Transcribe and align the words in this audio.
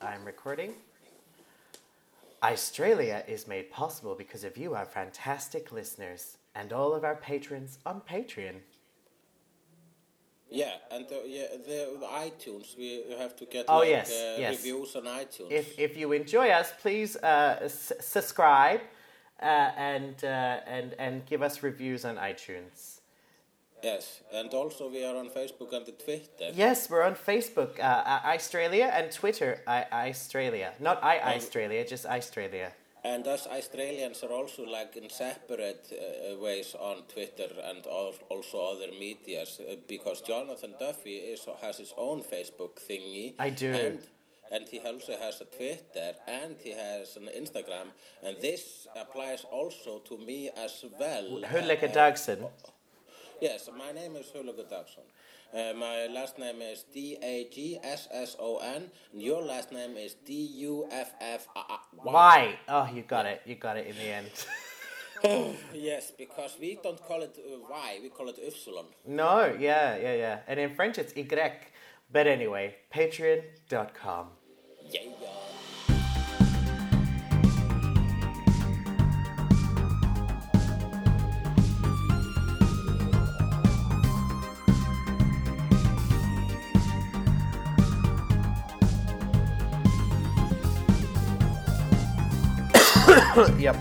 I'm 0.00 0.24
recording. 0.24 0.74
Icetralia 2.42 3.26
is 3.28 3.48
made 3.48 3.70
possible 3.70 4.14
because 4.14 4.44
of 4.44 4.56
you, 4.56 4.74
our 4.74 4.84
fantastic 4.84 5.72
listeners, 5.72 6.36
and 6.54 6.72
all 6.72 6.94
of 6.94 7.02
our 7.04 7.16
patrons 7.16 7.78
on 7.86 8.02
Patreon. 8.02 8.56
Yeah, 10.48 10.74
and 10.92 11.08
the, 11.08 11.22
yeah, 11.26 11.46
the, 11.66 11.98
the 11.98 12.06
iTunes, 12.06 12.76
we 12.78 13.02
have 13.18 13.34
to 13.36 13.46
get 13.46 13.64
Oh, 13.68 13.78
like, 13.78 13.88
yes, 13.88 14.10
uh, 14.12 14.36
yes. 14.38 14.56
reviews 14.58 14.94
on 14.94 15.04
iTunes. 15.04 15.50
If, 15.50 15.78
if 15.78 15.96
you 15.96 16.12
enjoy 16.12 16.50
us, 16.50 16.72
please 16.80 17.16
uh, 17.16 17.58
s- 17.62 17.92
subscribe 18.00 18.80
uh, 19.42 19.44
and, 19.44 20.22
uh, 20.22 20.60
and, 20.66 20.94
and 20.98 21.26
give 21.26 21.42
us 21.42 21.62
reviews 21.64 22.04
on 22.04 22.16
iTunes. 22.16 23.00
Yes, 23.86 24.20
and 24.32 24.52
also 24.52 24.90
we 24.90 25.04
are 25.04 25.16
on 25.16 25.28
Facebook 25.30 25.72
and 25.72 25.86
Twitter. 26.04 26.48
Yes, 26.54 26.90
we're 26.90 27.06
on 27.10 27.14
Facebook, 27.14 27.78
uh, 27.78 27.82
uh, 27.82 28.34
Icetralia, 28.36 28.88
and 28.98 29.12
Twitter, 29.12 29.60
I, 29.64 30.08
Australia. 30.10 30.72
Not 30.80 30.96
I, 31.04 31.36
Australia, 31.36 31.86
just 31.86 32.04
Australia. 32.04 32.72
And 33.04 33.24
us 33.28 33.46
Australians 33.46 34.24
are 34.24 34.32
also 34.40 34.62
like 34.78 34.96
in 34.96 35.08
separate 35.08 35.84
uh, 35.92 36.36
ways 36.46 36.74
on 36.90 36.96
Twitter 37.14 37.50
and 37.70 37.86
also 38.34 38.56
other 38.72 38.90
medias 38.98 39.60
uh, 39.60 39.76
because 39.86 40.20
Jonathan 40.20 40.74
Duffy 40.80 41.18
is, 41.34 41.46
has 41.62 41.76
his 41.78 41.94
own 41.96 42.18
Facebook 42.22 42.74
thingy. 42.88 43.34
I 43.38 43.50
do. 43.50 43.70
And, 43.72 44.00
and 44.50 44.68
he 44.68 44.80
also 44.80 45.12
has 45.16 45.40
a 45.40 45.44
Twitter 45.44 46.10
and 46.26 46.56
he 46.58 46.72
has 46.72 47.16
an 47.16 47.28
Instagram. 47.42 47.88
And 48.24 48.36
this 48.42 48.88
applies 48.96 49.44
also 49.44 50.00
to 50.08 50.18
me 50.18 50.50
as 50.56 50.84
well. 50.98 51.26
Hugleikur 51.52 51.90
Uh, 51.90 51.98
Dagsson. 51.98 52.40
Yes, 53.40 53.68
my 53.76 53.92
name 53.92 54.16
is 54.16 54.26
Hugleikur 54.32 54.64
Dagsson. 54.70 55.04
Uh, 55.52 55.74
my 55.74 56.06
last 56.06 56.38
name 56.38 56.62
is 56.62 56.84
D 56.92 57.18
A 57.22 57.46
G 57.52 57.78
S 57.82 58.08
S 58.10 58.36
O 58.40 58.58
N, 58.58 58.90
and 59.12 59.22
your 59.22 59.42
last 59.42 59.72
name 59.72 59.96
is 59.96 60.14
D 60.24 60.32
U 60.68 60.88
F 60.90 61.12
F 61.20 61.46
Y. 61.54 61.64
Why? 62.02 62.58
Oh, 62.68 62.88
you 62.92 63.02
got 63.02 63.26
it. 63.26 63.42
You 63.44 63.56
got 63.56 63.76
it 63.76 63.86
in 63.86 63.96
the 63.96 64.08
end. 64.08 64.30
Yes, 65.74 66.12
because 66.16 66.56
we 66.60 66.78
don't 66.82 67.02
call 67.02 67.22
it 67.22 67.36
uh, 67.38 67.58
Y, 67.70 67.98
we 68.02 68.10
call 68.10 68.28
it 68.28 68.38
Upsilon. 68.46 68.84
No, 69.06 69.46
yeah, 69.58 69.96
yeah, 69.96 70.14
yeah. 70.14 70.38
And 70.46 70.60
in 70.60 70.74
French, 70.74 70.98
it's 70.98 71.12
Y. 71.16 71.72
But 72.12 72.26
anyway, 72.26 72.76
patreon.com. 72.94 74.26
Yeah, 74.90 75.00
yeah. 75.20 75.45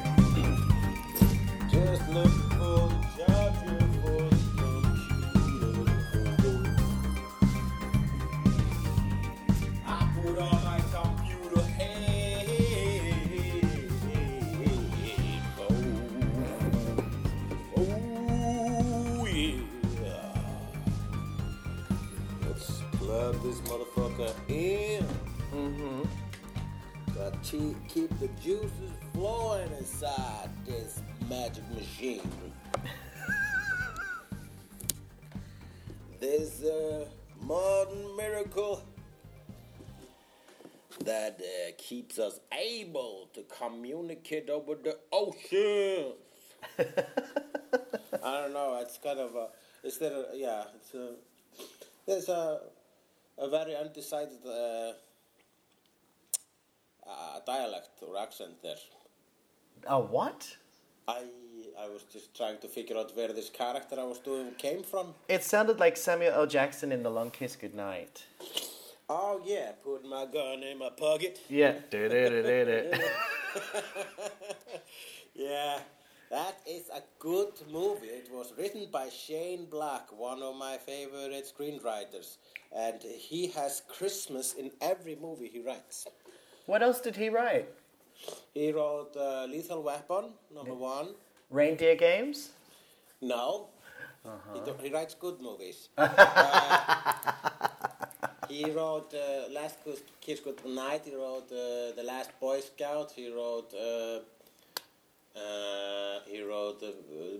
plug 22.98 23.42
this 23.42 23.62
motherfucker 23.62 24.34
in. 24.50 25.06
Got 25.52 26.25
to 27.46 27.76
keep 27.88 28.10
the 28.20 28.28
juices 28.42 28.72
flowing 29.14 29.70
inside 29.78 30.50
this 30.66 31.02
magic 31.30 31.64
machine. 31.74 32.28
There's 36.20 36.64
a 36.64 37.08
modern 37.42 38.18
miracle 38.18 38.84
that 41.04 41.40
uh, 41.40 41.72
keeps 41.78 42.18
us 42.18 42.40
able 42.52 43.30
to 43.34 43.44
communicate 43.44 44.50
over 44.50 44.76
the 44.76 44.98
oceans. 45.12 46.16
I 46.80 48.42
don't 48.42 48.54
know. 48.54 48.80
It's 48.82 48.98
kind 48.98 49.20
of 49.20 49.36
a. 49.36 49.50
There? 50.00 50.12
A, 50.12 50.36
yeah. 50.36 50.64
It's 50.76 50.94
a. 50.96 51.12
There's 52.08 52.30
a. 52.30 52.62
A 53.38 53.50
very 53.50 53.76
undecided. 53.76 54.40
Uh, 54.46 54.94
uh, 57.10 57.40
dialect 57.46 58.02
or 58.02 58.18
accent 58.18 58.62
there. 58.62 58.76
A 59.88 60.00
what? 60.00 60.58
I 61.08 61.24
I 61.80 61.88
was 61.90 62.04
just 62.12 62.36
trying 62.36 62.58
to 62.60 62.68
figure 62.68 62.98
out 62.98 63.16
where 63.16 63.34
this 63.34 63.50
character 63.50 64.00
I 64.00 64.04
was 64.04 64.20
doing 64.20 64.52
came 64.58 64.84
from. 64.84 65.14
It 65.28 65.44
sounded 65.44 65.80
like 65.80 65.98
Samuel 65.98 66.34
L. 66.34 66.48
Jackson 66.48 66.92
in 66.92 67.04
The 67.04 67.10
Long 67.10 67.32
Kiss 67.32 67.56
Goodnight. 67.56 68.26
Oh 69.08 69.42
yeah, 69.46 69.74
put 69.84 70.04
my 70.06 70.26
gun 70.26 70.64
in 70.64 70.80
my 70.80 70.90
pocket. 70.90 71.40
Yeah. 71.50 71.74
Yeah, 75.36 75.80
that 76.32 76.60
is 76.66 76.90
a 76.90 77.02
good 77.20 77.52
movie. 77.70 78.08
It 78.08 78.30
was 78.32 78.54
written 78.58 78.88
by 78.90 79.10
Shane 79.10 79.66
Black, 79.66 80.18
one 80.18 80.42
of 80.42 80.56
my 80.56 80.78
favorite 80.78 81.46
screenwriters, 81.46 82.38
and 82.74 83.02
he 83.04 83.48
has 83.48 83.82
Christmas 83.90 84.54
in 84.54 84.72
every 84.80 85.18
movie 85.22 85.50
he 85.50 85.60
writes. 85.60 86.08
What 86.66 86.82
else 86.82 87.00
did 87.00 87.16
he 87.16 87.30
write? 87.30 87.70
He 88.54 88.72
wrote 88.72 89.16
uh, 89.18 89.46
Lethal 89.46 89.84
Weapon, 89.84 90.32
number 90.54 90.74
one. 90.74 91.10
Reindeer 91.50 91.96
Games? 91.96 92.50
No. 93.22 93.68
He, 94.54 94.60
do, 94.62 94.74
he 94.82 94.90
writes 94.90 95.14
good 95.14 95.40
movies. 95.40 95.90
uh, 95.98 97.14
he 98.50 98.66
wrote 98.72 99.14
uh, 99.14 99.52
Last 99.54 99.84
Kiss, 99.84 100.02
Kiss 100.20 100.40
Good 100.40 100.66
Night. 100.66 101.02
He 101.06 101.16
wrote 101.16 101.52
uh, 101.52 101.94
The 101.96 102.04
Last 102.04 102.32
Boy 102.40 102.60
Scout. 102.62 103.12
He 103.16 103.32
wrote. 103.32 103.72
Uh, 105.36 106.20
he 106.28 106.42
wrote 106.42 106.82
uh, 106.82 106.92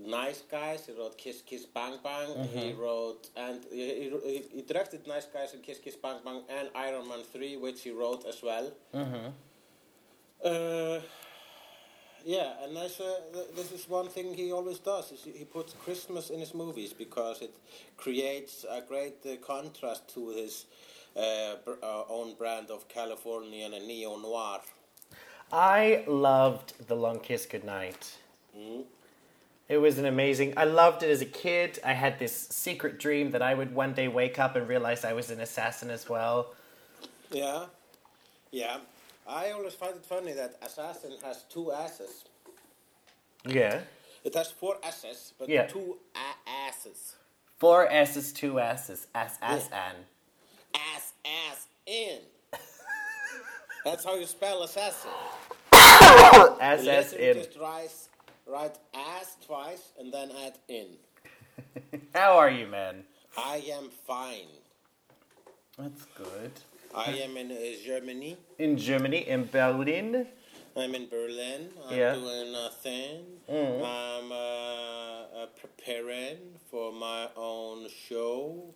Nice 0.06 0.42
Guys. 0.52 0.86
He 0.86 0.92
wrote 0.94 1.18
Kiss 1.18 1.42
Kiss 1.42 1.66
Bang 1.66 1.98
Bang. 2.04 2.28
He 2.54 2.74
wrote 2.74 3.30
and 3.38 3.64
he, 3.72 4.10
he, 4.26 4.44
he 4.56 4.62
directed 4.64 5.08
Nice 5.08 5.26
Guys 5.26 5.54
and 5.54 5.64
Kiss 5.64 5.80
Kiss 5.80 5.96
Bang 5.96 6.20
Bang 6.26 6.42
and 6.50 6.70
Iron 6.76 7.08
Man 7.08 7.24
Three, 7.32 7.56
which 7.58 7.84
he 7.84 7.92
wrote 7.92 8.26
as 8.26 8.42
well. 8.44 8.72
Uh, 10.44 11.00
yeah, 12.26 12.54
and 12.64 12.76
that's, 12.76 13.00
uh, 13.00 13.20
th- 13.34 13.48
this 13.56 13.72
is 13.72 13.88
one 13.88 14.10
thing 14.10 14.34
he 14.34 14.52
always 14.52 14.80
does. 14.80 15.12
Is 15.12 15.24
he 15.24 15.46
puts 15.46 15.74
Christmas 15.74 16.30
in 16.32 16.40
his 16.40 16.54
movies 16.54 16.92
because 16.92 17.42
it 17.42 17.56
creates 17.98 18.66
a 18.70 18.82
great 18.82 19.26
uh, 19.26 19.36
contrast 19.46 20.14
to 20.16 20.30
his 20.30 20.66
uh, 21.16 21.56
own 22.10 22.34
brand 22.36 22.70
of 22.72 22.88
Californian 22.88 23.74
and 23.74 23.88
neo 23.88 24.18
noir. 24.18 24.60
I 25.52 26.04
loved 26.08 26.88
The 26.88 26.96
Long 26.96 27.20
Kiss 27.20 27.46
Goodnight. 27.46 28.18
Mm-hmm. 28.58 28.82
It 29.68 29.78
was 29.78 29.98
an 29.98 30.06
amazing. 30.06 30.54
I 30.58 30.66
loved 30.66 31.02
it 31.02 31.10
as 31.10 31.22
a 31.22 31.26
kid. 31.26 31.80
I 31.84 31.94
had 31.94 32.20
this 32.20 32.36
secret 32.50 33.00
dream 33.00 33.32
that 33.32 33.42
I 33.42 33.54
would 33.56 33.74
one 33.74 33.94
day 33.94 34.08
wake 34.08 34.38
up 34.38 34.56
and 34.56 34.68
realize 34.68 35.04
I 35.04 35.14
was 35.14 35.32
an 35.32 35.40
assassin 35.40 35.90
as 35.90 36.08
well. 36.08 36.54
Yeah, 37.32 37.66
yeah. 38.52 38.78
I 39.28 39.52
always 39.52 39.74
find 39.74 39.96
it 39.96 40.06
funny 40.06 40.34
that 40.34 40.56
Assassin 40.62 41.14
has 41.24 41.44
two 41.50 41.72
asses. 41.72 42.26
Yeah. 43.44 43.82
It 44.24 44.36
has 44.36 44.52
four 44.52 44.78
asses, 44.84 45.34
but 45.40 45.50
Yeah. 45.50 45.66
two 45.66 45.98
asses. 46.46 47.16
Four 47.58 47.88
S's, 47.92 48.32
two 48.32 48.60
S's. 48.60 49.08
Ass, 49.16 49.38
ass, 49.42 49.70
an. 49.72 49.96
Ass, 50.76 51.14
ass, 51.26 51.68
in. 51.88 52.20
That's 53.86 54.04
how 54.04 54.16
you 54.16 54.26
spell 54.26 54.64
assassin. 54.64 55.12
Ass, 55.72 56.82
The 56.84 57.30
in. 57.30 57.38
just 57.38 57.60
writes, 57.60 58.10
write 58.48 58.78
ass 58.96 59.38
twice 59.46 59.92
and 60.00 60.12
then 60.12 60.32
add 60.46 60.58
in. 60.68 60.88
How 62.16 62.36
are 62.38 62.50
you, 62.50 62.66
man? 62.66 63.04
I 63.38 63.64
am 63.72 63.90
fine. 64.08 64.50
That's 65.78 66.04
good. 66.18 66.52
I 66.96 67.12
am 67.26 67.38
in 67.38 67.52
uh, 67.52 67.56
Germany. 67.86 68.38
In 68.58 68.76
Germany, 68.78 69.20
in 69.28 69.46
Berlin. 69.52 70.26
I'm 70.76 70.96
in 70.96 71.08
Berlin. 71.08 71.70
I'm 71.88 71.96
Yeah. 71.98 72.16
doing 72.16 72.52
nothing. 72.52 73.22
I'm 73.48 74.32
uh, 74.32 74.36
uh, 74.36 75.46
preparing 75.62 76.38
for 76.72 76.92
my 76.92 77.28
own 77.38 77.88
show 78.10 78.74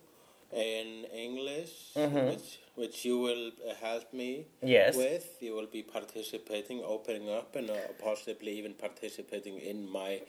in 0.52 1.04
English, 1.12 1.72
which, 1.96 2.60
which 2.80 3.04
you 3.04 3.18
will 3.18 3.48
uh, 3.48 3.74
help 3.80 4.12
me 4.12 4.46
Yes. 4.62 4.96
with. 4.96 5.36
You 5.40 5.54
will 5.54 5.66
be 5.66 5.82
participating, 5.82 6.82
opening 6.82 7.28
up, 7.28 7.54
and 7.56 7.70
uh, 7.70 7.74
possibly 8.02 8.52
even 8.58 8.74
participating 8.74 9.58
in 9.58 9.88
my 9.88 10.22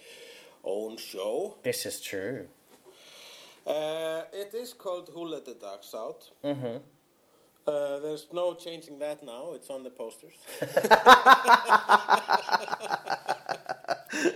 own 0.63 0.98
show. 0.98 1.56
This 1.63 1.86
is 1.86 2.01
true. 2.01 2.48
Uh, 3.65 4.24
it 4.33 4.53
is 4.53 4.74
called 4.74 5.09
Who 5.13 5.25
Let 5.25 5.45
the 5.45 5.53
Dogs 5.53 5.94
Out. 5.95 6.30
Mm-hmm. 6.44 6.77
Uh, 7.68 8.00
there's 8.00 8.27
no 8.33 8.56
changing 8.56 9.00
that 9.00 9.24
now. 9.24 9.51
It's 9.53 9.69
on 9.69 9.83
the 9.83 9.92
posters. 9.92 10.33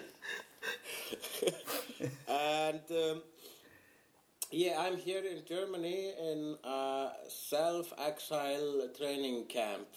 and 2.28 2.82
um, 2.92 3.22
yeah, 4.56 4.80
I'm 4.80 4.96
here 4.96 5.24
in 5.26 5.44
Germany 5.46 6.14
in 6.18 6.56
a 6.64 7.10
self-exile 7.28 8.90
training 8.98 9.46
camp. 9.46 9.88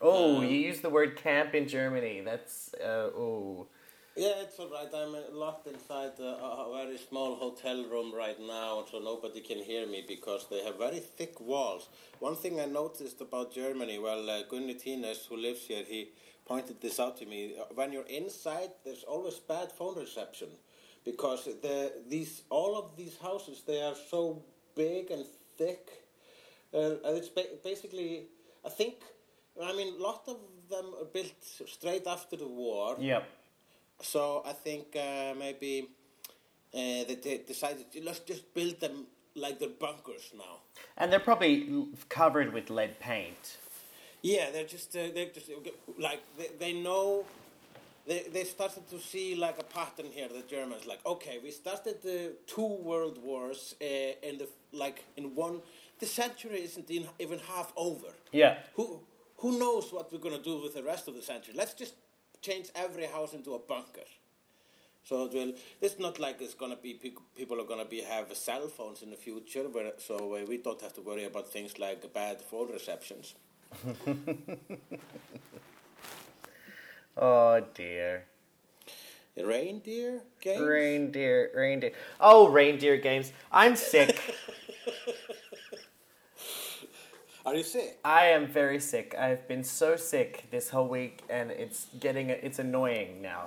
Oh, 0.00 0.42
you 0.42 0.58
use 0.70 0.80
the 0.80 0.90
word 0.90 1.16
camp 1.16 1.54
in 1.54 1.66
Germany. 1.66 2.20
That's 2.24 2.74
uh, 2.74 3.10
oh. 3.16 3.66
Yeah, 4.16 4.42
it's 4.42 4.58
all 4.58 4.68
right. 4.68 4.88
I'm 4.94 5.14
uh, 5.14 5.20
locked 5.32 5.66
inside 5.66 6.12
a, 6.20 6.30
a 6.46 6.50
a 6.66 6.84
very 6.84 6.98
small 6.98 7.36
hotel 7.36 7.84
room 7.92 8.14
right 8.14 8.38
now, 8.38 8.84
so 8.90 8.98
nobody 8.98 9.40
can 9.40 9.60
hear 9.70 9.86
me 9.86 10.04
because 10.06 10.46
they 10.50 10.62
have 10.64 10.76
very 10.76 11.00
thick 11.00 11.40
walls. 11.40 11.88
One 12.20 12.36
thing 12.36 12.60
I 12.60 12.66
noticed 12.66 13.20
about 13.20 13.54
Germany, 13.54 13.98
well, 13.98 14.28
uh, 14.28 14.42
Gunni 14.50 14.74
Tines, 14.74 15.26
who 15.28 15.36
lives 15.36 15.62
here, 15.66 15.84
he 15.88 16.10
pointed 16.46 16.80
this 16.80 17.00
out 17.00 17.16
to 17.18 17.26
me. 17.26 17.54
Uh, 17.58 17.64
When 17.74 17.92
you're 17.92 18.12
inside, 18.20 18.70
there's 18.84 19.04
always 19.04 19.38
bad 19.54 19.72
phone 19.72 19.96
reception 19.98 20.48
because 21.04 21.44
the 21.44 21.92
these 22.08 22.42
all 22.50 22.76
of 22.76 22.96
these 22.96 23.16
houses 23.18 23.62
they 23.66 23.82
are 23.82 23.96
so 24.10 24.42
big 24.74 25.10
and 25.10 25.24
thick. 25.56 25.88
Uh, 26.72 26.96
and 27.04 27.16
it's 27.16 27.28
ba- 27.28 27.56
basically, 27.64 28.26
I 28.64 28.68
think, 28.68 28.96
I 29.62 29.74
mean, 29.74 29.94
a 29.98 30.02
lot 30.02 30.22
of 30.28 30.36
them 30.68 30.86
are 31.00 31.06
built 31.06 31.42
straight 31.66 32.06
after 32.06 32.36
the 32.36 32.46
war. 32.46 32.96
Yep. 32.98 33.24
So 34.02 34.42
I 34.46 34.52
think 34.52 34.94
uh, 34.94 35.34
maybe 35.38 35.88
uh, 36.74 37.04
they, 37.08 37.18
they 37.22 37.38
decided 37.38 37.86
let's 38.04 38.20
just 38.20 38.54
build 38.54 38.78
them 38.80 39.06
like 39.34 39.58
they're 39.58 39.68
bunkers 39.68 40.32
now. 40.36 40.60
And 40.96 41.10
they're 41.10 41.20
probably 41.20 41.86
covered 42.08 42.52
with 42.52 42.70
lead 42.70 43.00
paint. 43.00 43.56
Yeah, 44.22 44.50
they're 44.52 44.64
just 44.64 44.94
uh, 44.96 45.08
they're 45.14 45.32
just 45.34 45.50
like 45.98 46.20
they, 46.36 46.48
they 46.58 46.72
know. 46.72 47.24
They, 48.08 48.24
they 48.32 48.44
started 48.44 48.88
to 48.88 48.98
see 48.98 49.34
like 49.34 49.58
a 49.58 49.64
pattern 49.64 50.06
here. 50.10 50.28
The 50.28 50.42
Germans 50.48 50.86
like 50.86 51.04
okay, 51.04 51.38
we 51.42 51.50
started 51.50 52.00
the 52.02 52.32
two 52.46 52.72
world 52.90 53.18
wars 53.22 53.74
uh, 53.82 54.28
in 54.28 54.38
the 54.38 54.48
like 54.72 55.04
in 55.18 55.34
one. 55.34 55.60
The 56.00 56.06
century 56.06 56.62
isn't 56.62 56.90
even 56.90 57.38
half 57.40 57.72
over. 57.76 58.12
Yeah. 58.32 58.56
Who 58.76 59.00
who 59.36 59.58
knows 59.58 59.92
what 59.92 60.10
we're 60.10 60.20
gonna 60.26 60.42
do 60.42 60.56
with 60.62 60.74
the 60.74 60.82
rest 60.82 61.06
of 61.08 61.14
the 61.16 61.22
century? 61.22 61.52
Let's 61.54 61.74
just 61.74 61.94
change 62.40 62.68
every 62.74 63.06
house 63.06 63.34
into 63.34 63.54
a 63.54 63.58
bunker. 63.58 64.08
So 65.04 65.26
it 65.26 65.34
will. 65.34 65.52
It's 65.82 65.98
not 65.98 66.18
like 66.18 66.40
it's 66.40 66.54
gonna 66.54 66.76
be 66.76 66.94
people 67.36 67.60
are 67.60 67.66
gonna 67.66 67.84
be 67.84 68.00
have 68.00 68.34
cell 68.34 68.68
phones 68.68 69.02
in 69.02 69.10
the 69.10 69.16
future, 69.16 69.68
where, 69.68 69.92
so 69.98 70.34
uh, 70.34 70.46
we 70.48 70.56
don't 70.56 70.80
have 70.80 70.94
to 70.94 71.02
worry 71.02 71.24
about 71.24 71.52
things 71.52 71.78
like 71.78 72.10
bad 72.14 72.40
phone 72.40 72.72
receptions. 72.72 73.34
Oh 77.18 77.60
dear. 77.74 78.24
Reindeer 79.36 80.22
games. 80.40 80.60
Reindeer, 80.60 81.50
reindeer. 81.54 81.92
Oh, 82.20 82.48
reindeer 82.48 82.96
games. 82.96 83.32
I'm 83.52 83.76
sick. 83.76 84.18
Are 87.46 87.54
you 87.54 87.62
sick? 87.62 87.98
I 88.04 88.26
am 88.26 88.46
very 88.46 88.78
sick. 88.78 89.14
I've 89.18 89.46
been 89.48 89.64
so 89.64 89.96
sick 89.96 90.44
this 90.50 90.68
whole 90.68 90.88
week, 90.88 91.22
and 91.30 91.50
it's 91.50 91.86
getting 91.98 92.30
it's 92.30 92.58
annoying 92.58 93.22
now. 93.22 93.46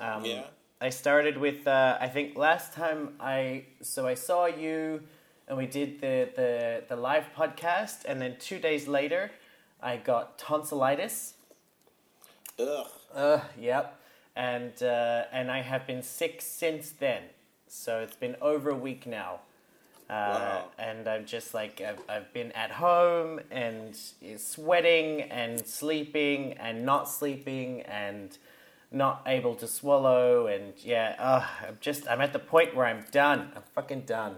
Um, 0.00 0.24
Yeah. 0.24 0.44
I 0.80 0.90
started 0.90 1.38
with 1.38 1.66
uh, 1.66 1.98
I 2.00 2.08
think 2.08 2.36
last 2.36 2.72
time 2.72 3.14
I 3.20 3.64
so 3.82 4.06
I 4.06 4.14
saw 4.14 4.46
you, 4.46 5.02
and 5.48 5.56
we 5.58 5.66
did 5.66 6.00
the 6.00 6.28
the 6.34 6.84
the 6.88 6.96
live 6.96 7.26
podcast, 7.36 8.04
and 8.06 8.20
then 8.20 8.36
two 8.38 8.58
days 8.58 8.88
later, 8.88 9.30
I 9.82 9.96
got 9.96 10.38
tonsillitis. 10.38 11.35
Ugh. 12.58 12.86
Uh, 13.14 13.40
yep. 13.58 13.98
And 14.34 14.82
uh, 14.82 15.24
and 15.32 15.50
I 15.50 15.62
have 15.62 15.86
been 15.86 16.02
sick 16.02 16.40
since 16.42 16.90
then. 16.90 17.22
So 17.68 18.00
it's 18.00 18.16
been 18.16 18.36
over 18.40 18.70
a 18.70 18.76
week 18.76 19.06
now. 19.06 19.40
Uh, 20.08 20.12
Wow. 20.12 20.64
And 20.78 21.08
I'm 21.08 21.24
just 21.24 21.52
like 21.54 21.80
I've, 21.80 21.98
I've 22.08 22.32
been 22.32 22.52
at 22.52 22.70
home 22.72 23.40
and 23.50 23.96
sweating 24.36 25.22
and 25.22 25.66
sleeping 25.66 26.52
and 26.54 26.84
not 26.84 27.08
sleeping 27.08 27.80
and 27.82 28.36
not 28.92 29.22
able 29.26 29.54
to 29.56 29.66
swallow 29.66 30.46
and 30.46 30.74
yeah. 30.78 31.16
Uh, 31.18 31.44
I'm 31.66 31.78
just 31.80 32.06
I'm 32.08 32.20
at 32.20 32.32
the 32.32 32.38
point 32.38 32.74
where 32.76 32.86
I'm 32.86 33.04
done. 33.10 33.50
I'm 33.56 33.62
fucking 33.74 34.02
done. 34.02 34.36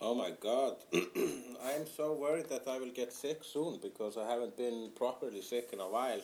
Oh 0.00 0.14
my 0.14 0.30
god. 0.40 0.76
I 1.62 1.72
am 1.72 1.86
so 1.86 2.14
worried 2.14 2.48
that 2.48 2.66
I 2.66 2.78
will 2.78 2.90
get 2.90 3.12
sick 3.12 3.44
soon 3.44 3.78
because 3.82 4.16
I 4.16 4.26
haven't 4.28 4.56
been 4.56 4.90
properly 4.96 5.42
sick 5.42 5.70
in 5.72 5.80
a 5.80 5.88
while. 5.88 6.20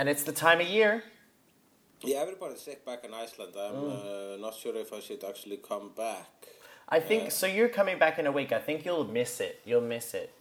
And 0.00 0.08
it's 0.08 0.22
the 0.22 0.32
time 0.32 0.62
of 0.62 0.66
year. 0.66 1.04
Yeah, 2.00 2.20
everybody's 2.20 2.62
sick 2.62 2.86
back 2.86 3.04
in 3.04 3.12
Iceland. 3.12 3.52
I'm 3.54 3.90
uh, 3.90 4.36
not 4.38 4.54
sure 4.54 4.74
if 4.74 4.94
I 4.94 5.00
should 5.00 5.22
actually 5.22 5.58
come 5.58 5.90
back. 5.94 6.30
I 6.88 7.00
think 7.00 7.24
Yeah. 7.24 7.28
so. 7.28 7.46
You're 7.46 7.68
coming 7.68 7.98
back 7.98 8.18
in 8.18 8.26
a 8.26 8.32
week. 8.32 8.50
I 8.50 8.60
think 8.60 8.86
you'll 8.86 9.04
miss 9.04 9.40
it. 9.40 9.60
You'll 9.66 9.88
miss 9.96 10.14
it. 10.14 10.32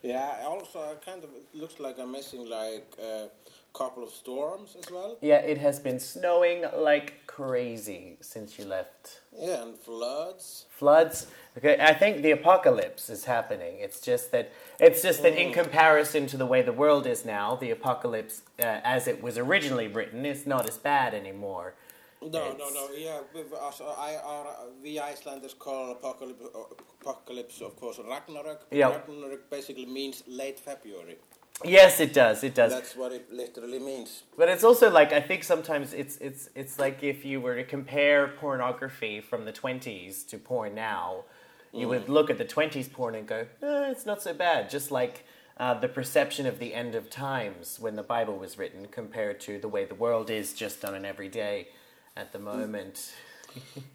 Yeah, 0.00 0.46
also 0.46 0.78
I 0.80 0.94
kind 0.94 1.22
of 1.24 1.30
looks 1.52 1.78
like 1.78 1.98
I'm 1.98 2.10
missing 2.10 2.48
like 2.48 2.88
a 2.98 3.28
couple 3.74 4.02
of 4.02 4.08
storms 4.22 4.76
as 4.80 4.90
well. 4.90 5.18
Yeah, 5.20 5.40
it 5.52 5.58
has 5.58 5.78
been 5.78 6.00
snowing 6.00 6.64
like 6.74 7.08
crazy 7.36 8.16
since 8.20 8.58
you 8.58 8.64
left. 8.64 9.20
Yeah, 9.36 9.62
and 9.62 9.78
floods. 9.78 10.66
Floods. 10.70 11.26
Okay, 11.56 11.76
I 11.80 11.94
think 11.94 12.22
the 12.22 12.32
apocalypse 12.32 13.08
is 13.08 13.24
happening. 13.24 13.74
It's 13.78 14.00
just 14.00 14.32
that 14.32 14.52
it's 14.78 15.00
just 15.02 15.22
that 15.22 15.34
in 15.40 15.50
mm. 15.50 15.54
comparison 15.54 16.26
to 16.32 16.36
the 16.36 16.46
way 16.46 16.60
the 16.62 16.72
world 16.72 17.06
is 17.06 17.24
now, 17.24 17.56
the 17.56 17.70
apocalypse, 17.70 18.42
uh, 18.58 18.80
as 18.96 19.08
it 19.08 19.22
was 19.22 19.38
originally 19.38 19.88
written, 19.88 20.26
is 20.26 20.46
not 20.46 20.68
as 20.68 20.76
bad 20.76 21.14
anymore. 21.14 21.74
No, 22.20 22.28
no, 22.28 22.50
It's- 22.50 22.74
no. 22.74 22.84
Yeah, 22.94 23.20
with 23.34 23.52
uh, 23.52 23.68
us, 23.68 23.80
I, 23.80 24.14
uh, 24.14 24.32
our, 24.32 24.46
we 24.82 25.00
Icelanders 25.00 25.54
call 25.54 25.92
apocalypse, 25.92 26.44
uh, 26.54 26.58
apocalypse 27.00 27.60
of 27.60 27.74
course, 27.76 27.98
Ragnarok. 27.98 28.60
Yeah. 28.70 28.90
Ragnarok 28.90 29.50
basically 29.50 29.86
means 29.86 30.22
late 30.26 30.60
February. 30.60 31.16
Yes, 31.64 32.00
it 32.00 32.12
does. 32.12 32.42
It 32.42 32.54
does. 32.54 32.72
That's 32.72 32.96
what 32.96 33.12
it 33.12 33.32
literally 33.32 33.78
means. 33.78 34.24
But 34.36 34.48
it's 34.48 34.64
also 34.64 34.90
like 34.90 35.12
I 35.12 35.20
think 35.20 35.44
sometimes 35.44 35.92
it's 35.92 36.16
it's 36.16 36.48
it's 36.54 36.78
like 36.78 37.02
if 37.02 37.24
you 37.24 37.40
were 37.40 37.56
to 37.56 37.64
compare 37.64 38.28
pornography 38.28 39.20
from 39.20 39.44
the 39.44 39.52
twenties 39.52 40.24
to 40.24 40.38
porn 40.38 40.74
now, 40.74 41.24
you 41.72 41.88
would 41.88 42.08
look 42.08 42.30
at 42.30 42.38
the 42.38 42.44
twenties 42.44 42.88
porn 42.88 43.14
and 43.14 43.26
go, 43.26 43.46
eh, 43.62 43.90
it's 43.90 44.06
not 44.06 44.22
so 44.22 44.34
bad. 44.34 44.70
Just 44.70 44.90
like 44.90 45.24
uh, 45.58 45.74
the 45.74 45.88
perception 45.88 46.46
of 46.46 46.58
the 46.58 46.74
end 46.74 46.94
of 46.94 47.10
times 47.10 47.78
when 47.78 47.94
the 47.94 48.02
Bible 48.02 48.36
was 48.36 48.58
written 48.58 48.86
compared 48.90 49.40
to 49.42 49.58
the 49.58 49.68
way 49.68 49.84
the 49.84 49.94
world 49.94 50.30
is 50.30 50.52
just 50.52 50.84
on 50.84 50.94
an 50.94 51.04
everyday 51.04 51.68
at 52.16 52.32
the 52.32 52.38
moment. 52.38 53.12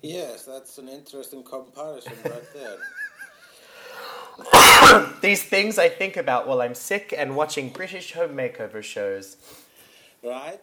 Yes, 0.03 0.45
that's 0.45 0.77
an 0.77 0.87
interesting 0.87 1.41
comparison 1.41 2.13
right 2.23 2.53
there. 2.53 2.77
These 5.21 5.43
things 5.43 5.77
I 5.77 5.89
think 5.89 6.17
about 6.17 6.47
while 6.47 6.61
I'm 6.61 6.75
sick 6.75 7.13
and 7.17 7.35
watching 7.35 7.69
British 7.69 8.13
home 8.13 8.31
makeover 8.35 8.83
shows. 8.83 9.37
Right? 10.23 10.59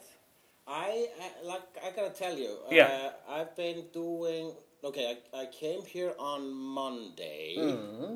I, 0.66 1.08
I 1.20 1.46
like 1.46 1.62
I 1.84 1.90
gotta 1.94 2.10
tell 2.14 2.36
you. 2.38 2.56
Yeah. 2.70 3.10
Uh, 3.28 3.32
I've 3.32 3.54
been 3.56 3.84
doing. 3.92 4.52
Okay, 4.82 5.16
I, 5.34 5.40
I 5.42 5.46
came 5.46 5.82
here 5.84 6.14
on 6.18 6.52
Monday. 6.54 7.56
Mm-hmm. 7.58 8.14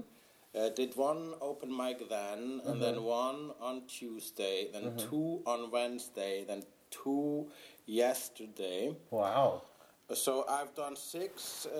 Uh, 0.59 0.69
did 0.71 0.97
one 0.97 1.35
open 1.43 1.75
mic 1.77 2.09
then, 2.09 2.61
and 2.65 2.81
then 2.81 3.03
one 3.03 3.51
on 3.61 3.83
Tuesday, 3.87 4.69
then 4.73 4.85
Mm-hmm. 4.85 5.11
two 5.11 5.43
on 5.47 5.71
Wednesday, 5.71 6.45
then 6.49 6.63
two 6.91 7.49
yesterday. 7.87 8.97
Wow. 9.11 9.63
So 10.15 10.47
I've 10.49 10.75
done 10.75 10.97
six 10.97 11.67
uh, 11.67 11.79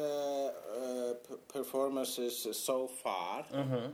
uh, 0.49 1.15
p- 1.27 1.35
performances 1.49 2.47
so 2.53 2.87
far. 2.87 3.45
Mm-hmm. 3.55 3.91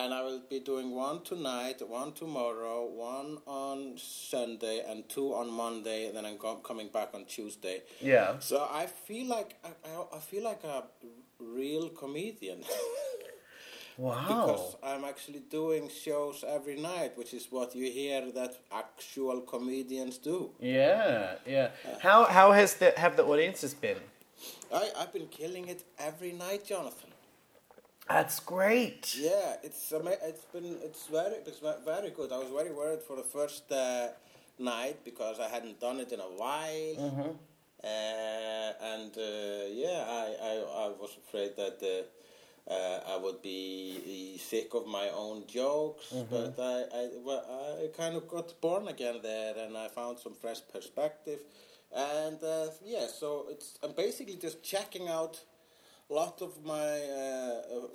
And 0.00 0.14
I 0.14 0.22
will 0.22 0.40
be 0.48 0.60
doing 0.60 0.92
one 0.92 1.22
tonight, 1.22 1.82
one 1.86 2.12
tomorrow, 2.12 2.86
one 2.86 3.38
on 3.46 3.94
Sunday, 3.98 4.82
and 4.88 5.06
two 5.08 5.34
on 5.34 5.50
Monday. 5.50 6.06
And 6.06 6.16
then 6.16 6.24
I'm 6.24 6.36
go- 6.36 6.56
coming 6.56 6.88
back 6.88 7.10
on 7.14 7.24
Tuesday. 7.24 7.82
Yeah. 8.00 8.38
So 8.38 8.66
I 8.70 8.86
feel 8.86 9.26
like 9.26 9.56
I, 9.64 9.68
I, 9.68 10.16
I 10.16 10.20
feel 10.20 10.44
like 10.44 10.62
a 10.64 10.84
real 11.40 11.88
comedian 11.88 12.62
Wow. 13.98 14.26
because 14.28 14.76
I'm 14.80 15.04
actually 15.04 15.40
doing 15.50 15.88
shows 15.88 16.44
every 16.46 16.76
night, 16.76 17.18
which 17.18 17.34
is 17.34 17.48
what 17.50 17.74
you 17.74 17.90
hear 17.90 18.30
that 18.30 18.54
actual 18.72 19.40
comedians 19.40 20.18
do. 20.18 20.50
Yeah, 20.60 21.34
yeah. 21.44 21.70
How 22.00 22.24
how 22.24 22.52
has 22.52 22.74
the 22.74 22.92
have 22.96 23.16
the 23.16 23.24
audiences 23.24 23.74
been? 23.74 23.98
I, 24.72 24.90
I've 24.96 25.12
been 25.12 25.26
killing 25.26 25.66
it 25.66 25.82
every 25.98 26.30
night, 26.30 26.64
Jonathan. 26.64 27.10
That's 28.08 28.38
great. 28.38 29.16
Yeah, 29.18 29.56
it's 29.64 29.92
it's 29.92 30.44
been 30.52 30.76
it's 30.86 31.06
very 31.08 31.38
it's 31.44 31.60
very 31.84 32.10
good. 32.10 32.30
I 32.30 32.38
was 32.38 32.50
very 32.50 32.70
worried 32.70 33.02
for 33.02 33.16
the 33.16 33.28
first 33.36 33.64
uh, 33.72 34.08
night 34.60 34.98
because 35.04 35.40
I 35.40 35.48
hadn't 35.48 35.80
done 35.80 35.98
it 35.98 36.12
in 36.12 36.20
a 36.20 36.30
while, 36.42 37.36
uh, 37.82 38.92
and 38.94 39.12
uh, 39.18 39.66
yeah, 39.84 40.04
I, 40.06 40.26
I 40.50 40.54
I 40.84 40.88
was 41.02 41.16
afraid 41.26 41.56
that 41.56 41.82
uh, 42.70 43.00
I 43.14 43.16
would 43.16 43.40
be 43.42 44.38
sick 44.38 44.74
of 44.74 44.86
my 44.86 45.08
own 45.14 45.46
jokes, 45.46 46.12
but 46.30 46.54
I, 46.58 46.84
I, 46.94 47.08
well, 47.24 47.42
I 47.82 47.86
kind 47.96 48.14
of 48.16 48.28
got 48.28 48.60
born 48.60 48.88
again 48.88 49.20
there, 49.22 49.54
and 49.58 49.76
I 49.76 49.88
found 49.88 50.18
some 50.18 50.34
fresh 50.34 50.60
perspective, 50.72 51.40
and 51.94 52.42
uh, 52.42 52.66
yeah, 52.84 53.06
so 53.06 53.46
it's 53.50 53.78
I'm 53.82 53.92
basically 53.92 54.36
just 54.36 54.62
checking 54.62 55.08
out 55.08 55.40
a 56.10 56.14
lot 56.14 56.42
of 56.42 56.62
my 56.64 56.74
uh, 56.74 57.76
uh, 57.76 57.86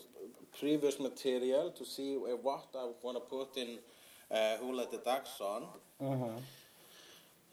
previous 0.60 1.00
material 1.00 1.72
to 1.72 1.86
see 1.86 2.15
uh, 2.15 2.36
what 2.42 2.68
I 2.75 2.89
want 3.03 3.18
to 3.18 3.22
put 3.22 3.58
in 3.58 3.77
uh, 4.32 4.58
Who 4.58 4.74
Let 4.74 4.92
the 4.92 4.98
Ducks 4.98 5.39
On. 5.39 5.63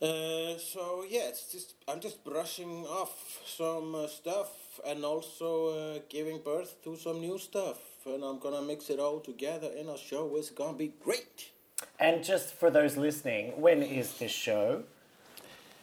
Uh, 0.03 0.57
so 0.59 1.05
yeah, 1.09 1.29
it's 1.29 1.53
just 1.53 1.75
I'm 1.87 2.01
just 2.01 2.25
brushing 2.25 2.87
off 2.87 3.43
some 3.45 3.95
uh, 3.95 4.07
stuff 4.07 4.49
and 4.87 5.05
also 5.05 5.49
uh, 5.97 5.99
giving 6.09 6.39
birth 6.39 6.83
to 6.85 6.97
some 6.97 7.21
new 7.21 7.39
stuff, 7.39 7.79
and 8.07 8.23
I'm 8.25 8.39
gonna 8.39 8.63
mix 8.63 8.91
it 8.91 8.99
all 9.01 9.21
together 9.21 9.71
in 9.77 9.89
a 9.89 9.99
show. 9.99 10.37
It's 10.37 10.51
gonna 10.51 10.77
be 10.77 10.93
great. 11.03 11.51
And 11.99 12.23
just 12.25 12.55
for 12.55 12.71
those 12.71 12.97
listening, 12.97 13.61
when 13.61 13.83
is 13.83 14.19
this 14.19 14.33
show? 14.33 14.85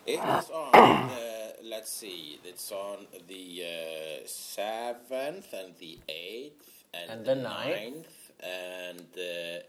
It 0.06 0.20
is 0.20 0.50
on. 0.50 0.74
Uh, 0.76 1.10
let's 1.64 1.92
see. 1.92 2.40
It's 2.46 2.72
on 2.72 3.08
the 3.28 3.64
seventh 4.26 5.54
and 5.54 5.76
the 5.80 6.00
eighth 6.08 6.86
and, 6.94 7.12
And 7.12 7.26
the 7.26 7.36
the 7.36 7.42
ninth. 7.42 7.76
ninth 7.82 8.32
and 8.42 9.00
the 9.14 9.64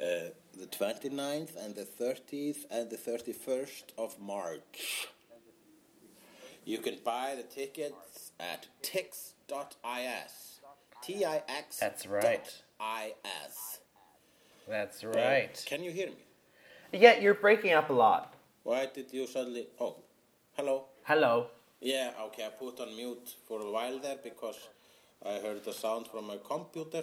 uh, 0.00 0.30
the 0.56 0.66
29th 0.66 1.56
and 1.64 1.74
the 1.74 1.84
30th 1.84 2.66
and 2.70 2.88
the 2.88 2.96
31st 2.96 3.84
of 3.98 4.18
March. 4.20 5.08
You 6.64 6.78
can 6.78 6.98
buy 7.04 7.34
the 7.36 7.42
tickets 7.42 8.27
at 8.40 8.66
tix.is. 8.82 10.60
T-I-X. 11.02 11.78
That's 11.78 12.06
right. 12.06 12.62
I-S. 12.80 13.78
That's 14.68 15.04
Uh, 15.04 15.08
right. 15.08 15.62
Can 15.66 15.82
you 15.82 15.90
hear 15.92 16.08
me? 16.08 16.24
Yeah, 16.92 17.18
you're 17.20 17.34
breaking 17.34 17.72
up 17.72 17.90
a 17.90 17.92
lot. 17.92 18.34
Why 18.64 18.86
did 18.86 19.12
you 19.12 19.26
suddenly... 19.26 19.68
Oh, 19.80 19.96
hello. 20.56 20.84
Hello. 21.04 21.46
Yeah, 21.80 22.12
okay, 22.26 22.44
I 22.46 22.48
put 22.50 22.80
on 22.80 22.94
mute 22.96 23.34
for 23.46 23.60
a 23.60 23.70
while 23.70 23.98
there 23.98 24.18
because 24.22 24.58
I 25.24 25.34
heard 25.38 25.64
the 25.64 25.72
sound 25.72 26.08
from 26.08 26.26
my 26.26 26.38
computer 26.44 27.02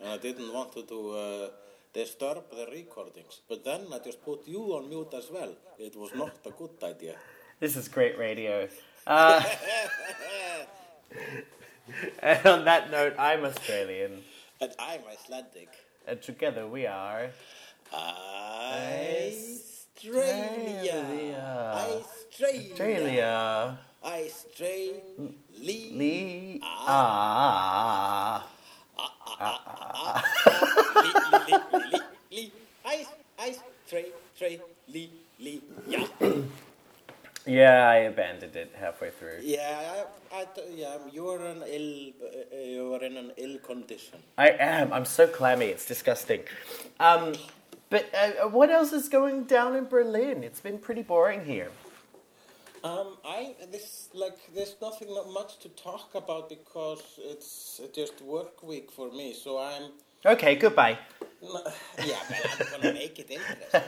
and 0.00 0.08
I 0.10 0.18
didn't 0.18 0.52
want 0.52 0.72
to 0.74 0.82
do, 0.84 1.10
uh, 1.10 1.48
disturb 1.92 2.44
the 2.50 2.66
recordings. 2.70 3.40
But 3.48 3.64
then 3.64 3.86
I 3.92 3.98
just 3.98 4.22
put 4.24 4.46
you 4.46 4.60
on 4.76 4.88
mute 4.88 5.12
as 5.14 5.28
well. 5.30 5.54
It 5.78 5.96
was 5.96 6.14
not 6.14 6.32
a 6.46 6.50
good 6.50 6.82
idea. 6.82 7.16
This 7.60 7.76
is 7.76 7.88
great 7.88 8.16
radio. 8.18 8.68
Uh, 9.06 9.42
and 12.22 12.46
on 12.46 12.64
that 12.64 12.90
note, 12.90 13.14
I'm 13.18 13.44
Australian, 13.44 14.22
And 14.60 14.70
I'm 14.78 15.00
Icelandic. 15.10 15.68
and 16.06 16.22
together 16.22 16.66
we 16.66 16.86
are. 16.86 17.30
Icetralia. 17.92 19.60
Australia. 20.94 21.74
Australia. 21.74 23.78
Australia. 24.04 25.00
Lee. 25.60 26.60
Ah. 26.64 28.46
Li, 31.02 31.10
li, 31.32 31.38
li, 31.46 31.54
li, 31.90 32.00
li. 32.30 32.42
Ice, 32.86 33.06
ice, 33.38 33.60
tray, 33.88 34.06
tray, 34.38 34.60
li, 34.88 35.10
li, 35.38 35.60
yeah. 35.88 36.06
Yeah, 37.46 37.88
I 37.88 37.96
abandoned 37.96 38.54
it 38.54 38.72
halfway 38.78 39.10
through. 39.10 39.38
Yeah, 39.42 40.04
I, 40.32 40.42
I, 40.42 40.46
yeah, 40.74 40.96
you're 41.10 41.44
an 41.44 41.64
ill, 41.66 42.12
uh, 42.22 42.56
you're 42.56 43.02
in 43.02 43.16
an 43.16 43.32
ill 43.36 43.58
condition. 43.58 44.20
I 44.38 44.50
am. 44.50 44.92
I'm 44.92 45.04
so 45.04 45.26
clammy. 45.26 45.66
It's 45.66 45.84
disgusting. 45.84 46.42
Um, 47.00 47.34
but 47.90 48.08
uh, 48.14 48.48
what 48.48 48.70
else 48.70 48.92
is 48.92 49.08
going 49.08 49.44
down 49.44 49.74
in 49.74 49.86
Berlin? 49.86 50.44
It's 50.44 50.60
been 50.60 50.78
pretty 50.78 51.02
boring 51.02 51.44
here. 51.44 51.70
Um, 52.84 53.16
I 53.24 53.54
this 53.70 54.08
like 54.12 54.38
there's 54.54 54.74
nothing 54.82 55.14
not 55.14 55.30
much 55.30 55.58
to 55.60 55.68
talk 55.68 56.14
about 56.14 56.48
because 56.48 57.02
it's 57.18 57.80
just 57.94 58.20
work 58.22 58.62
week 58.62 58.90
for 58.90 59.10
me. 59.10 59.34
So 59.34 59.58
I'm 59.58 59.90
Okay, 60.24 60.54
goodbye. 60.54 60.98
yeah, 62.04 62.18
but 62.28 62.66
I'm 62.76 62.80
gonna 62.80 62.94
make 62.94 63.18
it 63.18 63.28
interesting. 63.28 63.82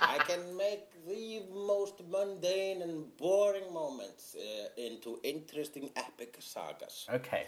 I 0.00 0.18
can 0.28 0.56
make 0.56 0.86
the 1.06 1.42
most 1.52 1.94
mundane 2.08 2.82
and 2.82 3.16
boring 3.16 3.72
moments 3.74 4.36
uh, 4.36 4.68
into 4.80 5.18
interesting 5.24 5.90
epic 5.96 6.36
sagas. 6.38 7.06
Okay. 7.12 7.46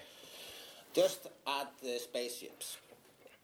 Just 0.93 1.29
add 1.47 1.69
the 1.81 1.99
spaceships. 1.99 2.79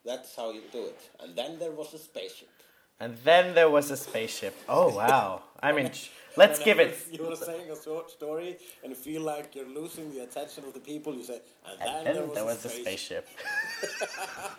That's 0.04 0.34
how 0.34 0.50
you 0.50 0.62
do 0.72 0.86
it. 0.86 1.10
And 1.20 1.36
then 1.36 1.60
there 1.60 1.72
was 1.72 1.94
a 1.94 1.98
spaceship. 1.98 2.59
And 3.00 3.16
then 3.24 3.54
there 3.54 3.70
was 3.70 3.90
a 3.90 3.96
spaceship. 3.96 4.54
Oh 4.68 4.94
wow! 4.94 5.42
I 5.62 5.72
mean, 5.72 5.90
let's 6.36 6.58
give 6.62 6.78
it. 6.78 6.96
You 7.10 7.24
were 7.24 7.34
saying 7.36 7.70
a 7.70 7.82
short 7.82 8.10
story 8.10 8.58
and 8.84 8.94
feel 8.94 9.22
like 9.22 9.54
you're 9.54 9.68
losing 9.68 10.12
the 10.12 10.20
attention 10.20 10.64
of 10.64 10.74
the 10.74 10.80
people. 10.80 11.14
You 11.14 11.24
say, 11.24 11.40
and 11.66 11.80
then, 11.80 12.06
And 12.06 12.16
there 12.16 12.24
was, 12.26 12.34
there 12.34 12.42
a, 12.42 12.46
was 12.46 12.64
a 12.66 12.68
spaceship. 12.68 13.28
spaceship. 13.28 14.00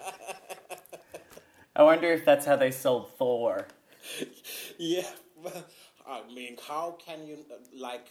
I 1.76 1.84
wonder 1.84 2.08
if 2.12 2.26
that's 2.26 2.46
how 2.46 2.56
they 2.56 2.72
sold 2.72 3.12
Thor. 3.18 3.68
Yeah, 4.80 5.04
well, 5.36 5.64
I 6.08 6.24
mean, 6.34 6.58
how 6.68 6.98
can 7.06 7.28
you 7.28 7.38
like? 7.78 8.08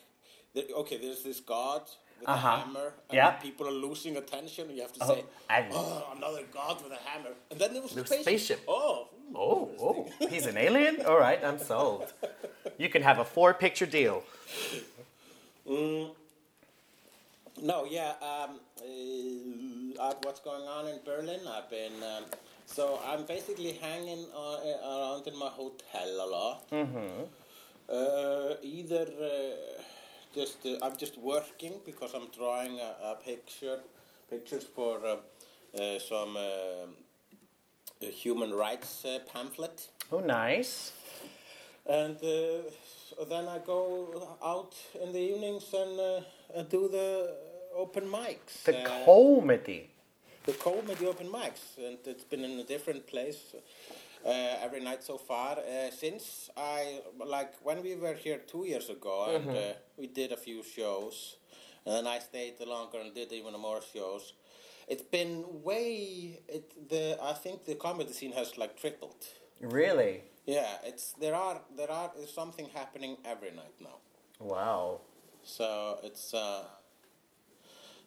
Okay, 0.57 0.99
there's 0.99 1.25
this 1.25 1.41
god 1.41 1.83
with 2.21 2.29
Uh-huh. 2.29 2.49
a 2.49 2.51
hammer, 2.61 2.95
and 3.09 3.17
Yeah. 3.17 3.31
people 3.33 3.67
are 3.67 3.73
losing 3.89 4.17
attention. 4.17 4.69
And 4.69 4.77
you 4.77 4.83
have 4.83 4.93
to 4.93 5.03
Oh, 5.03 5.09
say, 5.15 5.25
"Oh, 5.73 6.13
another 6.17 6.45
god 6.53 6.83
with 6.85 6.93
a 6.93 7.03
hammer," 7.09 7.35
and 7.51 7.59
then 7.61 7.73
there 7.73 7.83
was 7.83 7.97
a 7.97 8.07
spaceship. 8.07 8.23
spaceship. 8.23 8.61
Oh, 8.69 9.09
Oh, 9.35 9.71
oh, 9.81 10.09
he's 10.29 10.47
an 10.47 10.57
alien? 10.57 11.05
All 11.07 11.19
right, 11.19 11.43
I'm 11.45 11.59
sold. 11.59 12.13
You 12.79 12.89
can 12.89 13.03
have 13.03 13.19
a 13.19 13.25
four 13.25 13.55
picture 13.55 13.87
deal. 13.87 14.25
No, 17.63 17.85
yeah. 17.85 18.15
Um, 18.23 18.61
uh, 18.81 20.03
uh, 20.03 20.15
what's 20.23 20.41
going 20.41 20.67
on 20.67 20.89
in 20.89 20.99
Berlin? 21.05 21.41
I've 21.47 21.69
been 21.71 22.03
um, 22.03 22.25
so 22.71 23.01
I'm 23.05 23.25
basically 23.25 23.73
hanging 23.73 24.27
uh, 24.35 24.59
around 24.89 25.27
in 25.27 25.37
my 25.37 25.49
hotel 25.49 26.09
a 26.21 26.27
lot. 26.27 26.71
Mm-hmm. 26.71 27.25
Uh, 27.89 28.55
either 28.63 29.07
uh, 29.21 29.83
just 30.35 30.65
uh, 30.65 30.79
I'm 30.83 30.97
just 30.97 31.19
working 31.19 31.75
because 31.85 32.15
I'm 32.15 32.29
drawing 32.37 32.79
a, 32.79 33.11
a 33.11 33.17
picture, 33.17 33.81
pictures 34.31 34.65
for 34.65 35.01
uh, 35.05 35.17
uh, 35.81 35.99
some 35.99 36.37
uh, 36.37 36.87
a 38.03 38.07
human 38.07 38.53
rights 38.53 39.05
uh, 39.05 39.19
pamphlet. 39.33 39.89
Oh, 40.11 40.21
nice. 40.21 40.93
And 41.87 42.17
uh, 42.17 42.71
so 43.09 43.25
then 43.29 43.47
I 43.49 43.59
go 43.59 44.37
out 44.43 44.75
in 45.03 45.13
the 45.13 45.19
evenings 45.19 45.73
and, 45.75 46.01
uh, 46.01 46.21
and 46.55 46.69
do 46.69 46.89
the 46.89 47.37
open 47.75 48.05
mics. 48.05 48.65
The 48.65 48.85
comedy. 49.05 49.91
the 50.47 50.53
comedy 50.53 51.07
open 51.07 51.29
mics, 51.29 51.77
and 51.79 51.99
it's 52.07 52.25
been 52.25 52.45
in 52.45 52.59
a 52.59 52.65
different 52.65 53.07
place 53.07 53.55
uh, 54.25 54.29
every 54.63 54.81
night 54.81 55.03
so 55.03 55.19
far. 55.19 55.59
Uh, 55.59 55.91
since 55.91 56.51
I 56.57 57.01
like 57.25 57.53
when 57.63 57.83
we 57.83 57.97
were 57.97 58.15
here 58.15 58.39
two 58.39 58.65
years 58.65 58.89
ago, 58.89 59.35
and 59.35 59.51
uh, 59.51 59.73
we 59.99 60.07
did 60.07 60.33
a 60.33 60.37
few 60.37 60.63
shows, 60.63 61.37
and 61.85 61.95
then 61.95 62.07
I 62.07 62.19
stayed 62.19 62.55
longer 62.67 62.99
and 62.99 63.15
did 63.15 63.33
even 63.33 63.53
more 63.61 63.81
shows. 63.93 64.33
It's 64.91 65.03
been 65.03 65.45
way. 65.63 66.41
It, 66.49 66.89
the 66.91 67.17
I 67.23 67.33
think 67.33 67.65
the 67.65 67.77
comedy 67.77 68.13
scene 68.13 68.33
has 68.33 68.59
like 68.59 68.77
tripled. 68.77 69.23
Really? 69.61 70.23
Yeah, 70.47 70.67
it's 70.85 71.13
there 71.13 71.37
are 71.37 71.61
there 71.77 71.91
are 71.91 72.11
there's 72.17 72.35
something 72.35 72.67
happening 72.75 73.17
every 73.25 73.53
night 73.53 73.77
now. 73.81 73.99
Wow. 74.41 75.01
So 75.45 75.99
it's 76.03 76.35
uh, 76.35 76.65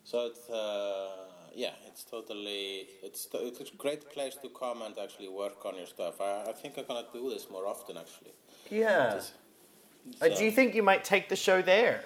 so 0.04 0.26
it's 0.26 0.50
uh, 0.50 1.10
yeah, 1.56 1.72
it's 1.88 2.04
totally 2.04 2.88
it's 3.02 3.30
it's 3.34 3.72
a 3.72 3.76
great 3.78 4.10
place 4.12 4.36
to 4.42 4.50
come 4.50 4.82
and 4.82 4.94
actually 5.00 5.30
work 5.30 5.66
on 5.66 5.78
your 5.78 5.88
stuff. 5.88 6.20
I, 6.20 6.50
I 6.50 6.52
think 6.52 6.78
I'm 6.78 6.86
gonna 6.86 7.08
do 7.14 7.30
this 7.30 7.50
more 7.50 7.66
often 7.66 7.96
actually. 7.98 8.34
Yeah. 8.70 9.20
Uh, 9.20 9.22
So- 10.20 10.36
do 10.38 10.44
you 10.44 10.52
think 10.52 10.76
you 10.76 10.84
might 10.84 11.04
take 11.06 11.30
the 11.30 11.38
show 11.38 11.62
there? 11.62 12.04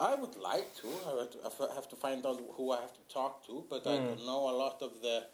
I 0.00 0.14
would 0.14 0.36
like 0.36 0.74
to. 0.76 0.88
I 1.08 1.14
would 1.14 1.36
I 1.44 1.74
have 1.74 1.88
to 1.88 1.96
find 1.96 2.24
out 2.24 2.40
who 2.56 2.72
I 2.72 2.80
have 2.80 2.92
to 2.92 3.04
talk 3.12 3.46
to, 3.46 3.64
but 3.68 3.86
I 3.86 3.98
know 4.26 4.50
a 4.50 4.56
lot 4.64 4.80
of 4.82 4.92
the 5.02 5.24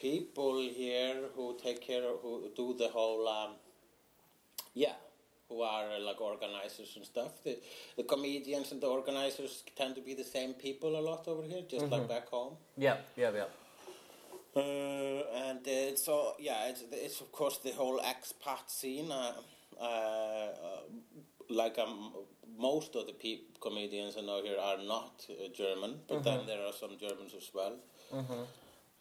people 0.00 0.60
here 0.60 1.16
who 1.34 1.56
take 1.62 1.80
care 1.80 2.04
of, 2.04 2.20
who 2.22 2.50
do 2.54 2.74
the 2.78 2.88
whole, 2.88 3.28
um, 3.28 3.52
yeah, 4.74 4.94
who 5.48 5.62
are 5.62 5.90
uh, 5.90 6.00
like 6.00 6.20
organizers 6.20 6.94
and 6.96 7.04
stuff. 7.04 7.42
The, 7.44 7.58
the 7.96 8.04
comedians 8.04 8.72
and 8.72 8.80
the 8.80 8.86
organizers 8.86 9.64
tend 9.76 9.94
to 9.96 10.00
be 10.00 10.14
the 10.14 10.24
same 10.24 10.54
people 10.54 10.98
a 10.98 11.02
lot 11.10 11.28
over 11.28 11.42
here, 11.42 11.62
just 11.68 11.86
like 11.90 12.08
back 12.08 12.28
home. 12.28 12.54
Yeah, 12.76 12.96
yeah, 13.16 13.30
yeah. 13.34 13.44
Uh, 14.54 14.60
and 15.48 15.58
uh, 15.58 15.90
it's 15.92 16.08
all 16.08 16.34
yeah, 16.38 16.68
it's, 16.68 16.84
it's 16.90 17.20
of 17.20 17.30
course 17.32 17.58
the 17.58 17.72
whole 17.72 18.00
expat 18.00 18.68
scene. 18.68 19.12
Uh, 19.12 19.32
uh, 19.78 19.84
uh, 19.84 20.80
like 21.50 21.78
um, 21.78 22.12
most 22.58 22.94
of 22.96 23.06
the 23.06 23.12
peop 23.12 23.58
comedians 23.60 24.16
I 24.16 24.22
know 24.22 24.42
here 24.42 24.58
are 24.58 24.78
not 24.78 25.24
uh, 25.30 25.48
German, 25.54 26.00
but 26.08 26.22
then 26.24 26.46
there 26.46 26.62
are 26.66 26.72
some 26.72 26.96
Germans 26.98 27.34
as 27.36 27.50
well. 27.54 27.76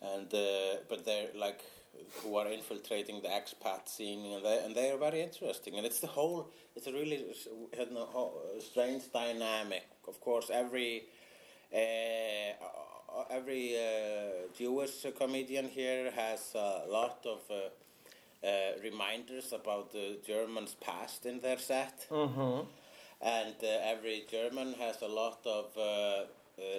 and 0.01 0.33
uh, 0.33 0.81
but 0.89 1.05
they're 1.05 1.29
like 1.35 1.61
who 2.21 2.35
are 2.35 2.47
infiltrating 2.51 3.21
the 3.21 3.29
expat 3.29 3.87
scene, 3.87 4.25
and 4.33 4.43
they 4.45 4.57
and 4.65 4.75
they 4.75 4.91
are 4.91 4.97
very 4.97 5.21
interesting. 5.21 5.77
And 5.77 5.85
it's 5.85 5.99
the 5.99 6.07
whole. 6.07 6.51
It's 6.75 6.87
a 6.87 6.91
really 6.91 7.23
s- 7.31 7.47
you 7.79 7.93
know, 7.93 8.05
ho- 8.05 8.41
strange 8.59 9.03
dynamic. 9.13 9.85
Of 10.07 10.19
course, 10.21 10.49
every. 10.53 11.03
Uh, 11.73 12.53
every 13.29 13.75
uh, 13.77 14.47
Jewish 14.57 15.05
comedian 15.17 15.67
here 15.69 16.11
has 16.11 16.51
a 16.55 16.83
lot 16.89 17.25
of 17.25 17.39
uh, 17.49 18.47
uh, 18.47 18.49
reminders 18.83 19.51
about 19.53 19.91
the 19.91 20.17
Germans' 20.25 20.75
past 20.75 21.25
in 21.25 21.39
their 21.39 21.57
set. 21.57 22.05
Mm-hmm. 22.09 22.61
And 23.25 23.55
uh, 23.61 23.67
every 23.83 24.23
German 24.29 24.73
has 24.79 25.01
a 25.01 25.07
lot 25.07 25.39
of 25.45 25.65
uh, 25.77 25.81
uh, 25.81 26.25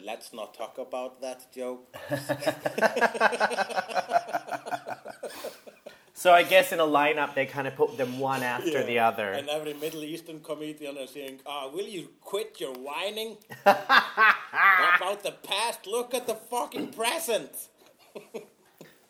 let's 0.02 0.32
not 0.32 0.54
talk 0.54 0.78
about 0.78 1.20
that 1.20 1.52
joke. 1.52 1.94
So 6.18 6.32
I 6.32 6.44
guess 6.44 6.72
in 6.72 6.80
a 6.80 6.86
lineup 6.86 7.34
they 7.34 7.44
kind 7.44 7.68
of 7.68 7.76
put 7.76 7.98
them 7.98 8.18
one 8.18 8.42
after 8.42 8.82
the 8.82 9.00
other. 9.00 9.32
And 9.32 9.50
every 9.50 9.74
Middle 9.74 10.02
Eastern 10.02 10.40
comedian 10.40 10.96
is 10.96 11.10
saying, 11.10 11.40
ah, 11.44 11.68
will 11.68 11.86
you 11.86 12.08
quit 12.22 12.58
your 12.58 12.72
whining 12.72 13.36
about 13.66 15.22
the 15.22 15.32
past? 15.42 15.86
Look 15.86 16.14
at 16.14 16.26
the 16.26 16.34
fucking 16.34 16.92
present. 16.94 17.68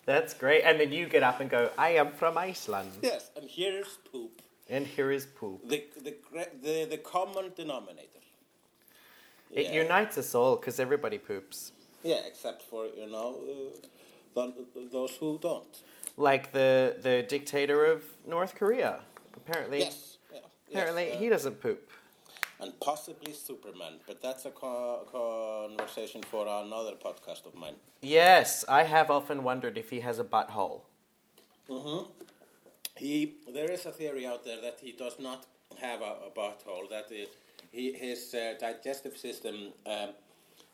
That's 0.04 0.34
great. 0.34 0.62
And 0.64 0.80
then 0.80 0.90
you 0.90 1.06
get 1.08 1.22
up 1.22 1.38
and 1.40 1.48
go, 1.48 1.70
I 1.78 1.90
am 1.90 2.10
from 2.10 2.36
Iceland. 2.36 2.90
Yes, 3.02 3.30
and 3.36 3.48
here's 3.48 3.98
poop. 4.12 4.42
And 4.68 4.86
here 4.86 5.10
is 5.12 5.26
poop. 5.26 5.68
The, 5.68 5.84
the, 6.02 6.14
the, 6.62 6.84
the 6.90 6.98
common 6.98 7.52
denominator. 7.56 8.20
It 9.52 9.66
Yeah. 9.66 9.82
unites 9.82 10.18
us 10.18 10.34
all 10.34 10.56
because 10.56 10.80
everybody 10.80 11.18
poops. 11.18 11.72
Yeah, 12.02 12.20
except 12.26 12.62
for, 12.62 12.86
you 12.86 13.06
know, 13.06 13.36
uh, 14.36 14.46
th- 14.46 14.90
those 14.90 15.12
who 15.16 15.38
don't. 15.40 15.82
Like 16.16 16.52
the, 16.52 16.96
the 17.00 17.22
dictator 17.28 17.84
of 17.86 18.02
North 18.26 18.54
Korea. 18.54 19.00
Apparently, 19.36 19.80
Yes. 19.80 20.18
Yeah. 20.32 20.40
apparently 20.70 21.06
yes, 21.06 21.16
uh, 21.16 21.18
he 21.20 21.28
doesn't 21.28 21.60
poop. 21.60 21.90
and 22.58 22.72
possibly 22.80 23.32
Superman, 23.34 24.00
but 24.06 24.20
that's 24.22 24.46
a 24.46 24.50
co- 24.50 25.06
conversation 25.12 26.22
for 26.22 26.46
another 26.48 26.92
podcast 26.96 27.46
of 27.46 27.54
mine. 27.54 27.76
Yes, 28.02 28.64
I 28.68 28.82
have 28.84 29.10
often 29.10 29.42
wondered 29.44 29.76
if 29.78 29.90
he 29.90 30.00
has 30.00 30.18
a 30.18 30.24
butthole. 30.24 30.80
He, 32.96 33.34
there 33.52 33.70
is 33.70 33.86
a 33.86 33.92
theory 33.92 34.26
out 34.26 34.44
there 34.44 34.60
that 34.62 34.78
he 34.80 34.92
does 34.92 35.18
not 35.18 35.44
have 35.80 36.00
a, 36.00 36.16
a 36.26 36.30
butthole. 36.34 36.88
That 36.90 37.10
is, 37.12 37.28
he, 37.72 37.92
his 37.92 38.34
uh, 38.34 38.54
digestive 38.58 39.16
system 39.16 39.72
um, 39.86 40.10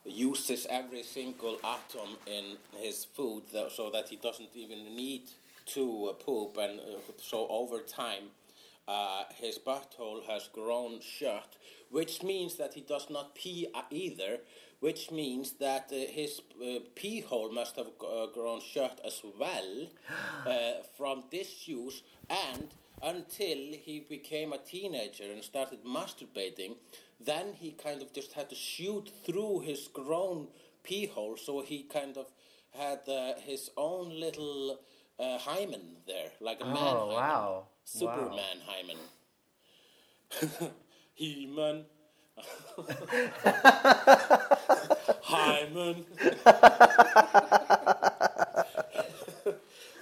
uses 0.04 0.66
every 0.70 1.02
single 1.02 1.58
atom 1.64 2.16
in 2.26 2.56
his 2.78 3.04
food, 3.04 3.42
tho- 3.52 3.68
so 3.68 3.90
that 3.90 4.08
he 4.08 4.16
doesn't 4.16 4.50
even 4.54 4.96
need 4.96 5.22
to 5.66 6.08
uh, 6.10 6.12
poop. 6.14 6.56
And 6.58 6.80
uh, 6.80 6.84
so 7.20 7.46
over 7.48 7.80
time, 7.80 8.24
uh, 8.88 9.24
his 9.34 9.58
butthole 9.58 10.24
has 10.28 10.48
grown 10.52 11.00
shut, 11.00 11.56
which 11.92 12.22
means 12.22 12.56
that 12.56 12.74
he 12.74 12.80
does 12.80 13.08
not 13.08 13.34
pee 13.34 13.68
uh, 13.74 13.82
either. 13.90 14.38
Which 14.80 15.12
means 15.12 15.52
that 15.60 15.92
uh, 15.92 16.10
his 16.10 16.40
uh, 16.60 16.80
pee 16.96 17.20
hole 17.20 17.52
must 17.52 17.76
have 17.76 17.86
uh, 18.04 18.26
grown 18.34 18.60
shut 18.60 19.00
as 19.06 19.22
well 19.38 19.86
uh, 20.46 20.82
from 20.96 21.22
disuse 21.30 22.02
and 22.28 22.66
until 23.00 23.58
he 23.86 24.04
became 24.08 24.52
a 24.52 24.58
teenager 24.58 25.30
and 25.32 25.42
started 25.42 25.84
masturbating, 25.84 26.76
then 27.20 27.52
he 27.52 27.72
kind 27.72 28.02
of 28.02 28.12
just 28.12 28.32
had 28.32 28.48
to 28.50 28.56
shoot 28.56 29.10
through 29.24 29.60
his 29.60 29.88
grown 29.88 30.48
pee 30.82 31.06
hole, 31.06 31.36
so 31.36 31.62
he 31.62 31.82
kind 31.84 32.16
of 32.16 32.26
had 32.70 33.00
uh, 33.08 33.34
his 33.44 33.70
own 33.76 34.08
little 34.18 34.80
uh, 35.18 35.38
hymen 35.38 35.96
there, 36.06 36.30
like 36.40 36.60
a 36.60 36.64
man 36.64 36.74
Oh, 36.74 37.14
wow. 37.14 37.66
Superman 37.84 38.58
hymen. 38.66 38.96
He-Man. 41.22 41.84
Hyman. 45.22 46.04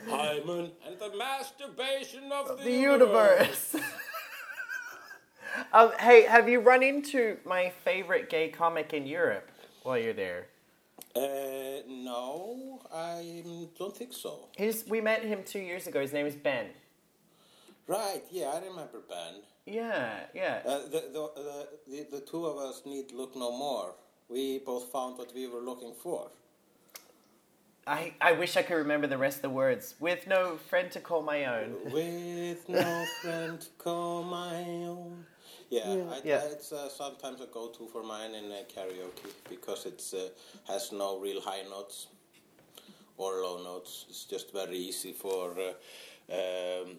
Hyman 0.09 0.71
and 0.87 0.99
the 0.99 1.13
masturbation 1.19 2.33
of 2.33 2.57
the, 2.57 2.65
The 2.65 2.73
universe. 2.73 3.77
um, 5.75 5.93
hey, 5.99 6.23
have 6.23 6.49
you 6.49 6.61
run 6.61 6.83
into 6.83 7.37
my 7.45 7.71
favorite 7.85 8.31
gay 8.31 8.49
comic 8.49 8.95
in 8.95 9.07
Europe 9.07 9.51
while 9.83 9.99
you're 9.99 10.15
there? 10.15 10.47
Uh, 11.15 11.83
no, 11.87 12.81
I 12.91 13.45
don't 13.79 13.95
think 13.95 14.15
so. 14.15 14.49
His, 14.57 14.87
we 14.89 15.03
met 15.03 15.23
him 15.23 15.43
two 15.45 15.59
years 15.59 15.87
ago. 15.87 16.01
His 16.01 16.15
name 16.15 16.25
is 16.25 16.35
Ben. 16.35 16.69
Right, 17.87 18.23
yeah, 18.31 18.53
I 18.55 18.61
remember 18.65 19.03
Ben. 19.07 19.43
Yeah, 19.67 20.21
yeah. 20.35 20.61
Uh, 20.67 20.79
the, 20.81 21.05
the, 21.13 21.23
uh, 21.23 21.65
the, 21.87 22.07
the 22.11 22.21
two 22.21 22.47
of 22.47 22.57
us 22.59 22.83
need 22.85 23.13
look 23.13 23.37
no 23.37 23.51
more. 23.57 23.95
We 24.29 24.59
both 24.59 24.91
found 24.93 25.19
what 25.19 25.35
we 25.35 25.47
were 25.49 25.61
looking 25.61 25.93
for. 25.95 26.31
I, 27.87 28.15
I 28.21 28.33
wish 28.33 28.57
I 28.57 28.63
could 28.63 28.75
remember 28.77 29.07
the 29.07 29.19
rest 29.19 29.39
of 29.39 29.43
the 29.43 29.51
words. 29.51 29.95
With 29.99 30.27
no 30.27 30.57
friend 30.69 30.91
to 30.93 31.01
call 31.01 31.23
my 31.23 31.45
own. 31.47 31.75
With 31.93 32.69
no 32.69 33.05
friend 33.23 33.61
to 33.61 33.69
call 33.79 34.23
my 34.23 34.63
own. 34.63 35.25
Yeah, 35.71 35.97
I, 36.11 36.21
Yeah. 36.25 36.45
it's 36.45 36.73
uh, 36.73 36.89
sometimes 36.89 37.41
a 37.41 37.47
go-to 37.47 37.87
for 37.89 38.03
mine 38.03 38.35
in 38.35 38.51
uh, 38.51 38.63
karaoke 38.75 39.33
because 39.49 39.87
it's 39.87 40.13
uh, 40.15 40.29
has 40.67 40.93
no 40.93 41.19
real 41.19 41.41
high 41.41 41.63
notes 41.63 42.09
or 43.17 43.41
low 43.43 43.63
notes. 43.63 44.07
It's 44.09 44.25
just 44.25 44.53
very 44.53 44.77
easy 44.77 45.13
for 45.13 45.55
uh, 45.59 46.35
um, 46.37 46.99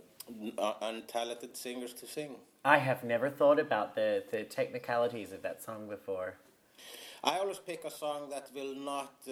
untalented 0.82 1.56
singers 1.56 1.94
to 1.96 2.08
sing. 2.08 2.36
I 2.64 2.78
have 2.78 3.04
never 3.04 3.30
thought 3.30 3.60
about 3.60 3.96
the, 3.96 4.24
the 4.32 4.44
technicalities 4.44 5.32
of 5.32 5.42
that 5.42 5.64
song 5.64 5.88
before. 5.90 6.36
I 7.24 7.40
always 7.40 7.58
pick 7.60 7.84
a 7.86 7.92
song 7.92 8.30
that 8.30 8.50
will 8.54 8.76
not 8.76 9.14
uh, 9.28 9.32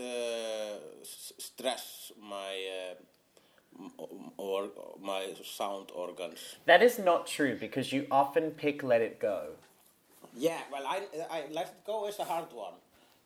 s- 1.01 1.33
stress 1.37 2.11
my 2.21 2.53
uh, 2.77 3.81
m- 3.99 4.31
or 4.37 4.69
my 5.01 5.33
sound 5.43 5.91
organs. 5.93 6.55
That 6.65 6.81
is 6.81 6.97
not 6.99 7.27
true 7.27 7.55
because 7.55 7.91
you 7.93 8.07
often 8.09 8.51
pick 8.51 8.83
Let 8.83 9.01
It 9.01 9.19
Go. 9.19 9.49
Yeah, 10.35 10.59
well, 10.71 10.85
I, 10.87 11.01
I 11.29 11.43
Let 11.51 11.67
It 11.67 11.85
Go 11.85 12.07
is 12.07 12.17
a 12.19 12.23
hard 12.23 12.51
one, 12.51 12.73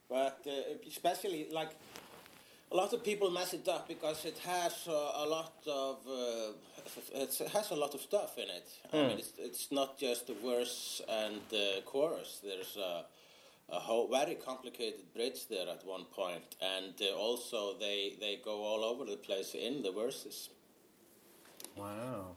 but 0.10 0.40
uh, 0.48 0.52
especially 0.88 1.48
like 1.52 1.72
a 2.72 2.76
lot 2.76 2.92
of 2.94 3.04
people 3.04 3.32
mess 3.32 3.54
it 3.54 3.68
up 3.70 3.88
because 3.88 4.26
it 4.26 4.38
has 4.40 4.88
uh, 4.88 4.92
a 5.16 5.26
lot 5.26 5.54
of 5.68 5.98
uh, 6.08 6.73
it 7.14 7.50
has 7.54 7.72
a 7.72 7.76
lot 7.76 7.94
of 7.94 8.02
stuff 8.02 8.38
in 8.38 8.50
it. 8.50 8.68
I 8.92 9.08
mean, 9.08 9.18
it's, 9.20 9.34
it's 9.38 9.72
not 9.72 9.98
just 9.98 10.28
the 10.28 10.34
verse 10.34 11.02
and 11.08 11.36
the 11.50 11.82
chorus. 11.86 12.42
There's 12.44 12.78
a, 12.78 13.06
a 13.70 13.80
whole 13.80 14.08
very 14.08 14.36
complicated 14.36 15.14
bridge 15.14 15.48
there 15.48 15.68
at 15.70 15.86
one 15.86 16.06
point, 16.06 16.56
and 16.62 16.94
uh, 17.02 17.16
also 17.16 17.78
they 17.80 18.14
they 18.20 18.40
go 18.44 18.64
all 18.64 18.84
over 18.84 19.06
the 19.06 19.18
place 19.18 19.56
in 19.56 19.82
the 19.82 19.92
verses. 19.92 20.50
Wow. 21.76 22.36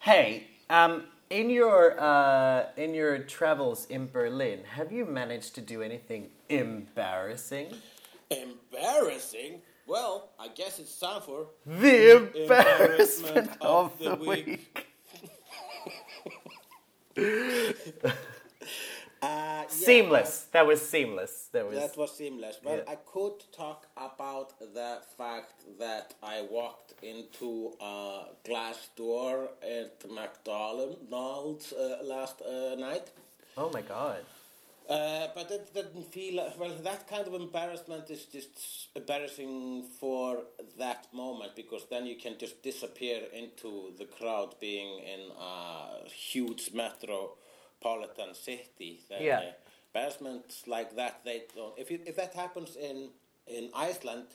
Hey, 0.00 0.48
um, 0.70 1.04
in 1.30 1.50
your 1.50 2.00
uh, 2.00 2.66
in 2.76 2.94
your 2.94 3.18
travels 3.18 3.86
in 3.86 4.08
Berlin, 4.10 4.60
have 4.76 4.92
you 4.92 5.04
managed 5.04 5.54
to 5.56 5.60
do 5.60 5.82
anything 5.82 6.28
embarrassing? 6.48 7.68
Embarrassing. 8.30 9.62
Well, 9.86 10.30
I 10.38 10.48
guess 10.48 10.78
it's 10.78 10.98
time 10.98 11.20
for 11.22 11.46
The 11.66 12.16
Embarrassment 12.16 12.36
embarrassment 12.36 13.50
of 13.60 13.92
of 13.92 13.98
the 13.98 14.16
the 14.16 14.24
week. 14.30 14.46
week. 14.46 14.86
uh, 18.06 18.12
yeah, 19.22 19.64
Seamless. 19.68 20.46
That 20.52 20.66
was 20.66 20.80
seamless. 20.88 21.48
That 21.52 21.66
was. 21.68 21.78
That 21.78 21.96
was 21.96 22.16
seamless. 22.16 22.58
Well, 22.64 22.76
Yeah. 22.78 22.92
I 22.92 22.96
could 22.96 23.44
talk 23.52 23.86
about 23.96 24.58
the 24.58 25.00
fact 25.18 25.64
that 25.78 26.14
I 26.22 26.42
walked 26.50 26.94
into 27.02 27.74
a 27.80 28.24
glass 28.44 28.88
door 28.96 29.50
at 29.62 30.04
McDonald's 30.10 31.72
uh, 31.72 31.98
last 32.02 32.40
uh, 32.42 32.74
night. 32.76 33.10
Oh 33.56 33.70
my 33.72 33.82
god. 33.82 34.24
Uh, 34.88 35.28
but 35.34 35.50
it 35.50 35.72
didn't 35.72 36.12
feel 36.12 36.36
well. 36.58 36.70
That 36.82 37.08
kind 37.08 37.26
of 37.26 37.32
embarrassment 37.34 38.10
is 38.10 38.26
just 38.26 38.88
embarrassing 38.94 39.84
for 39.98 40.42
that 40.78 41.06
moment 41.12 41.56
because 41.56 41.86
then 41.88 42.04
you 42.04 42.16
can 42.16 42.36
just 42.38 42.62
disappear 42.62 43.22
into 43.32 43.92
the 43.96 44.04
crowd, 44.04 44.54
being 44.60 44.98
in 44.98 45.20
a 45.40 46.06
huge 46.10 46.70
metropolitan 46.74 48.34
city. 48.34 49.00
Then, 49.08 49.22
Yeah. 49.22 49.38
uh, 49.38 49.52
embarrassments 49.94 50.66
like 50.66 50.94
that, 50.96 51.24
they 51.24 51.44
don't. 51.56 51.78
If 51.78 51.90
it, 51.90 52.02
if 52.06 52.16
that 52.16 52.34
happens 52.34 52.76
in 52.76 53.10
in 53.46 53.70
Iceland, 53.74 54.26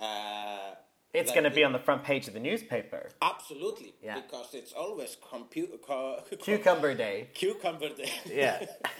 uh, 0.00 0.74
It's 1.12 1.32
going 1.32 1.44
to 1.44 1.50
be 1.50 1.64
on 1.64 1.72
the 1.72 1.80
front 1.80 2.04
page 2.04 2.28
of 2.28 2.34
the 2.34 2.40
newspaper. 2.40 3.10
absolutely 3.20 3.94
Yeah. 4.02 4.14
because 4.20 4.54
it's 4.54 4.72
always 4.72 5.16
compu- 5.16 5.80
co- 5.82 6.22
Cucumber 6.42 6.94
Day. 6.94 7.28
cucumber 7.34 7.88
day. 7.88 8.12
Yeah. 8.26 8.66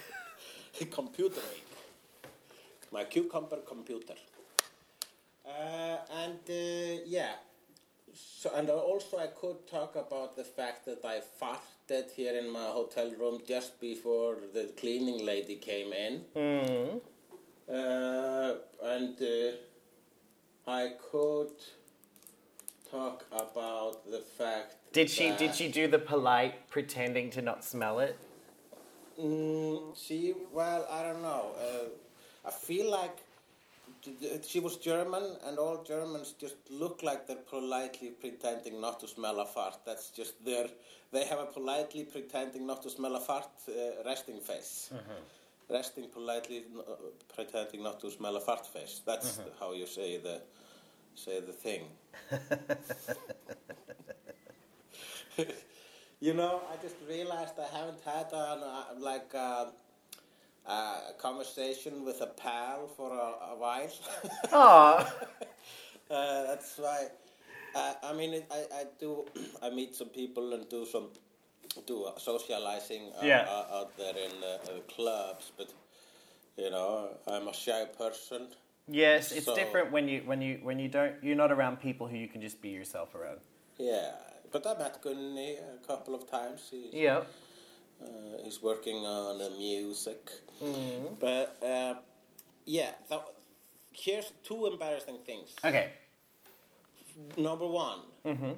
computer. 0.87 1.43
My 2.93 3.05
cucumber 3.05 3.59
computer. 3.59 4.15
Uh, 5.47 5.97
and 6.23 6.39
uh, 6.49 7.03
yeah, 7.07 7.33
so 8.13 8.51
and 8.55 8.69
also 8.71 9.19
I 9.19 9.29
could 9.29 9.67
talk 9.67 9.97
about 9.97 10.37
the 10.37 10.45
fact 10.45 10.85
that 10.87 11.05
I 11.05 11.21
farted 11.41 12.11
here 12.13 12.37
in 12.37 12.51
my 12.51 12.67
hotel 12.67 13.11
room 13.19 13.41
just 13.47 13.81
before 13.81 14.37
the 14.53 14.73
cleaning 14.77 15.25
lady 15.25 15.57
came 15.57 15.93
in. 15.93 16.25
Mm. 16.37 17.01
Uh, 17.69 18.55
and 18.83 19.17
uh, 19.23 20.71
I 20.71 20.93
could 21.11 21.53
talk 22.91 23.25
about 23.33 24.11
the 24.11 24.21
fact. 24.21 24.77
Did 24.93 25.11
she 25.11 25.29
that- 25.29 25.39
did 25.39 25.55
she 25.55 25.69
do 25.69 25.87
the 25.87 25.99
polite 25.99 26.69
pretending 26.69 27.31
to 27.31 27.43
not 27.43 27.65
smell 27.65 28.01
it? 28.01 28.17
Mm, 29.21 29.97
she, 29.97 30.35
well, 30.53 30.87
I 30.91 31.03
don't 31.03 31.23
know. 31.23 31.53
Uh, 31.59 32.49
I 32.49 32.51
feel 32.51 32.91
like 32.91 33.19
th- 34.03 34.19
th- 34.21 34.45
she 34.47 34.61
was 34.61 34.77
German, 34.77 35.25
and 35.47 35.59
all 35.59 35.83
Germans 35.85 36.33
just 36.33 36.57
look 36.71 37.03
like 37.03 37.27
they're 37.27 37.37
politely 37.51 38.11
pretending 38.11 38.81
not 38.81 39.01
to 39.01 39.09
smell 39.09 39.41
a 39.41 39.47
fart. 39.47 39.79
That's 39.85 40.11
just 40.11 40.45
their. 40.45 40.69
They 41.13 41.25
have 41.27 41.41
a 41.41 41.47
politely 41.47 42.05
pretending 42.05 42.67
not 42.67 42.83
to 42.83 42.91
smell 42.91 43.17
a 43.17 43.21
fart 43.21 43.49
uh, 43.69 43.73
resting 44.07 44.41
face. 44.41 44.91
Resting 45.71 46.09
politely, 46.09 46.59
n- 46.75 46.81
uh, 46.89 46.95
pretending 47.35 47.83
not 47.83 48.01
to 48.01 48.11
smell 48.11 48.37
a 48.37 48.41
fart 48.41 48.67
face. 48.67 49.03
That's 49.07 49.41
how 49.61 49.73
you 49.73 49.87
say 49.87 50.19
the 50.19 50.41
say 51.15 51.41
the 51.41 51.53
thing. 51.53 51.85
You 56.21 56.35
know, 56.35 56.61
I 56.73 56.77
just 56.83 56.97
realized 57.09 57.55
I 57.59 57.77
haven't 57.77 58.01
had 58.05 58.27
an, 58.33 58.63
uh, 58.63 58.85
like 58.99 59.35
uh, 59.35 59.67
a 60.67 61.13
conversation 61.19 62.05
with 62.05 62.21
a 62.21 62.27
pal 62.27 62.89
for 62.97 63.11
a, 63.13 63.53
a 63.53 63.57
while. 63.57 63.91
Uh, 66.11 66.43
that's 66.49 66.77
why. 66.77 67.07
Uh, 67.73 67.95
I 68.03 68.13
mean, 68.13 68.35
it, 68.35 68.45
I, 68.51 68.81
I 68.81 68.85
do. 68.99 69.25
I 69.63 69.71
meet 69.71 69.95
some 69.95 70.09
people 70.09 70.55
and 70.55 70.69
do 70.69 70.85
some 70.85 71.07
do 71.87 72.03
uh, 72.03 72.19
socializing 72.19 73.13
uh, 73.23 73.25
Yeah. 73.25 73.47
uh, 73.49 73.77
out 73.79 73.97
there 73.97 74.15
in 74.17 74.33
uh, 74.43 74.47
uh, 74.73 74.81
clubs, 74.93 75.53
but 75.57 75.73
you 76.57 76.69
know, 76.69 77.11
I'm 77.29 77.47
a 77.47 77.55
shy 77.55 77.85
person. 77.97 78.49
Yes, 78.89 79.31
it's 79.31 79.47
So- 79.47 79.55
different 79.55 79.93
when 79.93 80.09
you 80.09 80.23
when 80.27 80.43
you 80.43 80.59
when 80.65 80.81
you 80.81 80.89
don't 80.89 81.15
you're 81.23 81.37
not 81.37 81.53
around 81.53 81.79
people 81.81 82.09
who 82.09 82.17
you 82.17 82.27
can 82.27 82.41
just 82.41 82.61
be 82.61 82.71
yourself 82.71 83.15
around. 83.15 83.39
Yeah, 83.79 84.11
but 84.53 84.67
I 84.67 84.75
met 84.79 85.01
Gunni 85.03 85.57
a 85.57 85.87
couple 85.87 86.15
of 86.15 86.31
times. 86.31 86.69
He's, 86.71 86.93
Yeah. 86.93 87.23
Uh, 88.03 88.07
he's 88.45 88.63
working 88.63 89.05
on 89.05 89.41
uh, 89.41 89.51
music. 89.59 90.31
Mm-hmm. 90.63 91.15
But 91.19 91.57
uh, 91.63 91.95
yeah, 92.65 92.93
th- 93.09 93.21
here's 93.93 94.33
two 94.43 94.67
embarrassing 94.67 95.19
things. 95.27 95.51
Okay. 95.65 95.91
Number 97.37 97.67
one, 97.67 98.01
Mm-hmm. 98.25 98.53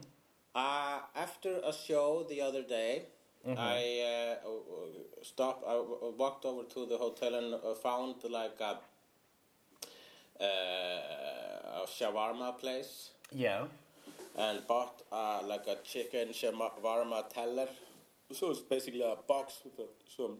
uh, 0.54 0.98
after 1.16 1.58
a 1.64 1.72
show 1.72 2.24
the 2.28 2.40
other 2.40 2.62
day, 2.62 3.06
Mm-hmm. 3.44 3.58
I 3.58 4.36
uh, 4.36 5.24
stopped. 5.24 5.64
I 5.66 5.74
walked 6.16 6.44
over 6.44 6.62
to 6.74 6.86
the 6.86 6.96
hotel 6.96 7.34
and 7.34 7.54
uh, 7.54 7.74
found 7.74 8.14
like 8.30 8.60
a, 8.60 8.78
uh, 10.40 11.82
a 11.82 11.86
shawarma 11.88 12.56
place 12.58 13.10
Yeah. 13.32 13.64
And 14.42 14.66
bought 14.66 15.02
uh, 15.12 15.40
like 15.46 15.66
a 15.68 15.76
chicken 15.84 16.28
shawarma 16.28 17.28
teller. 17.32 17.68
So 18.32 18.50
it's 18.50 18.60
basically 18.60 19.02
a 19.02 19.16
box 19.28 19.60
with 19.64 19.88
some 20.16 20.38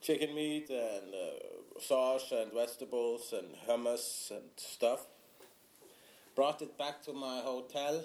chicken 0.00 0.34
meat 0.34 0.70
and 0.70 1.08
uh, 1.14 1.80
sauce 1.80 2.32
and 2.32 2.52
vegetables 2.52 3.34
and 3.38 3.48
hummus 3.66 4.30
and 4.30 4.48
stuff. 4.56 5.06
Brought 6.34 6.62
it 6.62 6.76
back 6.78 7.02
to 7.04 7.12
my 7.12 7.40
hotel 7.44 8.04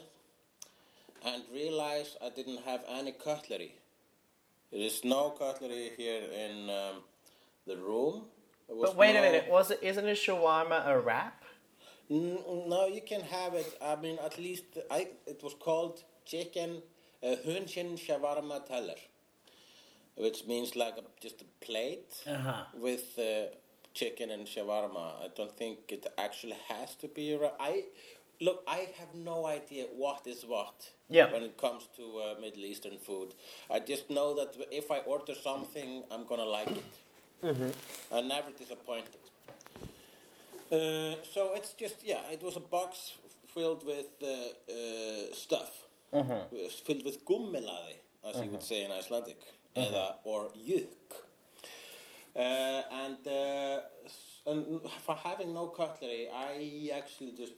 and 1.26 1.44
realized 1.54 2.18
I 2.24 2.30
didn't 2.30 2.62
have 2.66 2.82
any 2.90 3.12
cutlery. 3.12 3.76
There 4.72 4.82
is 4.82 5.04
no 5.04 5.32
cutlery 5.32 5.92
here 5.98 6.24
in 6.46 6.70
um, 6.70 6.96
the 7.66 7.78
room. 7.78 8.24
But 8.68 8.96
wait 8.96 9.16
a 9.16 9.22
minute, 9.22 9.48
was 9.50 9.72
it 9.72 9.80
isn't 9.82 10.08
a 10.08 10.12
shawarma 10.12 10.88
a 10.88 11.00
wrap? 11.00 11.44
No, 12.10 12.88
you 12.92 13.02
can 13.02 13.22
have 13.22 13.54
it. 13.54 13.78
I 13.82 13.96
mean, 13.96 14.18
at 14.26 14.38
least 14.40 14.66
I. 14.90 15.08
It 15.28 15.42
was 15.44 15.54
called 15.60 16.04
chicken 16.26 16.82
uh, 17.24 17.36
Hunchen 17.46 17.98
shawarma 17.98 18.66
teller, 18.66 18.96
which 20.18 20.46
means 20.48 20.76
like 20.76 20.98
a, 20.98 21.04
just 21.22 21.42
a 21.42 21.46
plate 21.66 22.14
Uh-huh. 22.28 22.64
with 22.74 23.18
uh, 23.20 23.54
chicken 23.94 24.32
and 24.32 24.48
shawarma. 24.48 25.24
I 25.24 25.28
don't 25.36 25.56
think 25.56 25.78
it 25.92 26.08
actually 26.18 26.58
has 26.68 26.96
to 26.96 27.08
be. 27.08 27.34
a 27.34 27.38
wrap. 27.40 27.56
I 27.60 27.84
look. 28.42 28.64
I 28.68 28.88
have 29.00 29.14
no 29.14 29.46
idea 29.46 29.86
what 29.96 30.26
is 30.26 30.44
what. 30.46 30.90
Yeah. 31.10 31.32
When 31.32 31.44
it 31.44 31.58
comes 31.58 31.88
to 31.98 32.04
uh, 32.20 32.42
Middle 32.42 32.66
Eastern 32.66 32.98
food, 32.98 33.36
I 33.70 33.80
just 33.80 34.10
know 34.10 34.34
that 34.36 34.56
if 34.72 34.90
I 34.90 35.00
order 35.00 35.36
something, 35.36 36.04
I'm 36.12 36.26
gonna 36.26 36.46
like 36.60 36.72
it. 36.72 36.92
I'm 38.12 38.28
never 38.28 38.52
disappointed. 38.58 39.16
Uh, 40.72 41.16
so 41.34 41.54
it's 41.56 41.74
just 41.74 42.04
yeah, 42.04 42.22
it 42.32 42.44
was 42.44 42.56
a 42.56 42.60
box 42.60 43.14
filled 43.54 43.84
with 43.86 44.12
uh, 44.22 44.28
uh, 44.28 45.34
stuff, 45.34 45.72
was 46.52 46.74
filled 46.86 47.04
with 47.04 47.26
gummelaði, 47.26 47.98
as 48.24 48.36
you 48.44 48.52
would 48.52 48.64
say 48.64 48.84
in 48.86 48.92
Icelandic, 48.92 49.42
eða, 49.76 50.16
or 50.24 50.52
juk. 50.68 51.10
Uh, 52.36 52.84
and, 52.92 53.28
uh, 53.28 53.80
and 54.46 54.82
for 55.06 55.16
having 55.16 55.54
no 55.54 55.68
cutlery, 55.68 56.28
I 56.34 56.92
actually 56.96 57.32
just 57.32 57.54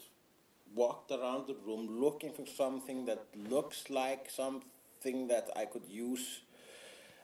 walked 0.74 1.12
around 1.12 1.48
the 1.48 1.56
room 1.66 2.00
looking 2.00 2.32
for 2.32 2.46
something 2.46 3.06
that 3.06 3.26
looks 3.50 3.90
like 3.90 4.30
something 4.30 5.28
that 5.28 5.50
I 5.56 5.66
could 5.66 5.88
use 5.90 6.42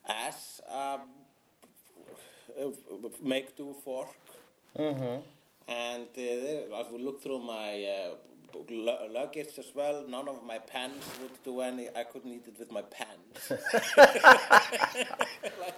as 0.06 0.62
a 0.69 1.00
make 3.21 3.56
do 3.56 3.76
fork. 3.84 4.10
Mm-hmm. 4.78 5.21
And 5.67 6.08
uh, 6.17 6.75
I 6.75 6.86
would 6.91 7.01
look 7.01 7.21
through 7.21 7.39
my 7.39 7.84
uh, 7.84 8.15
lu- 8.69 9.10
luggage 9.12 9.58
as 9.58 9.71
well. 9.75 10.06
None 10.08 10.27
of 10.27 10.43
my 10.45 10.60
pants 10.60 11.06
would 11.21 11.43
do 11.43 11.62
any. 11.62 11.89
I 11.95 12.03
couldn't 12.03 12.32
eat 12.32 12.47
it 12.47 12.58
with 12.58 12.71
my 12.71 12.84
pants. 12.84 13.51
like, 15.60 15.75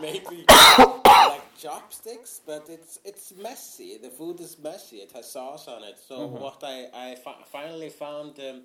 maybe 0.00 0.44
like 0.78 1.56
chopsticks, 1.58 2.40
but 2.46 2.66
it's 2.68 2.98
it's 3.04 3.32
messy. 3.40 3.98
The 4.02 4.10
food 4.10 4.40
is 4.40 4.58
messy. 4.58 4.96
It 4.96 5.12
has 5.12 5.30
sauce 5.30 5.68
on 5.68 5.84
it. 5.84 5.98
So 6.06 6.26
what 6.26 6.62
I 6.62 6.88
I 6.94 7.14
fi- 7.16 7.44
finally 7.50 7.88
found 7.90 8.38
um, 8.40 8.62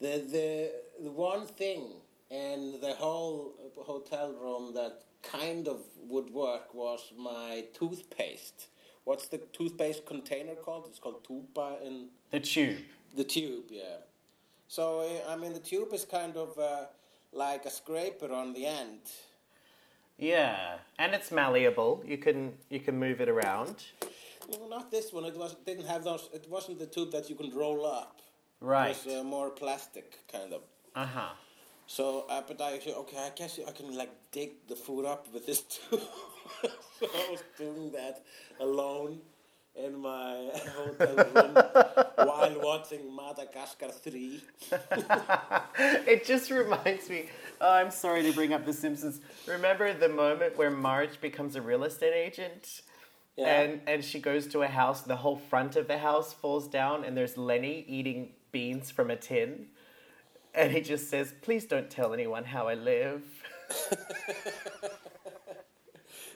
the 0.00 0.22
the 0.36 0.70
the 1.04 1.10
one 1.10 1.46
thing 1.46 1.82
in 2.30 2.78
the 2.80 2.94
whole 2.94 3.54
hotel 3.76 4.32
room 4.32 4.74
that 4.74 5.04
kind 5.22 5.66
of 5.68 5.80
would 6.08 6.30
work 6.30 6.74
was 6.74 7.12
my 7.16 7.64
toothpaste. 7.74 8.68
What's 9.08 9.26
the 9.28 9.38
toothpaste 9.38 10.04
container 10.04 10.54
called? 10.54 10.84
It's 10.90 10.98
called 10.98 11.24
tuba 11.26 11.78
in 11.82 12.08
The 12.30 12.40
tube. 12.40 12.84
the 13.16 13.24
tube, 13.24 13.64
yeah. 13.70 14.00
So 14.76 14.82
I 15.26 15.34
mean, 15.40 15.54
the 15.54 15.64
tube 15.70 15.94
is 15.94 16.04
kind 16.04 16.36
of 16.36 16.50
uh, 16.58 16.84
like 17.32 17.64
a 17.64 17.70
scraper 17.70 18.30
on 18.30 18.52
the 18.52 18.66
end. 18.66 19.00
Yeah. 20.18 20.76
And 20.98 21.14
it's 21.14 21.30
malleable. 21.32 22.04
You 22.12 22.18
can 22.18 22.38
you 22.68 22.80
can 22.80 22.98
move 22.98 23.22
it 23.22 23.30
around. 23.30 23.76
No, 24.50 24.68
not 24.68 24.90
this 24.90 25.10
one. 25.10 25.24
It 25.24 25.36
was 25.38 25.56
didn't 25.64 25.86
have 25.86 26.04
those. 26.04 26.28
It 26.34 26.46
wasn't 26.56 26.78
the 26.78 26.90
tube 26.96 27.10
that 27.12 27.30
you 27.30 27.36
can 27.40 27.50
roll 27.64 27.86
up. 27.86 28.20
Right. 28.60 28.90
It 28.90 29.06
was 29.06 29.14
uh, 29.20 29.24
more 29.24 29.48
plastic, 29.62 30.08
kind 30.36 30.52
of. 30.52 30.60
Uh, 30.94 31.06
but 31.14 31.36
I 32.60 32.78
said, 32.84 32.94
okay, 32.94 33.18
I 33.18 33.30
guess 33.34 33.58
I 33.66 33.72
can 33.72 33.96
like 33.96 34.10
dig 34.30 34.66
the 34.68 34.76
food 34.76 35.06
up 35.06 35.26
with 35.32 35.46
this 35.46 35.62
tube. 35.62 36.00
so 37.00 37.06
I 37.06 37.30
was 37.30 37.42
doing 37.56 37.90
that 37.92 38.22
alone 38.60 39.20
in 39.74 39.98
my 39.98 40.50
hotel 40.74 41.16
room 41.16 41.54
while 42.16 42.60
watching 42.60 43.14
Madagascar 43.14 43.88
3. 43.88 44.42
it 45.78 46.24
just 46.24 46.50
reminds 46.50 47.08
me. 47.08 47.26
Oh, 47.60 47.72
I'm 47.72 47.90
sorry 47.90 48.22
to 48.24 48.32
bring 48.32 48.52
up 48.52 48.66
The 48.66 48.72
Simpsons. 48.72 49.20
Remember 49.46 49.92
the 49.94 50.08
moment 50.08 50.56
where 50.58 50.70
Marge 50.70 51.20
becomes 51.20 51.56
a 51.56 51.62
real 51.62 51.84
estate 51.84 52.14
agent? 52.14 52.82
Yeah. 53.36 53.60
And 53.60 53.80
and 53.86 54.04
she 54.04 54.18
goes 54.18 54.48
to 54.48 54.62
a 54.62 54.66
house, 54.66 55.02
the 55.02 55.16
whole 55.16 55.36
front 55.36 55.76
of 55.76 55.86
the 55.86 55.98
house 55.98 56.32
falls 56.32 56.66
down, 56.66 57.04
and 57.04 57.16
there's 57.16 57.36
Lenny 57.36 57.84
eating 57.86 58.32
beans 58.50 58.90
from 58.90 59.10
a 59.12 59.16
tin. 59.16 59.68
And 60.58 60.72
he 60.72 60.80
just 60.80 61.08
says, 61.08 61.32
Please 61.40 61.64
don't 61.66 61.88
tell 61.88 62.12
anyone 62.12 62.44
how 62.44 62.68
I 62.68 62.74
live. 62.74 63.22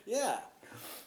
Yeah, 0.04 0.38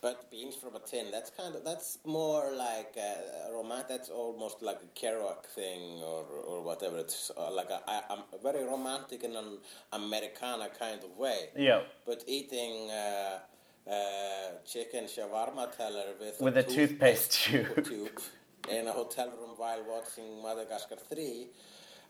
but 0.02 0.32
beans 0.32 0.56
from 0.56 0.76
a 0.76 0.80
tin, 0.80 1.08
that's 1.12 1.30
kind 1.30 1.54
of, 1.54 1.66
that's 1.66 2.00
more 2.06 2.50
like 2.56 2.96
a, 2.98 3.50
a 3.50 3.54
romantic, 3.54 3.90
that's 3.90 4.10
almost 4.10 4.62
like 4.62 4.78
a 4.82 5.00
Kerouac 5.00 5.46
thing 5.48 6.02
or, 6.02 6.24
or 6.48 6.64
whatever. 6.64 6.98
It's 7.00 7.30
uh, 7.38 7.52
like 7.52 7.70
a, 7.70 7.82
a, 7.92 8.24
a 8.34 8.38
very 8.42 8.64
romantic 8.64 9.24
in 9.26 9.36
an 9.36 9.58
Americana 9.92 10.70
kind 10.80 11.04
of 11.04 11.18
way. 11.18 11.50
Yeah. 11.58 11.82
But 12.06 12.24
eating 12.26 12.90
uh, 12.90 13.40
uh, 13.92 13.94
chicken 14.66 15.06
shawarma 15.06 15.76
teller 15.76 16.06
with, 16.20 16.40
With 16.40 16.58
a 16.58 16.64
toothpaste 16.64 17.34
tube. 17.44 17.86
tube 17.86 18.22
in 18.72 18.88
a 18.88 18.94
hotel 18.94 19.28
room 19.30 19.52
while 19.58 19.84
watching 19.88 20.42
Madagascar 20.42 20.96
3, 20.96 21.48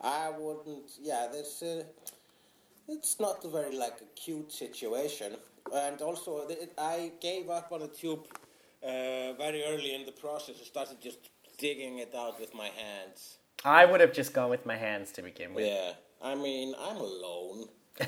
I 0.01 0.31
wouldn't, 0.37 0.91
yeah, 1.01 1.27
there's, 1.31 1.61
uh, 1.63 1.83
it's 2.87 3.19
not 3.19 3.43
a 3.43 3.49
very 3.49 3.75
like 3.75 3.97
a 4.01 4.19
cute 4.19 4.51
situation. 4.51 5.33
And 5.73 6.01
also, 6.01 6.47
th- 6.47 6.69
I 6.77 7.11
gave 7.19 7.49
up 7.49 7.71
on 7.71 7.79
the 7.79 7.87
tube 7.87 8.27
uh, 8.83 9.33
very 9.33 9.63
early 9.63 9.95
in 9.95 10.05
the 10.05 10.11
process. 10.11 10.55
I 10.61 10.65
started 10.65 11.01
just 11.01 11.17
digging 11.57 11.99
it 11.99 12.13
out 12.15 12.39
with 12.39 12.53
my 12.53 12.67
hands. 12.67 13.37
I 13.63 13.85
would 13.85 14.01
have 14.01 14.13
just 14.13 14.33
gone 14.33 14.49
with 14.49 14.65
my 14.65 14.75
hands 14.75 15.11
to 15.13 15.23
begin 15.23 15.53
with. 15.53 15.65
Yeah, 15.65 15.93
I 16.21 16.35
mean, 16.35 16.75
I'm 16.79 16.97
alone. 16.97 17.65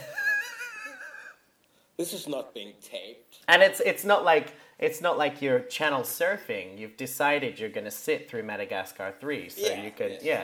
this 1.97 2.13
is 2.13 2.27
not 2.27 2.53
being 2.53 2.73
taped. 2.81 3.39
And 3.47 3.63
it's 3.63 3.79
it's 3.79 4.03
not 4.03 4.23
like 4.23 4.53
it's 4.77 5.01
not 5.01 5.17
like 5.17 5.41
you're 5.41 5.61
channel 5.61 6.01
surfing. 6.01 6.77
You've 6.77 6.97
decided 6.97 7.59
you're 7.59 7.69
going 7.69 7.85
to 7.85 7.91
sit 7.91 8.29
through 8.29 8.43
Madagascar 8.43 9.15
3, 9.19 9.49
so 9.49 9.61
Yeah, 9.67 9.83
you 9.83 9.91
could 9.91 10.19
yeah. 10.21 10.43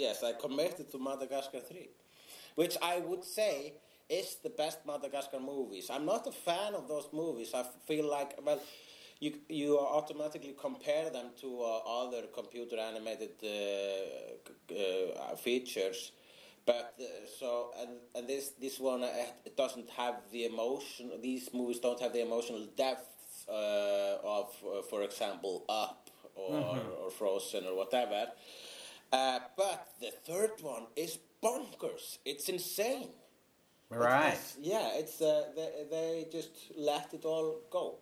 Yes, 0.00 0.22
I 0.22 0.32
committed 0.32 0.90
to 0.92 0.98
Madagascar 0.98 1.60
3, 1.60 1.90
which 2.54 2.78
I 2.80 3.00
would 3.00 3.22
say 3.22 3.74
is 4.08 4.36
the 4.42 4.48
best 4.48 4.78
Madagascar 4.86 5.38
movies. 5.38 5.90
I'm 5.90 6.06
not 6.06 6.26
a 6.26 6.32
fan 6.32 6.74
of 6.74 6.88
those 6.88 7.08
movies. 7.12 7.52
I 7.52 7.64
feel 7.86 8.08
like, 8.08 8.38
well, 8.42 8.60
you, 9.20 9.34
you 9.50 9.78
automatically 9.78 10.54
compare 10.58 11.10
them 11.10 11.26
to 11.42 11.48
uh, 11.60 12.02
other 12.02 12.22
computer 12.34 12.78
animated 12.78 13.32
uh, 13.44 14.74
uh, 14.74 15.36
features. 15.36 16.12
But 16.64 16.94
uh, 16.98 17.04
so 17.38 17.72
and 17.80 17.90
and 18.14 18.28
this 18.28 18.50
this 18.60 18.78
one 18.78 19.02
uh, 19.02 19.08
it 19.44 19.56
doesn't 19.56 19.90
have 19.90 20.16
the 20.32 20.44
emotion. 20.44 21.10
These 21.20 21.50
movies 21.52 21.78
don't 21.78 22.00
have 22.00 22.12
the 22.12 22.22
emotional 22.22 22.66
depth 22.76 23.08
uh, 23.48 24.16
of, 24.22 24.54
uh, 24.64 24.82
for 24.82 25.02
example, 25.02 25.64
Up 25.68 26.08
or, 26.34 26.80
or 27.04 27.10
Frozen 27.10 27.64
or 27.66 27.74
whatever. 27.76 28.26
Uh, 29.12 29.40
but 29.56 29.88
the 30.00 30.10
third 30.26 30.52
one 30.62 30.86
is 30.96 31.18
bonkers. 31.42 32.18
It's 32.24 32.48
insane. 32.48 33.08
Right. 33.88 34.28
It's- 34.28 34.56
yeah, 34.60 34.90
it's 34.94 35.20
uh, 35.20 35.46
they, 35.56 35.84
they 35.90 36.26
just 36.30 36.50
let 36.76 37.12
it 37.12 37.24
all 37.24 37.60
go. 37.70 37.98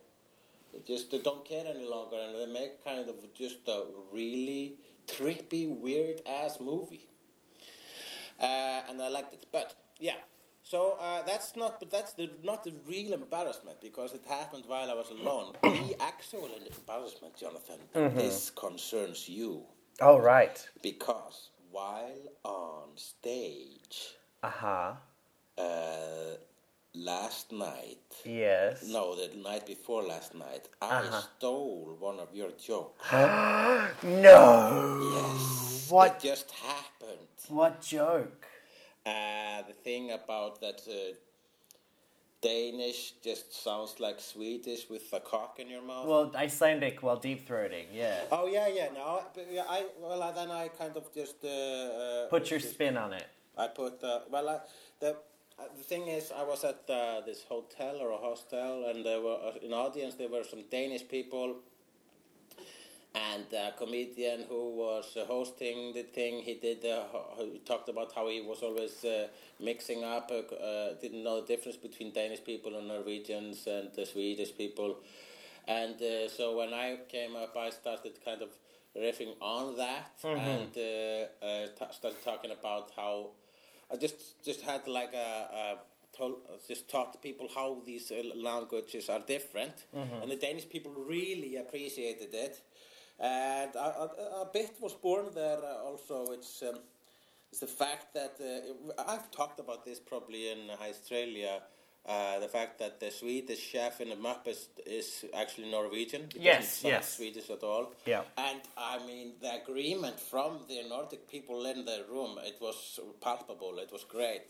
They 0.73 0.81
just 0.81 1.11
they 1.11 1.19
don't 1.21 1.45
care 1.47 1.65
any 1.67 1.87
longer, 1.87 2.17
and 2.21 2.35
they 2.35 2.47
make 2.61 2.85
kind 2.85 3.09
of 3.09 3.17
just 3.35 3.67
a 3.69 3.85
really 4.13 4.75
trippy, 5.07 5.67
weird 5.81 6.21
ass 6.27 6.59
movie. 6.61 7.09
Uh, 8.41 8.83
and 8.89 9.01
I 9.03 9.09
liked 9.09 9.33
it, 9.33 9.47
but 9.51 9.75
yeah. 9.99 10.17
So 10.63 10.99
uh, 11.01 11.23
that's 11.23 11.57
not, 11.57 11.81
but 11.81 11.91
that's 11.91 12.13
the, 12.13 12.29
not 12.45 12.63
the 12.63 12.75
real 12.87 13.15
embarrassment 13.15 13.81
because 13.81 14.13
it 14.13 14.21
happened 14.29 14.65
while 14.67 14.91
I 14.91 14.95
was 14.95 15.09
alone. 15.11 15.55
the 15.63 15.97
actual 16.01 16.51
embarrassment, 16.79 17.35
Jonathan, 17.39 17.79
this 18.15 18.51
concerns 18.51 19.29
you 19.31 19.63
Oh 20.01 20.19
right. 20.19 20.69
because 20.83 21.51
while 21.71 22.23
on 22.45 22.97
stage 22.97 24.15
Uh-huh. 24.43 24.93
uh, 25.59 26.37
last 26.95 27.51
night, 27.53 28.15
Yes. 28.25 28.85
no, 28.87 29.15
the 29.17 29.35
night 29.37 29.67
before 29.67 30.03
last 30.03 30.35
night, 30.35 30.69
I 30.81 30.99
Uh-huh. 31.01 31.21
stole 31.21 31.97
one 31.99 32.21
of 32.21 32.35
your 32.35 32.51
jokes. 32.53 33.05
No. 34.03 35.01
yes, 35.13 35.91
What? 35.91 36.17
It 36.17 36.29
just 36.29 36.51
happened. 36.53 37.29
What 37.49 37.81
joke? 37.81 38.47
Uh, 39.05 39.63
the 39.67 39.73
thing 39.73 40.13
about 40.13 40.61
that 40.61 40.81
uh, 40.87 41.15
Danish 42.41 43.15
just 43.23 43.53
sounds 43.65 43.99
like 43.99 44.21
Swedish 44.21 44.89
with 44.89 45.13
a 45.13 45.21
cock 45.21 45.59
in 45.59 45.69
your 45.69 45.83
mouth. 45.83 46.07
Well, 46.07 46.33
Icelandic 46.37 47.03
while 47.03 47.17
deep 47.17 47.49
throating. 47.49 47.87
Yeah. 47.93 48.21
oh 48.31 48.47
yeah, 48.47 48.69
yeah. 48.69 48.89
No, 48.95 49.23
but 49.35 49.47
yeah, 49.51 49.65
I 49.69 49.87
well 50.01 50.33
then 50.35 50.51
I 50.51 50.69
kind 50.69 50.97
of 50.97 51.13
just 51.13 51.45
uh, 51.45 51.49
uh, 51.49 52.29
Put 52.29 52.51
your 52.51 52.61
just- 52.61 52.75
spin 52.75 52.97
on 52.97 53.13
it. 53.13 53.27
I 53.57 53.67
put 53.67 54.03
uh, 54.05 54.21
well. 54.31 54.49
I, 54.49 54.59
the 55.01 55.17
uh, 55.59 55.65
the 55.77 55.83
thing 55.83 56.07
is, 56.07 56.31
I 56.31 56.45
was 56.45 56.63
at 56.63 56.89
uh, 56.89 57.21
this 57.27 57.43
hotel 57.49 57.97
or 58.01 58.13
a 58.13 58.17
hostel, 58.17 58.89
and 58.89 59.05
there 59.05 59.21
were 59.21 59.35
uh, 59.49 59.59
in 59.67 59.73
audience 59.73 60.15
there 60.15 60.29
were 60.29 60.45
some 60.45 60.63
Danish 60.71 61.09
people, 61.09 61.57
and 63.15 63.45
a 63.53 63.73
comedian 63.77 64.45
who 64.49 64.77
was 64.77 65.17
uh, 65.17 65.25
hosting 65.25 65.93
the 65.93 66.03
thing. 66.03 66.43
He 66.43 66.55
did. 66.55 66.85
Uh, 66.85 67.05
he 67.39 67.59
talked 67.65 67.89
about 67.89 68.13
how 68.15 68.29
he 68.29 68.41
was 68.41 68.63
always 68.63 69.05
uh, 69.05 69.29
mixing 69.61 70.05
up. 70.05 70.31
Uh, 70.31 70.55
uh, 70.55 70.95
didn't 71.01 71.25
know 71.25 71.41
the 71.41 71.47
difference 71.47 71.77
between 71.77 72.13
Danish 72.13 72.45
people 72.45 72.77
and 72.77 72.87
Norwegians 72.89 73.67
and 73.67 73.91
the 73.95 74.05
Swedish 74.07 74.57
people. 74.57 74.97
And 75.67 76.01
uh, 76.01 76.29
so 76.29 76.57
when 76.57 76.73
I 76.73 76.99
came 77.09 77.37
up, 77.37 77.57
I 77.57 77.71
started 77.71 78.13
kind 78.25 78.43
of 78.43 78.49
riffing 78.97 79.35
on 79.41 79.77
that 79.77 80.13
and 80.41 80.77
uh, 80.77 81.45
uh, 81.47 81.67
t- 81.79 81.93
started 81.93 82.23
talking 82.25 82.51
about 82.51 82.91
how 82.97 83.31
I 83.93 83.97
just 83.97 84.43
just 84.45 84.63
had 84.63 84.87
like 84.89 85.13
a, 85.15 85.49
a 85.61 86.17
told, 86.17 86.37
just 86.67 86.89
taught 86.89 87.21
people 87.23 87.49
how 87.55 87.83
these 87.85 88.11
uh, 88.11 88.23
languages 88.35 89.09
are 89.09 89.21
different, 89.21 89.75
and 90.23 90.31
the 90.31 90.37
Danish 90.37 90.69
people 90.69 90.93
really 90.93 91.57
appreciated 91.57 92.35
it. 92.35 92.61
And 93.21 93.75
a, 93.75 93.79
a, 93.79 94.43
a 94.43 94.49
bit 94.53 94.77
was 94.81 94.95
born 94.95 95.27
there 95.35 95.59
uh, 95.59 95.89
also. 95.89 96.33
It's 96.33 96.63
um, 96.63 96.79
it's 97.51 97.61
the 97.61 97.67
fact 97.67 98.15
that 98.15 98.37
uh, 98.41 99.03
I've 99.09 99.31
talked 99.31 99.59
about 99.59 99.85
this 99.85 99.99
probably 99.99 100.51
in 100.51 100.71
Icetralia. 100.81 101.61
Uh, 102.07 102.39
the 102.39 102.49
fact 102.49 102.79
that 102.79 103.01
the 103.01 103.11
Swedish 103.11 103.59
chef 103.59 104.01
in 104.01 104.11
the 104.11 104.17
map 104.17 104.47
is 104.47 104.69
is 104.87 105.25
actually 105.35 105.71
Norwegian. 105.71 106.29
He 106.33 106.41
Yes, 106.41 106.83
yes. 106.85 107.17
Swedish 107.17 107.51
at 107.51 107.63
all. 107.63 107.93
Yeah. 108.07 108.23
And 108.37 108.61
I 108.77 109.05
mean, 109.05 109.33
the 109.41 109.63
agreement 109.63 110.21
from 110.21 110.61
the 110.69 110.83
Nordic 110.89 111.29
people 111.29 111.67
in 111.67 111.85
the 111.85 112.05
room, 112.11 112.39
it 112.45 112.59
was 112.61 113.01
palpable. 113.21 113.79
It 113.79 113.93
was 113.93 114.05
great. 114.05 114.43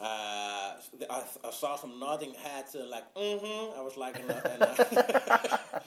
Uh, 0.00 0.72
I, 1.10 1.22
I 1.44 1.50
saw 1.50 1.76
some 1.76 1.98
nodding 2.00 2.32
heads 2.32 2.74
and 2.74 2.88
like, 2.88 3.12
mm-hmm. 3.14 3.78
I 3.78 3.82
was 3.82 3.98
like 3.98 4.18
in 4.18 4.30
a, 4.30 4.54
in 4.54 4.62
a 4.62 5.82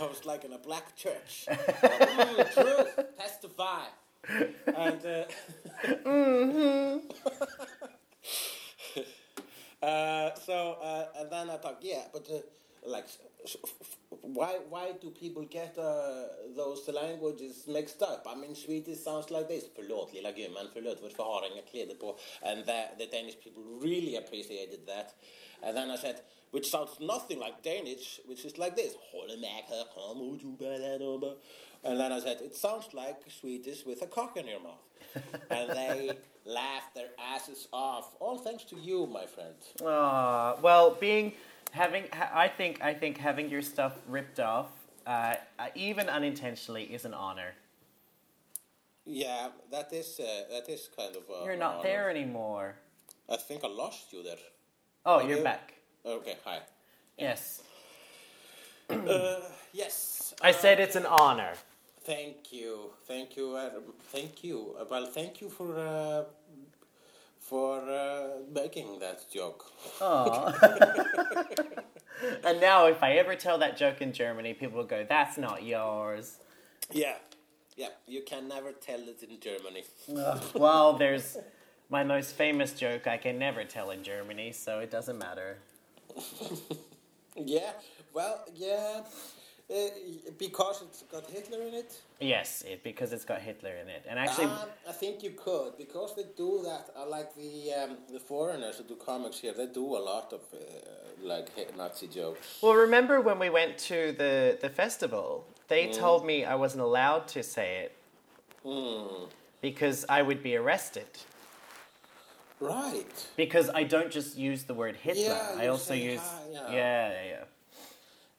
I 0.00 0.06
was 0.06 0.24
like 0.24 0.44
in 0.44 0.52
a 0.52 0.58
black 0.58 0.96
church. 0.96 1.46
mm, 1.50 2.54
truth, 2.54 2.98
testify. 3.18 3.84
And 4.66 5.06
uh, 5.06 5.24
uh, 9.86 10.34
so 10.34 10.76
uh, 10.82 11.06
and 11.18 11.30
then 11.30 11.50
I 11.50 11.56
thought, 11.56 11.78
yeah, 11.82 12.04
but 12.12 12.26
uh, 12.30 12.38
like, 12.86 13.06
why 14.22 14.58
why 14.68 14.92
do 15.00 15.10
people 15.10 15.42
get 15.44 15.76
uh, 15.78 16.28
those 16.56 16.88
languages 16.88 17.64
mixed 17.66 18.02
up? 18.02 18.26
I 18.26 18.34
mean, 18.34 18.54
Swedish 18.54 19.00
sounds 19.00 19.30
like 19.30 19.48
this. 19.48 19.64
Förlåt 19.76 20.14
lilla 20.14 20.32
gumman, 20.32 20.68
förlåt 20.72 21.02
varför 21.02 21.22
har 21.22 21.46
inga 21.52 21.62
kläder 21.62 21.94
på? 21.94 22.16
And 22.42 22.66
the, 22.66 22.88
the 22.98 23.06
Danish 23.06 23.36
people 23.44 23.62
really 23.88 24.16
appreciated 24.16 24.86
that. 24.86 25.14
And 25.62 25.76
then 25.76 25.90
I 25.90 25.96
said, 25.96 26.16
which 26.50 26.70
sounds 26.70 26.98
nothing 27.00 27.38
like 27.38 27.62
Danish, 27.62 28.20
which 28.26 28.44
is 28.44 28.58
like 28.58 28.76
this. 28.76 28.94
"Håller 29.12 29.36
med 29.36 29.64
här, 29.68 29.84
kom 29.94 30.20
och 30.20 30.38
du 30.38 30.46
bär 30.56 31.36
And 31.82 31.98
then 31.98 32.12
I 32.12 32.20
said, 32.20 32.40
it 32.42 32.54
sounds 32.54 32.92
like 32.92 33.16
Swedish 33.30 33.86
with 33.86 34.02
a 34.02 34.06
cock 34.06 34.36
in 34.36 34.46
your 34.46 34.60
mouth. 34.60 34.84
and 35.50 35.70
they 35.70 36.10
laughed 36.44 36.94
their 36.94 37.08
asses 37.18 37.68
off. 37.72 38.14
All 38.20 38.38
thanks 38.38 38.64
to 38.64 38.76
you, 38.76 39.06
my 39.06 39.26
friend. 39.26 39.54
Aw, 39.82 40.56
well, 40.62 40.90
being 41.00 41.32
having 41.70 42.04
ha- 42.12 42.30
I 42.34 42.48
think 42.48 42.80
I 42.82 42.94
think 42.94 43.16
having 43.18 43.48
your 43.50 43.62
stuff 43.62 43.92
ripped 44.06 44.38
off, 44.40 44.66
uh, 45.06 45.34
uh, 45.58 45.68
even 45.74 46.08
unintentionally, 46.08 46.84
is 46.84 47.04
an 47.04 47.14
honor. 47.14 47.54
Yeah, 49.06 49.48
that 49.70 49.92
is 49.92 50.20
uh, 50.20 50.44
that 50.50 50.68
is 50.68 50.88
kind 50.96 51.16
of. 51.16 51.22
Uh, 51.30 51.44
You're 51.44 51.56
not 51.56 51.82
there 51.82 52.10
anymore. 52.10 52.74
I 53.28 53.36
think 53.36 53.64
I 53.64 53.68
lost 53.68 54.12
you 54.12 54.22
there. 54.22 54.38
Oh, 55.06 55.16
Okay. 55.20 55.28
you're 55.28 55.42
back. 55.44 55.79
Okay, 56.04 56.36
hi. 56.44 56.60
Yes, 57.18 57.62
Uh, 58.88 59.40
yes. 59.72 60.34
I 60.42 60.50
said 60.52 60.80
it's 60.80 60.96
an 60.96 61.06
honor. 61.06 61.52
Thank 62.02 62.52
you, 62.52 62.90
thank 63.06 63.36
you, 63.36 63.54
uh, 63.54 63.70
thank 64.10 64.42
you. 64.42 64.74
Uh, 64.80 64.84
well, 64.90 65.06
thank 65.06 65.40
you 65.40 65.48
for 65.50 65.78
uh, 65.78 66.24
for 67.38 67.78
uh, 67.88 68.40
making 68.52 68.98
that 68.98 69.30
joke. 69.30 69.66
Aw. 70.00 70.52
and 72.44 72.60
now, 72.60 72.86
if 72.86 73.02
I 73.02 73.12
ever 73.12 73.36
tell 73.36 73.58
that 73.58 73.76
joke 73.76 74.00
in 74.00 74.12
Germany, 74.12 74.54
people 74.54 74.78
will 74.78 74.86
go, 74.86 75.04
"That's 75.08 75.36
not 75.36 75.62
yours." 75.62 76.38
Yeah, 76.90 77.16
yeah. 77.76 77.90
You 78.06 78.22
can 78.22 78.48
never 78.48 78.72
tell 78.72 79.00
it 79.00 79.22
in 79.22 79.38
Germany. 79.38 79.84
well, 80.54 80.94
there's 80.94 81.36
my 81.90 82.02
most 82.02 82.34
famous 82.34 82.72
joke 82.72 83.06
I 83.06 83.18
can 83.18 83.38
never 83.38 83.64
tell 83.64 83.90
in 83.90 84.02
Germany, 84.02 84.52
so 84.52 84.80
it 84.80 84.90
doesn't 84.90 85.18
matter. 85.18 85.58
Yeah. 87.36 87.72
Well, 88.12 88.44
yeah. 88.54 89.02
Uh, 89.70 89.74
because 90.36 90.82
it's 90.82 91.02
got 91.02 91.30
Hitler 91.30 91.62
in 91.62 91.74
it? 91.74 91.92
Yes, 92.18 92.64
it, 92.66 92.82
because 92.82 93.12
it's 93.12 93.24
got 93.24 93.40
Hitler 93.40 93.70
in 93.82 93.88
it. 93.88 94.04
And 94.08 94.18
actually, 94.18 94.46
Um, 94.46 94.68
I 94.88 94.92
think 94.92 95.22
you 95.22 95.30
could 95.30 95.78
because 95.78 96.16
they 96.16 96.24
do 96.36 96.60
that. 96.64 96.90
I 96.96 97.04
like 97.04 97.30
the 97.36 97.72
um, 97.80 97.96
the 98.12 98.18
foreigners 98.18 98.78
who 98.78 98.84
do 98.84 98.96
comics 98.96 99.38
here. 99.38 99.52
They 99.52 99.66
do 99.68 99.86
a 99.96 100.02
lot 100.12 100.32
of 100.32 100.40
uh, 100.52 100.58
like 101.22 101.48
Nazi 101.76 102.08
jokes. 102.08 102.58
well, 102.62 102.74
remember 102.74 103.20
when 103.20 103.38
we 103.38 103.48
went 103.48 103.78
to 103.90 104.12
the, 104.18 104.58
the 104.60 104.68
festival? 104.68 105.44
They 105.68 105.86
told 105.92 106.26
me 106.26 106.44
I 106.44 106.56
wasn't 106.56 106.82
allowed 106.82 107.28
to 107.28 107.42
say 107.44 107.68
it 107.84 107.92
Hmm. 108.64 109.24
because 109.62 110.04
I 110.08 110.20
would 110.22 110.42
be 110.42 110.56
arrested. 110.56 111.06
Right. 112.60 113.28
Because 113.36 113.70
I 113.70 113.84
don't 113.84 114.10
just 114.10 114.36
use 114.36 114.64
the 114.64 114.74
word 114.74 114.96
Hitler. 114.96 115.22
Yeah, 115.22 115.56
I 115.56 115.68
also 115.68 115.94
say 115.94 116.02
use 116.02 116.20
hi, 116.20 116.42
yeah. 116.52 116.70
yeah, 116.70 117.08
yeah, 117.10 117.22
yeah. 117.30 117.44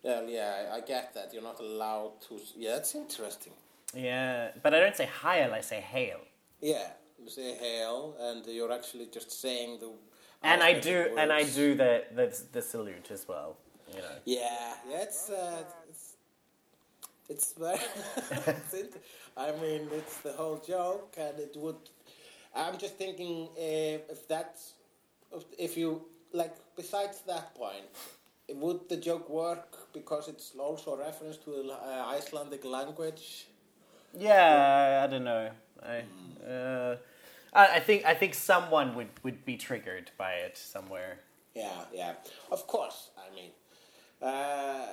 Yeah, 0.03 0.21
yeah, 0.27 0.73
I 0.73 0.79
get 0.81 1.13
that. 1.13 1.34
You're 1.34 1.43
not 1.43 1.60
allowed 1.60 2.21
to. 2.27 2.39
Yeah, 2.55 2.75
that's 2.75 2.95
interesting. 2.95 3.53
Yeah, 3.95 4.51
but 4.63 4.73
I 4.73 4.79
don't 4.79 4.95
say 4.95 5.05
heil, 5.05 5.53
I 5.53 5.62
say 5.62 5.81
hail. 5.81 6.19
Yeah, 6.62 6.88
you 7.21 7.29
say 7.29 7.55
hail, 7.55 8.15
and 8.19 8.45
you're 8.45 8.71
actually 8.71 9.07
just 9.07 9.31
saying 9.41 9.79
the. 9.79 9.91
And 10.43 10.63
I 10.63 10.79
do 10.79 11.10
and 11.17 11.31
I 11.31 11.43
do 11.43 11.75
the 11.75 12.03
the, 12.15 12.36
the 12.51 12.62
salute 12.62 13.12
as 13.12 13.27
well, 13.27 13.57
you 13.93 13.99
know. 13.99 14.15
Yeah, 14.25 14.73
yeah, 14.89 15.01
it's 15.01 15.29
uh, 15.29 15.63
it's 15.89 16.13
it's 17.29 17.53
very. 17.53 17.77
I 19.38 19.51
mean, 19.62 19.88
it's 19.93 20.17
the 20.17 20.34
whole 20.34 20.57
joke, 20.57 21.15
and 21.17 21.39
it 21.39 21.55
would. 21.57 21.89
I'm 22.55 22.77
just 22.77 22.95
thinking 22.97 23.49
uh, 23.57 24.11
if 24.15 24.27
that's 24.27 24.73
if- 25.33 25.45
if 25.57 25.77
you 25.77 26.01
like. 26.33 26.53
Besides 26.75 27.21
that 27.27 27.53
point, 27.55 27.85
would 28.49 28.89
the 28.89 28.97
joke 28.97 29.29
work 29.29 29.93
because 29.93 30.27
it's 30.27 30.53
also 30.59 30.93
a 30.93 30.97
reference 30.97 31.37
to 31.37 31.51
the 31.51 31.73
uh, 31.73 32.05
Icelandic 32.17 32.65
language? 32.65 33.47
Yeah, 34.17 35.03
I 35.03 35.07
don't 35.11 35.23
know. 35.23 35.49
I 35.81 36.03
uh, 36.45 36.97
I 37.53 37.77
I 37.77 37.79
think 37.79 38.05
I 38.05 38.13
think 38.13 38.33
someone 38.33 38.95
would, 38.95 39.09
would 39.23 39.45
be 39.45 39.57
triggered 39.57 40.11
by 40.17 40.33
it 40.33 40.57
somewhere. 40.57 41.19
Yeah, 41.55 41.85
yeah. 41.93 42.13
Of 42.51 42.67
course. 42.67 43.09
I 43.17 43.35
mean, 43.35 43.51
uh, 44.21 44.85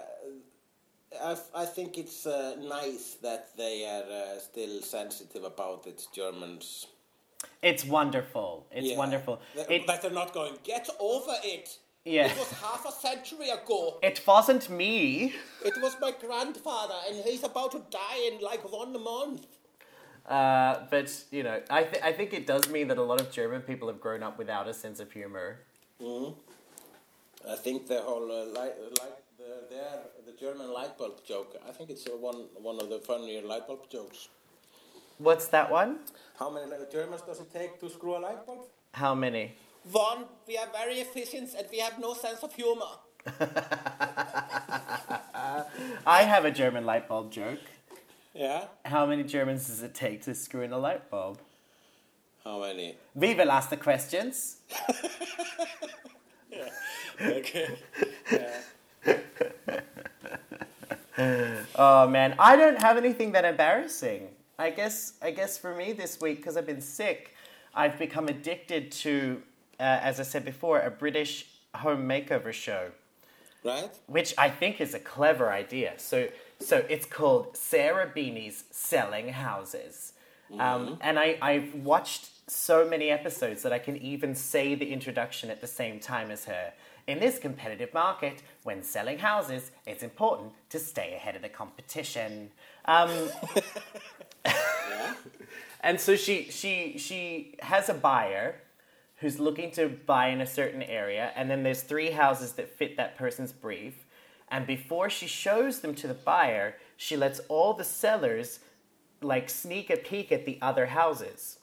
I, 1.23 1.37
I 1.55 1.65
think 1.67 1.99
it's 1.99 2.27
uh, 2.27 2.57
nice 2.61 3.17
that 3.23 3.57
they 3.57 3.85
are 3.87 4.05
uh, 4.37 4.39
still 4.39 4.83
sensitive 4.83 5.45
about 5.45 5.87
it, 5.87 6.07
Germans. 6.13 6.87
It's 7.63 7.85
wonderful. 7.85 8.67
It's 8.71 8.89
Yeah. 8.91 8.97
wonderful. 8.99 9.41
It, 9.69 9.87
that 9.87 10.03
they're 10.03 10.11
not 10.11 10.33
going, 10.33 10.55
get 10.63 10.89
over 11.01 11.35
it. 11.43 11.79
Yeah. 12.05 12.27
It 12.31 12.39
was 12.39 12.51
half 12.53 12.87
a 12.87 12.93
century 12.93 13.51
ago. 13.51 13.99
it 14.03 14.23
wasn't 14.27 14.71
me. 14.71 15.35
It 15.65 15.75
was 15.83 15.97
my 16.01 16.13
grandfather, 16.13 16.95
and 17.09 17.17
he's 17.25 17.43
about 17.45 17.73
to 17.73 17.83
die 17.91 18.21
in 18.33 18.41
like 18.41 18.71
one 18.73 18.93
month. 19.03 19.47
Uh, 20.25 20.85
but 20.91 21.25
you 21.31 21.43
know, 21.43 21.61
I 21.71 21.83
th- 21.85 22.03
I 22.03 22.13
think 22.13 22.33
it 22.33 22.47
does 22.47 22.69
mean 22.69 22.89
that 22.89 22.99
a 22.99 23.03
lot 23.03 23.21
of 23.21 23.31
German 23.33 23.63
people 23.63 23.89
have 23.89 24.01
grown 24.01 24.23
up 24.23 24.39
without 24.39 24.69
a 24.69 24.75
sense 24.75 25.01
of 25.01 25.11
humor. 25.13 25.61
I 27.49 27.57
think 27.57 27.87
the 27.89 28.01
whole 28.03 28.31
uh, 28.31 28.45
light, 28.47 28.75
light, 29.01 29.17
the, 29.39 29.75
their, 29.75 30.01
the 30.27 30.33
German 30.33 30.73
light 30.73 30.97
bulb 30.99 31.25
joke. 31.25 31.57
I 31.69 31.73
think 31.73 31.91
it's 31.91 32.07
uh, 32.07 32.11
one 32.17 32.47
one 32.63 32.79
of 32.81 32.89
the 32.91 32.99
funnier 33.01 33.43
light 33.43 33.67
bulb 33.67 33.89
jokes. 33.91 34.29
What's 35.19 35.49
that 35.49 35.71
one? 35.71 35.99
How 36.39 36.49
many 36.51 36.71
Germans 36.93 37.23
does 37.23 37.41
it 37.41 37.53
take 37.53 37.81
to 37.81 37.91
screw 37.91 38.17
a 38.17 38.21
light 38.21 38.47
bulb? 38.47 38.67
How 38.95 39.15
many? 39.15 39.55
One, 39.91 40.25
we 40.47 40.57
are 40.57 40.69
very 40.73 41.01
efficient 41.01 41.51
and 41.59 41.67
we 41.71 41.79
have 41.79 41.99
no 41.99 42.15
sense 42.15 42.43
of 42.43 42.55
humor. 42.55 42.85
I 46.07 46.23
have 46.23 46.45
a 46.45 46.51
German 46.51 46.87
light 46.87 47.09
bulb 47.09 47.33
joke. 47.33 47.61
Yeah. 48.35 48.65
How 48.85 49.07
many 49.07 49.25
Germans 49.25 49.67
does 49.67 49.83
it 49.83 49.95
take 49.95 50.23
to 50.23 50.35
screw 50.35 50.63
in 50.63 50.73
a 50.73 50.79
light 50.79 51.11
bulb? 51.11 51.39
How 52.45 52.61
many? 52.61 52.97
We 53.15 53.35
will 53.35 53.51
ask 53.51 53.71
the 53.71 53.77
questions. 53.77 54.59
Okay. 57.21 57.69
Oh 61.75 62.07
man, 62.09 62.37
I 62.39 62.55
don't 62.55 62.81
have 62.81 62.97
anything 62.97 63.33
that 63.33 63.45
embarrassing. 63.45 64.29
I 64.59 64.71
guess 64.71 65.15
I 65.23 65.31
guess 65.31 65.57
for 65.57 65.75
me 65.75 65.93
this 65.93 66.21
week 66.21 66.39
because 66.39 66.57
I've 66.57 66.67
been 66.67 66.81
sick, 66.81 67.35
I've 67.75 67.99
become 67.99 68.27
addicted 68.29 68.91
to, 68.93 69.43
uh, 69.79 69.83
as 69.83 70.19
I 70.19 70.25
said 70.25 70.45
before, 70.45 70.81
a 70.81 70.91
British 70.91 71.47
home 71.75 72.09
makeover 72.09 72.53
show, 72.53 72.91
Right? 73.63 73.91
which 74.07 74.35
I 74.37 74.51
think 74.51 74.81
is 74.81 74.95
a 74.95 74.99
clever 74.99 75.53
idea. 75.53 75.95
So 75.99 76.29
so 76.61 76.85
it's 76.89 77.07
called 77.07 77.57
Sarah 77.57 78.11
Beeny's 78.15 78.65
Selling 78.73 79.29
Houses, 79.29 80.15
um, 80.59 80.99
and 81.03 81.19
I 81.21 81.39
I've 81.41 81.75
watched 81.77 82.31
so 82.51 82.89
many 82.89 83.11
episodes 83.11 83.63
that 83.63 83.73
I 83.73 83.79
can 83.79 83.97
even 83.99 84.35
say 84.35 84.75
the 84.75 84.91
introduction 84.91 85.51
at 85.51 85.61
the 85.61 85.67
same 85.69 86.01
time 86.01 86.31
as 86.33 86.47
her. 86.47 86.73
In 87.07 87.21
this 87.21 87.39
competitive 87.39 87.95
market, 87.95 88.43
when 88.65 88.83
selling 88.83 89.19
houses, 89.19 89.71
it's 89.87 90.03
important 90.03 90.53
to 90.71 90.79
stay 90.79 91.15
ahead 91.15 91.37
of 91.37 91.43
the 91.43 91.49
competition. 91.49 92.51
Um, 92.87 93.11
and 95.81 96.01
so 96.01 96.17
she 96.17 96.51
she 96.51 96.97
she 96.99 97.57
has 97.61 97.89
a 97.89 97.95
buyer 97.95 98.57
who's 99.21 99.41
looking 99.41 99.71
to 99.73 99.89
buy 99.89 100.29
in 100.29 100.41
a 100.41 100.47
certain 100.47 100.83
area, 100.83 101.33
and 101.35 101.51
then 101.51 101.63
there's 101.63 101.83
three 101.83 102.11
houses 102.11 102.53
that 102.53 102.69
fit 102.69 102.97
that 102.97 103.17
person's 103.17 103.53
brief. 103.53 104.05
And 104.51 104.67
before 104.67 105.11
she 105.11 105.27
shows 105.27 105.81
them 105.81 105.95
to 105.97 106.07
the 106.07 106.15
buyer, 106.15 106.77
she 106.97 107.17
lets 107.17 107.41
all 107.49 107.75
the 107.75 107.85
sellers 107.85 108.61
like 109.21 109.51
sneak 109.51 109.91
a 109.91 109.97
peek 109.97 110.33
at 110.33 110.47
the 110.47 110.59
other 110.63 110.87
houses. 110.87 111.59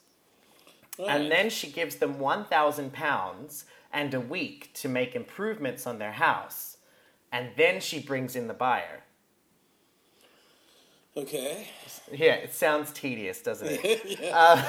And 0.98 1.24
mm. 1.24 1.28
then 1.28 1.50
she 1.50 1.70
gives 1.70 1.96
them 1.96 2.16
£1,000 2.16 3.64
and 3.92 4.14
a 4.14 4.20
week 4.20 4.70
to 4.74 4.88
make 4.88 5.14
improvements 5.14 5.86
on 5.86 5.98
their 5.98 6.12
house. 6.12 6.76
And 7.32 7.50
then 7.56 7.80
she 7.80 7.98
brings 7.98 8.36
in 8.36 8.46
the 8.46 8.54
buyer. 8.54 9.02
Okay. 11.16 11.68
Yeah, 12.12 12.34
it 12.34 12.54
sounds 12.54 12.92
tedious, 12.92 13.40
doesn't 13.40 13.68
it? 13.70 14.20
Uh, 14.32 14.62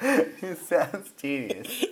it 0.02 0.58
sounds 0.58 1.10
tedious. 1.16 1.84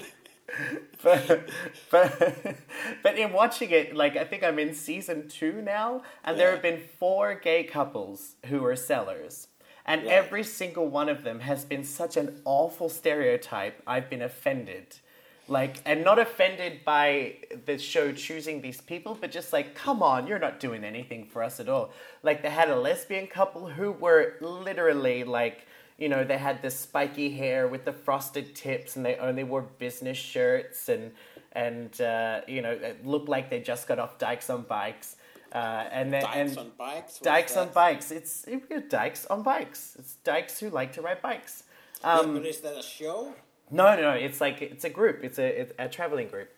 but, 1.02 1.48
but, 1.90 2.56
but 3.02 3.18
in 3.18 3.32
watching 3.32 3.70
it, 3.70 3.94
like, 3.94 4.16
I 4.16 4.24
think 4.24 4.42
I'm 4.42 4.58
in 4.58 4.74
season 4.74 5.28
two 5.28 5.60
now, 5.60 6.02
and 6.24 6.38
there 6.38 6.50
have 6.50 6.62
been 6.62 6.80
four 6.98 7.34
gay 7.34 7.64
couples 7.64 8.36
who 8.46 8.64
are 8.64 8.76
sellers. 8.76 9.48
And 9.84 10.02
Right. 10.02 10.12
every 10.12 10.44
single 10.44 10.86
one 10.88 11.08
of 11.08 11.22
them 11.24 11.40
has 11.40 11.64
been 11.64 11.82
such 11.84 12.16
an 12.16 12.40
awful 12.44 12.88
stereotype, 12.88 13.82
I've 13.86 14.10
been 14.10 14.22
offended. 14.22 15.00
Like, 15.48 15.76
and 15.86 16.04
not 16.04 16.18
offended 16.18 16.84
by 16.84 17.36
the 17.64 17.78
show 17.78 18.12
choosing 18.12 18.60
these 18.60 18.80
people, 18.82 19.16
but 19.18 19.30
just 19.30 19.52
like, 19.52 19.74
come 19.74 20.02
on, 20.02 20.26
you're 20.26 20.38
not 20.38 20.60
doing 20.60 20.84
anything 20.84 21.24
for 21.24 21.42
us 21.42 21.58
at 21.58 21.68
all. 21.70 21.90
Like, 22.22 22.42
they 22.42 22.50
had 22.50 22.68
a 22.68 22.76
lesbian 22.76 23.26
couple 23.28 23.66
who 23.68 23.92
were 23.92 24.34
literally 24.40 25.24
like, 25.24 25.66
you 25.96 26.08
know, 26.08 26.22
they 26.22 26.38
had 26.38 26.60
this 26.62 26.78
spiky 26.78 27.30
hair 27.30 27.66
with 27.66 27.84
the 27.84 27.92
frosted 27.92 28.54
tips, 28.54 28.96
and 28.96 29.04
they 29.04 29.16
only 29.16 29.42
wore 29.42 29.62
business 29.62 30.18
shirts, 30.18 30.88
and 30.88 31.12
and 31.52 32.00
uh, 32.00 32.42
you 32.46 32.62
know, 32.62 32.70
it 32.70 33.04
looked 33.04 33.28
like 33.28 33.50
they 33.50 33.60
just 33.60 33.88
got 33.88 33.98
off 33.98 34.16
Dykes 34.18 34.48
on 34.50 34.62
bikes, 34.62 35.16
uh, 35.52 35.84
and 35.90 36.12
then 36.12 36.22
Dykes 36.22 36.36
and 36.50 36.58
on 36.58 36.70
bikes. 36.78 37.18
Dykes 37.18 37.56
on 37.56 37.68
bikes. 37.70 38.10
It's 38.12 38.44
it, 38.44 38.90
Dykes 38.90 39.26
on 39.26 39.42
bikes. 39.42 39.96
It's 39.98 40.14
Dykes 40.22 40.60
who 40.60 40.70
like 40.70 40.92
to 40.92 41.02
ride 41.02 41.20
bikes. 41.20 41.64
Yeah, 42.02 42.18
Um, 42.18 42.34
but 42.34 42.46
is 42.46 42.60
that 42.60 42.76
a 42.78 42.82
show? 42.82 43.34
No, 43.70 43.94
no, 43.94 44.02
no. 44.02 44.10
It's 44.10 44.40
like 44.40 44.62
it's 44.62 44.84
a 44.84 44.90
group. 44.90 45.20
It's 45.22 45.38
a 45.38 45.60
it's 45.60 45.72
a 45.78 45.88
traveling 45.88 46.28
group. 46.28 46.50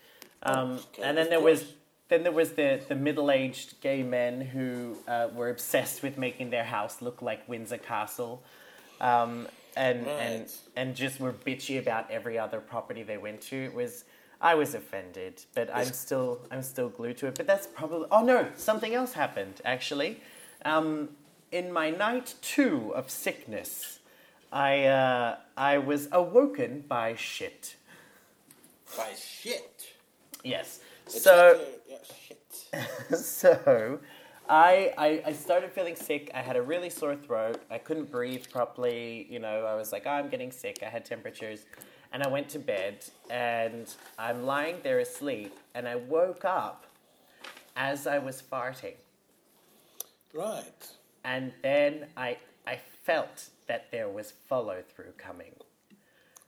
Um, 0.42 0.72
okay, 0.72 1.02
and 1.02 1.16
then 1.16 1.28
there 1.28 1.40
was 1.40 1.72
then 2.08 2.22
there 2.22 2.32
was 2.32 2.52
the 2.52 2.80
the 2.88 2.94
middle 2.94 3.30
aged 3.30 3.80
gay 3.80 4.02
men 4.02 4.40
who 4.40 4.96
uh, 5.08 5.28
were 5.34 5.50
obsessed 5.50 6.02
with 6.02 6.18
making 6.18 6.50
their 6.50 6.64
house 6.64 7.00
look 7.00 7.22
like 7.22 7.48
Windsor 7.48 7.78
Castle, 7.78 8.42
um, 9.00 9.48
and 9.76 10.06
and 10.06 10.52
and 10.76 10.96
just 10.96 11.20
were 11.20 11.32
bitchy 11.32 11.78
about 11.78 12.10
every 12.10 12.38
other 12.38 12.60
property 12.60 13.02
they 13.02 13.18
went 13.18 13.40
to. 13.42 13.56
It 13.56 13.74
was. 13.74 14.04
I 14.42 14.54
was 14.54 14.74
offended, 14.74 15.44
but 15.54 15.68
I'm 15.74 15.92
still 15.92 16.40
I'm 16.50 16.62
still 16.62 16.88
glued 16.88 17.18
to 17.18 17.26
it. 17.26 17.34
But 17.34 17.46
that's 17.46 17.66
probably 17.66 18.08
oh 18.10 18.24
no, 18.24 18.48
something 18.56 18.94
else 18.94 19.12
happened 19.12 19.60
actually. 19.66 20.22
Um, 20.64 21.10
in 21.52 21.70
my 21.72 21.90
night 21.90 22.34
two 22.40 22.92
of 22.94 23.10
sickness, 23.10 23.99
I 24.52 24.84
uh, 24.84 25.36
I 25.56 25.78
was 25.78 26.08
awoken 26.12 26.84
by 26.88 27.14
shit. 27.14 27.76
By 28.96 29.12
shit. 29.14 29.92
Yes. 30.42 30.80
It's 31.06 31.22
so 31.22 31.56
like, 31.58 31.82
yeah, 31.88 31.96
shit. 32.26 33.18
so 33.18 34.00
I, 34.48 34.92
I 34.98 35.22
I 35.26 35.32
started 35.32 35.70
feeling 35.70 35.94
sick. 35.94 36.30
I 36.34 36.40
had 36.40 36.56
a 36.56 36.62
really 36.62 36.90
sore 36.90 37.14
throat. 37.14 37.62
I 37.70 37.78
couldn't 37.78 38.10
breathe 38.10 38.46
properly. 38.50 39.26
You 39.30 39.38
know, 39.38 39.64
I 39.64 39.76
was 39.76 39.92
like, 39.92 40.04
oh, 40.06 40.10
I'm 40.10 40.28
getting 40.28 40.50
sick. 40.50 40.80
I 40.84 40.90
had 40.90 41.04
temperatures. 41.04 41.66
And 42.12 42.24
I 42.24 42.28
went 42.28 42.48
to 42.50 42.58
bed 42.58 43.04
and 43.30 43.86
I'm 44.18 44.44
lying 44.44 44.78
there 44.82 44.98
asleep 44.98 45.56
and 45.76 45.86
I 45.86 45.94
woke 45.94 46.44
up 46.44 46.86
as 47.76 48.08
I 48.08 48.18
was 48.18 48.42
farting. 48.42 48.96
Right. 50.34 50.88
And 51.24 51.52
then 51.62 52.06
I 52.16 52.38
felt 53.02 53.48
that 53.66 53.90
there 53.90 54.08
was 54.08 54.32
follow 54.48 54.82
through 54.94 55.12
coming. 55.16 55.52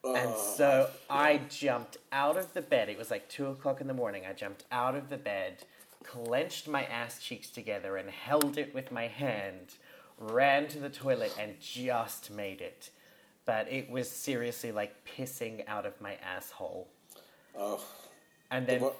And 0.04 0.32
Oh, 0.34 0.54
so 0.56 0.90
I 1.08 1.40
jumped 1.48 1.96
out 2.10 2.36
of 2.36 2.52
the 2.54 2.62
bed. 2.62 2.88
It 2.88 2.98
was 2.98 3.10
like 3.10 3.28
two 3.28 3.46
o'clock 3.46 3.80
in 3.80 3.86
the 3.86 3.94
morning. 3.94 4.24
I 4.28 4.32
jumped 4.32 4.64
out 4.72 4.96
of 4.96 5.08
the 5.10 5.16
bed, 5.16 5.64
clenched 6.04 6.66
my 6.66 6.84
ass 6.84 7.20
cheeks 7.22 7.50
together, 7.50 7.96
and 7.96 8.10
held 8.10 8.58
it 8.58 8.74
with 8.74 8.90
my 8.90 9.06
hand, 9.06 9.74
ran 10.18 10.66
to 10.68 10.80
the 10.80 10.88
toilet, 10.90 11.32
and 11.38 11.54
just 11.60 12.30
made 12.32 12.60
it. 12.60 12.90
But 13.44 13.70
it 13.72 13.88
was 13.90 14.10
seriously 14.10 14.72
like 14.72 14.92
pissing 15.06 15.62
out 15.68 15.86
of 15.86 16.00
my 16.00 16.14
asshole. 16.16 16.88
Oh. 17.56 17.84
And 18.50 18.66
then 18.66 18.80
What- 18.80 18.96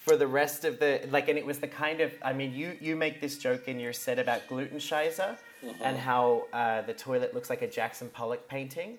for 0.00 0.16
the 0.16 0.26
rest 0.26 0.64
of 0.64 0.78
the 0.78 1.06
like 1.10 1.28
and 1.28 1.36
it 1.36 1.44
was 1.44 1.58
the 1.58 1.66
kind 1.66 2.00
of 2.00 2.12
i 2.22 2.32
mean 2.32 2.54
you 2.54 2.78
you 2.80 2.94
make 2.94 3.20
this 3.20 3.38
joke 3.38 3.66
in 3.66 3.80
your 3.80 3.92
set 3.92 4.20
about 4.20 4.46
gluten 4.46 4.78
shiza 5.62 5.74
and 5.80 5.96
how 5.98 6.44
uh, 6.52 6.82
the 6.82 6.92
toilet 6.94 7.34
looks 7.34 7.50
like 7.50 7.62
a 7.62 7.68
jackson 7.68 8.08
pollock 8.08 8.48
painting. 8.48 8.98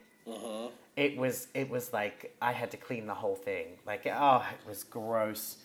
It 0.95 1.15
was 1.15 1.47
it 1.53 1.69
was 1.69 1.93
like 1.93 2.35
i 2.41 2.51
had 2.51 2.71
to 2.71 2.77
clean 2.77 3.05
the 3.07 3.13
whole 3.13 3.35
thing. 3.35 3.67
Like 3.85 4.05
oh 4.07 4.43
it 4.51 4.67
was 4.67 4.83
gross. 4.83 5.57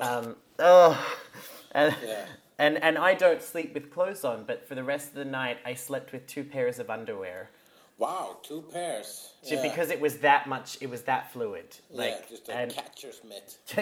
Um 0.00 0.36
oh 0.58 1.16
and, 1.72 1.94
Yeah. 2.04 2.24
and 2.58 2.82
and 2.82 2.98
i 2.98 3.14
don't 3.14 3.42
sleep 3.42 3.72
with 3.74 3.90
clothes 3.90 4.24
on 4.24 4.44
but 4.44 4.66
for 4.66 4.74
the 4.74 4.82
rest 4.84 5.08
of 5.08 5.14
the 5.14 5.24
night 5.24 5.58
i 5.64 5.72
slept 5.74 6.12
with 6.12 6.26
two 6.26 6.42
pairs 6.44 6.78
of 6.78 6.90
underwear. 6.90 7.50
Wow, 7.98 8.38
two 8.42 8.62
pairs. 8.72 9.32
Ju- 9.46 9.56
Yeah. 9.56 9.62
because 9.62 9.90
it 9.90 10.00
was 10.00 10.18
that 10.18 10.46
much 10.46 10.78
it 10.80 10.88
was 10.88 11.02
that 11.02 11.32
fluid. 11.32 11.76
Like 11.90 12.10
yeah, 12.22 12.28
just 12.30 12.48
a 12.48 12.56
and 12.56 12.72
catcher's 12.74 13.20
mitt. 13.24 13.58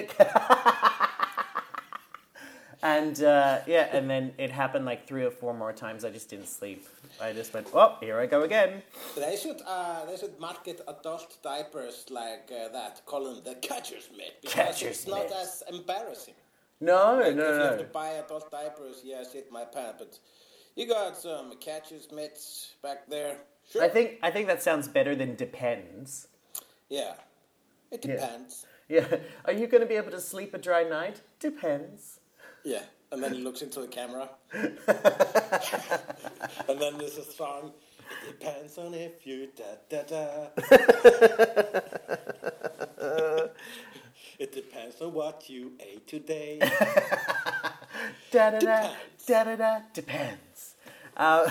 and 2.95 3.23
uh, 3.23 3.59
yeah, 3.67 3.89
and 3.97 4.09
then 4.09 4.33
it 4.39 4.51
happened 4.51 4.85
like 4.85 5.07
three 5.09 5.25
or 5.25 5.31
four 5.31 5.53
more 5.55 5.73
times. 5.73 6.05
I 6.05 6.11
just 6.11 6.29
didn't 6.31 6.49
sleep. 6.49 6.87
I 7.21 7.33
just 7.33 7.53
went, 7.55 7.67
oh, 7.75 7.97
here 8.01 8.21
I 8.21 8.27
go 8.27 8.43
again. 8.43 8.83
They 9.17 9.37
should 9.37 9.61
uh, 9.67 10.05
they 10.07 10.17
should 10.17 10.39
market 10.39 10.81
adult 10.87 11.31
diapers 11.43 12.07
like 12.11 12.51
uh, 12.53 12.69
that. 12.79 12.95
calling 13.07 13.43
the 13.43 13.55
catcher's 13.57 14.09
mitt 14.17 14.35
because 14.41 14.55
Catcher's 14.55 14.99
it's 14.99 15.07
not 15.09 15.31
as 15.43 15.63
embarrassing. 15.73 16.35
No, 16.81 17.19
Like, 17.25 17.35
no, 17.37 17.43
if 17.51 17.55
you 17.59 17.65
have 17.71 17.79
to 17.79 17.85
buy 18.01 18.11
adult 18.25 18.51
diapers, 18.51 18.97
yeah, 19.03 19.23
shit 19.31 19.51
my 19.51 19.65
pants. 19.65 19.97
But 19.99 20.19
you 20.77 20.87
got 20.87 21.17
some 21.17 21.47
catcher's 21.59 22.07
mitts 22.13 22.75
back 22.83 23.09
there. 23.09 23.39
Sure. 23.73 23.83
I 23.83 23.89
think 23.89 24.09
I 24.23 24.31
think 24.31 24.47
that 24.47 24.63
sounds 24.63 24.87
better 24.87 25.15
than 25.17 25.35
depends. 25.35 26.29
Yeah, 26.89 27.15
it 27.91 28.05
Yeah. 28.05 28.13
depends. 28.17 28.67
Yeah, 28.89 29.07
are 29.47 29.53
you 29.61 29.67
going 29.67 29.81
to 29.87 29.89
be 29.95 29.99
able 30.03 30.13
to 30.13 30.21
sleep 30.21 30.55
a 30.55 30.59
dry 30.59 30.85
night? 30.85 31.23
Depends. 31.41 32.21
Yeah, 32.67 32.83
and 33.13 33.23
then 33.23 33.33
he 33.33 33.41
looks 33.45 33.63
into 33.63 33.81
the 33.81 33.87
camera. 33.87 34.29
and 34.53 34.77
then 36.81 36.99
there's 36.99 37.17
a 37.17 37.23
song. 37.25 37.73
It 38.29 38.41
depends 38.41 38.77
on 38.77 38.93
if 38.93 39.25
you 39.25 39.49
da 39.57 39.65
da 39.89 40.03
da. 40.03 40.49
it 44.41 44.53
depends 44.53 45.01
on 45.01 45.15
what 45.15 45.49
you 45.49 45.73
ate 45.81 46.07
today. 46.09 46.61
Da 48.31 48.51
da 48.51 48.59
da 48.59 48.91
da 49.27 49.45
da 49.45 49.57
da. 49.57 49.79
Depends. 49.95 50.75
Uh, 51.17 51.49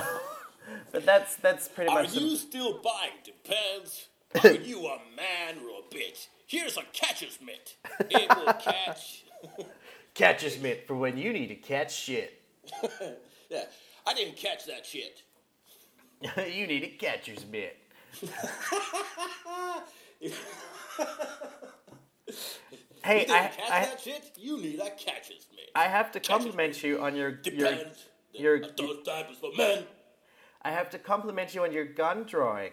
but 0.92 1.04
that's 1.06 1.36
that's 1.38 1.68
pretty 1.70 1.90
Are 1.92 2.04
much. 2.04 2.14
the- 2.14 2.20
you 2.22 2.36
still 2.36 2.80
buying? 2.84 3.14
Depends. 3.24 4.10
Are 4.44 4.52
you 4.52 4.86
a 4.88 5.00
man 5.16 5.58
or 5.64 5.80
a 5.80 5.84
bitch? 5.96 6.28
Here's 6.46 6.78
a 6.78 6.84
catcher's 6.94 7.40
mitt. 7.42 7.76
It 8.10 8.30
will 8.36 8.54
catch. 8.54 9.24
Catcher's 10.16 10.60
mitt 10.60 10.88
for 10.88 10.96
when 10.96 11.18
you 11.18 11.32
need 11.32 11.48
to 11.48 11.56
catch 11.56 11.96
shit. 11.96 12.42
Yeah, 13.48 13.66
I 14.08 14.16
didn't 14.16 14.38
catch 14.38 14.66
that 14.66 14.88
shit. 14.88 15.22
you 16.52 16.66
need 16.66 16.84
a 16.84 16.88
catcher's 16.98 17.46
mitt. 17.46 17.78
Hey, 23.04 23.22
I, 23.22 23.26
catch 23.26 23.60
I, 23.70 23.86
that 23.86 24.02
shit? 24.02 24.32
You 24.36 24.58
need 24.60 24.80
a 24.80 24.90
catcher's 24.90 25.46
mitt. 25.56 25.70
I 25.76 25.84
have 25.84 26.12
to 26.14 26.20
compliment 26.20 26.82
you 26.82 27.00
on 27.00 27.16
your 27.16 27.40
your. 27.54 27.76
Your- 28.34 28.60
Those 28.62 29.04
diapers 29.06 29.38
for 29.38 29.52
men. 29.56 29.84
I 30.64 30.72
have 30.72 30.90
to 30.90 30.98
compliment 30.98 31.54
you 31.54 31.64
on 31.64 31.72
your 31.72 31.86
gun 31.86 32.24
drawing. 32.24 32.72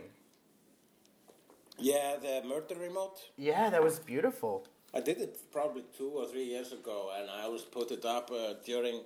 Yeah, 1.79 2.17
the 2.17 2.49
murder 2.49 2.77
remote. 2.77 3.19
Yeah, 3.37 3.69
that 3.69 3.83
was 3.83 3.99
beautiful. 3.99 4.67
I 4.95 5.01
did 5.01 5.21
it 5.21 5.39
probably 5.51 5.85
two 5.97 6.11
or 6.11 6.27
three 6.27 6.45
years 6.45 6.73
ago, 6.73 7.11
and 7.19 7.31
I 7.31 7.45
always 7.45 7.63
put 7.63 7.91
it 7.91 8.05
up 8.05 8.31
uh, 8.31 8.55
during 8.65 9.01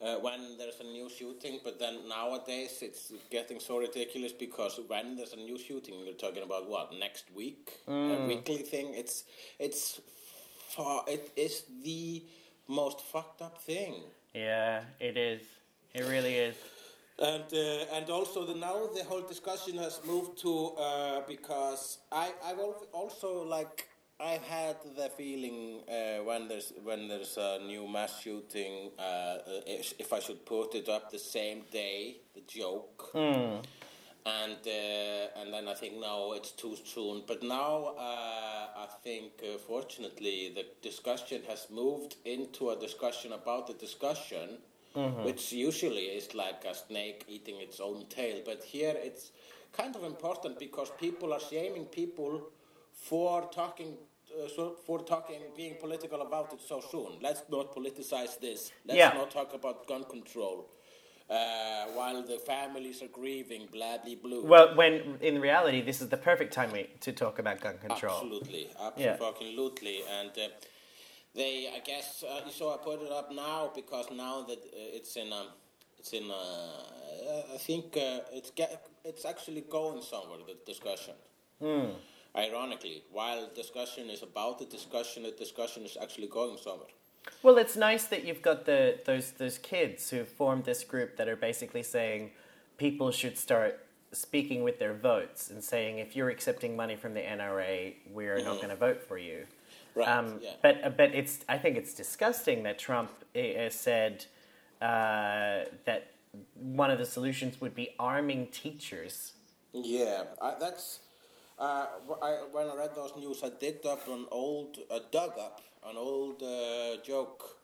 uh, 0.00 0.16
when 0.16 0.56
there's 0.56 0.80
a 0.80 0.84
new 0.84 1.10
shooting. 1.10 1.60
But 1.62 1.78
then 1.78 2.08
nowadays 2.08 2.78
it's 2.80 3.12
getting 3.30 3.60
so 3.60 3.78
ridiculous 3.78 4.32
because 4.32 4.80
when 4.86 5.16
there's 5.16 5.34
a 5.34 5.36
new 5.36 5.58
shooting, 5.58 5.94
you're 6.04 6.14
talking 6.14 6.42
about 6.42 6.68
what 6.68 6.92
next 6.98 7.26
week, 7.34 7.72
a 7.86 8.26
weekly 8.26 8.58
thing. 8.58 8.94
It's 8.94 9.24
it's 9.58 10.00
far, 10.68 11.04
it 11.06 11.30
is 11.36 11.64
the 11.82 12.22
most 12.66 13.00
fucked 13.00 13.42
up 13.42 13.60
thing. 13.60 13.94
Yeah, 14.34 14.82
it 15.00 15.16
is. 15.16 15.42
It 15.94 16.04
really 16.06 16.36
is. 16.36 16.56
And 17.18 17.44
uh, 17.52 17.96
and 17.96 18.08
also 18.08 18.46
the 18.46 18.54
now 18.54 18.86
the 18.94 19.04
whole 19.04 19.22
discussion 19.22 19.76
has 19.78 20.00
moved 20.06 20.38
to 20.42 20.68
uh, 20.78 21.20
because 21.26 21.98
I 22.12 22.32
I've 22.44 22.60
also 22.92 23.42
like 23.44 23.88
I've 24.20 24.42
had 24.42 24.76
the 24.96 25.10
feeling 25.10 25.82
uh, 25.88 26.24
when 26.24 26.48
there's 26.48 26.72
when 26.82 27.06
there's 27.06 27.36
a 27.36 27.60
new 27.64 27.86
mass 27.86 28.20
shooting 28.20 28.90
uh, 28.98 29.38
if, 29.64 29.94
if 30.00 30.12
I 30.12 30.18
should 30.18 30.44
put 30.44 30.74
it 30.74 30.88
up 30.88 31.12
the 31.12 31.20
same 31.20 31.62
day 31.70 32.16
the 32.34 32.40
joke. 32.40 33.10
And 34.26 34.58
uh, 34.66 35.40
and 35.40 35.54
then 35.54 35.68
I 35.68 35.74
think 35.74 36.00
no 36.00 36.32
it's 36.32 36.50
too 36.50 36.74
soon. 36.84 37.22
But 37.28 37.44
now 37.44 37.94
uh, 37.96 38.84
I 38.84 38.88
think 39.04 39.34
uh, 39.40 39.56
fortunately 39.58 40.52
the 40.52 40.66
discussion 40.82 41.42
has 41.48 41.68
moved 41.70 42.16
into 42.24 42.70
a 42.70 42.76
discussion 42.76 43.32
about 43.32 43.68
the 43.68 43.74
discussion 43.74 44.58
which 45.22 45.52
usually 45.52 46.06
is 46.06 46.34
like 46.34 46.64
a 46.64 46.74
snake 46.74 47.24
eating 47.28 47.60
its 47.60 47.78
own 47.78 48.06
tail. 48.08 48.42
But 48.44 48.64
here 48.64 48.96
it's 48.96 49.30
kind 49.72 49.94
of 49.94 50.02
important 50.02 50.58
because 50.58 50.90
people 50.98 51.32
are 51.32 51.38
shaming 51.38 51.84
people 51.84 52.50
for 52.98 53.48
talking 53.52 53.96
uh, 54.32 54.48
so 54.48 54.76
for 54.86 54.98
talking 55.00 55.40
being 55.56 55.76
political 55.80 56.20
about 56.22 56.52
it 56.52 56.60
so 56.60 56.80
soon 56.80 57.18
let's 57.20 57.42
not 57.50 57.74
politicize 57.74 58.38
this 58.40 58.72
let's 58.86 58.98
Yeah. 58.98 59.14
not 59.14 59.30
talk 59.30 59.54
about 59.54 59.86
gun 59.86 60.04
control 60.04 60.68
uh, 61.30 61.84
while 61.94 62.22
the 62.22 62.38
families 62.38 63.02
are 63.02 63.08
grieving 63.08 63.68
blah 63.70 63.98
blue 64.22 64.42
Well, 64.44 64.74
when 64.74 65.18
in 65.20 65.40
reality, 65.40 65.82
this 65.82 66.00
is 66.00 66.08
the 66.08 66.16
perfect 66.16 66.54
time 66.54 66.72
we, 66.72 66.88
to 67.00 67.12
talk 67.12 67.38
about 67.38 67.60
gun 67.60 67.76
control. 67.78 68.14
Absolutely, 68.14 68.68
Yeah. 68.96 69.16
absolutely, 69.20 70.02
and 70.18 70.30
uh, 70.30 70.48
they, 71.34 71.68
I 71.74 71.80
guess, 71.80 72.24
uh, 72.24 72.48
so 72.50 72.72
I 72.72 72.78
put 72.78 73.02
it 73.02 73.12
up 73.12 73.30
now 73.32 73.70
because 73.74 74.06
now 74.10 74.42
that 74.42 74.58
uh, 74.58 74.96
it's 74.98 75.16
in, 75.16 75.32
um, 75.32 75.48
it's 75.98 76.12
in, 76.12 76.30
uh, 76.30 77.54
I 77.54 77.58
think 77.58 77.96
uh, 77.96 78.20
it's 78.32 78.50
get, 78.50 78.86
it's 79.04 79.24
actually 79.24 79.62
going 79.62 80.02
somewhere. 80.02 80.38
The 80.46 80.56
discussion. 80.66 81.14
Hmm. 81.60 81.90
Ironically, 82.38 83.02
while 83.10 83.48
discussion 83.54 84.10
is 84.10 84.22
about 84.22 84.60
the 84.60 84.64
discussion, 84.64 85.24
the 85.24 85.32
discussion 85.32 85.84
is 85.84 85.96
actually 86.00 86.28
going 86.28 86.56
somewhere. 86.56 86.88
Well, 87.42 87.58
it's 87.58 87.76
nice 87.76 88.04
that 88.06 88.24
you've 88.24 88.42
got 88.42 88.64
the 88.64 89.00
those 89.04 89.32
those 89.32 89.58
kids 89.58 90.10
who 90.10 90.24
formed 90.24 90.64
this 90.64 90.84
group 90.84 91.16
that 91.16 91.28
are 91.28 91.36
basically 91.36 91.82
saying 91.82 92.30
people 92.76 93.10
should 93.10 93.36
start 93.36 93.84
speaking 94.12 94.62
with 94.62 94.78
their 94.78 94.94
votes 94.94 95.50
and 95.50 95.62
saying 95.62 95.98
if 95.98 96.16
you're 96.16 96.30
accepting 96.30 96.76
money 96.76 96.96
from 96.96 97.12
the 97.12 97.20
NRA, 97.20 97.94
we're 98.10 98.38
not 98.42 98.56
going 98.56 98.70
to 98.70 98.76
vote 98.76 99.02
for 99.02 99.18
you. 99.18 99.44
Right, 99.94 100.08
Um, 100.08 100.38
yeah. 100.40 100.52
But 100.62 100.84
uh, 100.84 100.90
but 100.90 101.14
it's 101.14 101.40
I 101.48 101.58
think 101.58 101.76
it's 101.76 101.92
disgusting 101.92 102.62
that 102.62 102.78
Trump 102.78 103.10
uh, 103.36 103.68
said 103.68 104.26
uh, 104.80 105.64
that 105.86 106.12
one 106.54 106.90
of 106.90 106.98
the 106.98 107.04
solutions 107.04 107.60
would 107.60 107.74
be 107.74 107.94
arming 107.98 108.46
teachers. 108.48 109.32
Yeah, 109.72 110.24
I, 110.40 110.54
that's. 110.58 111.00
Uh, 111.58 111.86
I, 112.22 112.30
when 112.52 112.68
I 112.68 112.76
read 112.76 112.94
those 112.94 113.12
news, 113.16 113.42
I 113.42 113.50
digged 113.58 113.84
up 113.84 114.06
an 114.06 114.26
old, 114.30 114.78
uh, 114.90 115.00
dug 115.10 115.32
up 115.38 115.60
an 115.88 115.96
old 115.96 116.42
uh, 116.42 117.02
joke 117.04 117.58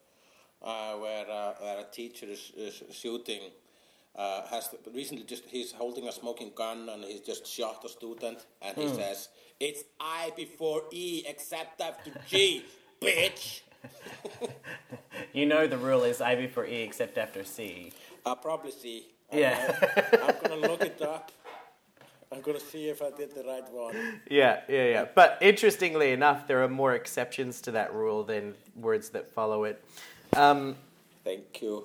uh, 0.63 0.95
where, 0.95 1.31
uh, 1.31 1.53
where 1.61 1.79
a 1.81 1.85
teacher 1.85 2.27
is, 2.27 2.51
is 2.57 2.83
shooting. 2.91 3.41
Uh, 4.17 4.47
has 4.47 4.69
recently 4.95 5.25
just 5.25 5.45
he's 5.47 5.73
holding 5.73 6.07
a 6.07 6.13
smoking 6.13 6.53
gun 6.55 6.89
and 6.89 7.03
he's 7.03 7.19
just 7.19 7.45
shot 7.45 7.85
a 7.85 7.89
student 7.89 8.47
and 8.63 8.77
he 8.77 8.87
says 8.87 9.29
it's 9.59 9.83
I 9.99 10.31
before 10.37 10.83
E 10.93 11.25
except 11.27 11.81
after 11.81 12.13
G, 12.29 12.65
bitch. 13.03 13.63
You 15.33 15.47
know 15.47 15.67
the 15.67 15.79
rule 15.79 16.05
is 16.05 16.21
I 16.21 16.37
before 16.37 16.65
E 16.65 16.83
except 16.83 17.19
after 17.19 17.43
C. 17.43 17.93
I'll 18.25 18.37
probably 18.37 18.71
C. 18.71 19.09
Yeah. 19.33 19.75
know. 20.13 20.19
I'm 20.23 20.35
gonna 20.41 20.69
look 20.69 20.83
it 20.83 21.03
up. 21.03 21.33
I'm 22.31 22.41
gonna 22.41 22.61
see 22.75 22.89
if 22.89 23.03
I 23.03 23.11
did 23.11 23.35
the 23.35 23.45
right 23.45 23.71
one. 23.71 24.21
Yeah, 24.29 24.61
yeah, 24.69 24.87
yeah. 24.87 25.05
But 25.15 25.39
interestingly 25.41 26.11
enough, 26.13 26.49
there 26.49 26.63
are 26.65 26.69
more 26.69 26.95
exceptions 26.95 27.61
to 27.63 27.71
that 27.73 27.95
rule 27.95 28.23
than 28.25 28.55
words 28.75 29.11
that 29.11 29.31
follow 29.31 29.65
it. 29.65 29.83
Um, 30.37 30.77
Thank 31.23 31.63
you. 31.63 31.85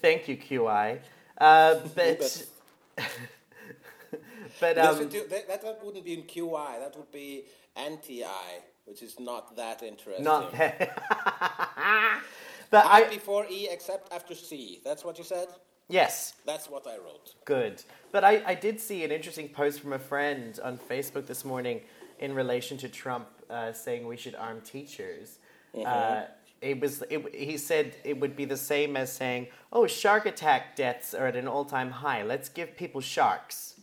Thank 0.00 0.28
you, 0.28 0.36
QI. 0.36 1.00
Uh, 1.38 1.74
but 1.96 2.46
but 4.60 4.76
That 4.76 4.78
um, 4.78 5.08
do- 5.08 5.26
that, 5.28 5.48
that 5.48 5.84
wouldn't 5.84 6.04
be 6.04 6.14
in 6.14 6.22
QI. 6.22 6.78
That 6.78 6.96
would 6.96 7.10
be 7.12 7.44
anti-I, 7.76 8.60
which 8.84 9.02
is 9.02 9.18
not 9.18 9.56
that 9.56 9.82
interesting. 9.82 10.24
not 10.24 10.52
but 10.52 10.90
I 12.86 13.04
I 13.04 13.08
before 13.08 13.46
E 13.50 13.68
except 13.70 14.12
after 14.12 14.34
C. 14.34 14.80
That's 14.84 15.04
what 15.04 15.18
you 15.18 15.24
said? 15.24 15.48
Yes. 15.90 16.34
That's 16.46 16.68
what 16.68 16.86
I 16.86 16.96
wrote. 16.96 17.34
Good. 17.44 17.82
But 18.12 18.24
I, 18.24 18.42
I 18.46 18.54
did 18.54 18.80
see 18.80 19.04
an 19.04 19.10
interesting 19.12 19.48
post 19.48 19.80
from 19.80 19.92
a 19.92 19.98
friend 19.98 20.58
on 20.62 20.78
Facebook 20.78 21.26
this 21.26 21.44
morning 21.44 21.82
in 22.18 22.34
relation 22.34 22.76
to 22.78 22.88
Trump 22.88 23.28
uh, 23.48 23.72
saying 23.72 24.06
we 24.06 24.16
should 24.16 24.34
arm 24.34 24.60
teachers. 24.60 25.38
Uh, 25.84 26.22
it 26.60 26.80
was 26.80 27.02
it, 27.08 27.34
he 27.34 27.56
said 27.56 27.96
it 28.04 28.20
would 28.20 28.36
be 28.36 28.44
the 28.44 28.56
same 28.56 28.96
as 28.96 29.12
saying, 29.12 29.48
"Oh, 29.72 29.86
shark 29.86 30.26
attack 30.26 30.76
deaths 30.76 31.14
are 31.14 31.26
at 31.26 31.36
an 31.36 31.48
all-time 31.48 31.90
high. 31.90 32.22
Let's 32.22 32.48
give 32.48 32.76
people 32.76 33.00
sharks. 33.00 33.80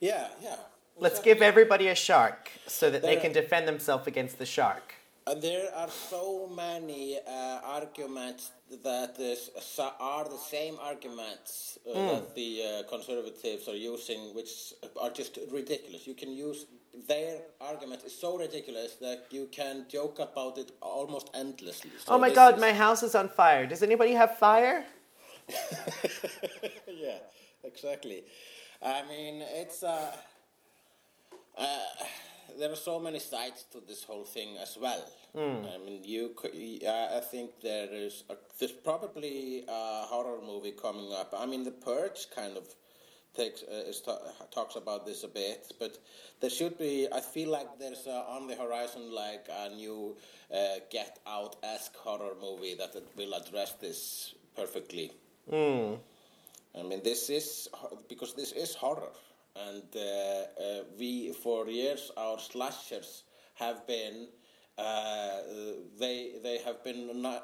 Yeah, 0.00 0.28
yeah. 0.42 0.56
Let's 0.98 1.20
give 1.20 1.40
everybody 1.40 1.88
a 1.88 1.94
shark 1.94 2.50
so 2.66 2.90
that 2.90 3.02
they 3.02 3.16
can 3.16 3.32
defend 3.32 3.66
themselves 3.66 4.06
against 4.06 4.38
the 4.38 4.46
shark." 4.46 4.94
And 5.30 5.40
there 5.40 5.72
are 5.76 5.88
so 5.88 6.48
many 6.48 7.16
uh, 7.24 7.60
arguments 7.64 8.50
that 8.82 9.14
is, 9.20 9.50
are 10.00 10.24
the 10.24 10.36
same 10.36 10.76
arguments 10.82 11.78
uh, 11.88 11.94
that 11.94 12.34
the 12.34 12.62
uh, 12.64 12.88
conservatives 12.88 13.68
are 13.68 13.76
using, 13.76 14.34
which 14.34 14.74
are 15.00 15.10
just 15.10 15.38
ridiculous. 15.52 16.04
You 16.04 16.14
can 16.14 16.32
use 16.32 16.66
their 17.06 17.42
argument 17.60 18.02
is 18.04 18.18
so 18.18 18.36
ridiculous 18.36 18.94
that 18.96 19.26
you 19.30 19.46
can 19.52 19.86
joke 19.88 20.18
about 20.18 20.58
it 20.58 20.72
almost 20.82 21.30
endlessly. 21.32 21.92
So 22.04 22.14
Oh 22.14 22.18
my 22.18 22.30
God, 22.30 22.54
is- 22.54 22.60
my 22.60 22.72
house 22.72 23.04
is 23.04 23.14
on 23.14 23.28
fire. 23.28 23.66
Does 23.66 23.84
anybody 23.84 24.14
have 24.14 24.36
fire? 24.36 24.84
yeah, 26.88 27.18
exactly. 27.62 28.24
I 28.82 29.02
mean, 29.08 29.42
it's 29.46 29.84
uh, 29.84 30.10
uh, 31.56 31.78
there 32.58 32.70
are 32.72 32.76
so 32.76 32.98
many 32.98 33.18
sides 33.18 33.64
to 33.72 33.80
this 33.86 34.04
whole 34.04 34.24
thing 34.24 34.56
as 34.58 34.76
well. 34.80 35.04
I 35.64 35.78
mean, 35.84 36.00
you, 36.04 36.30
could, 36.36 36.52
uh, 36.86 37.16
I 37.16 37.20
think 37.20 37.60
there 37.62 37.88
is 37.92 38.24
a, 38.30 38.34
there's 38.58 38.72
probably 38.72 39.64
a 39.68 40.02
horror 40.06 40.40
movie 40.44 40.72
coming 40.72 41.12
up. 41.12 41.34
I 41.36 41.46
mean, 41.46 41.62
The 41.64 41.70
Purge 41.70 42.26
kind 42.34 42.56
of 42.56 42.64
takes 43.36 43.62
uh, 43.62 43.88
is 43.88 44.00
ta- 44.00 44.18
talks 44.50 44.74
about 44.76 45.06
this 45.06 45.22
a 45.22 45.28
bit, 45.28 45.72
but 45.78 45.98
there 46.40 46.50
should 46.50 46.76
be. 46.78 47.06
I 47.12 47.20
feel 47.20 47.48
like 47.50 47.78
there's 47.78 48.06
uh, 48.06 48.24
on 48.28 48.48
the 48.48 48.56
horizon 48.56 49.12
like 49.14 49.48
a 49.48 49.68
new 49.74 50.16
uh, 50.52 50.80
Get 50.90 51.20
Out 51.26 51.56
esque 51.62 51.94
horror 51.96 52.34
movie 52.40 52.74
that 52.74 52.94
will 53.16 53.34
address 53.34 53.72
this 53.80 54.34
perfectly. 54.56 55.12
I 56.78 56.82
mean, 56.82 57.02
this 57.02 57.30
is 57.30 57.68
because 58.08 58.34
this 58.34 58.52
is 58.52 58.74
horror, 58.74 59.10
and 59.68 59.84
uh, 59.96 60.00
uh, 60.00 60.84
we 60.98 61.32
for 61.32 61.68
years 61.68 62.10
our 62.16 62.38
slashers 62.38 63.24
have 63.54 63.86
been. 63.86 64.28
Uh, 64.78 65.42
they 65.98 66.30
they 66.42 66.58
have 66.64 66.82
been 66.82 67.26
uh, 67.26 67.40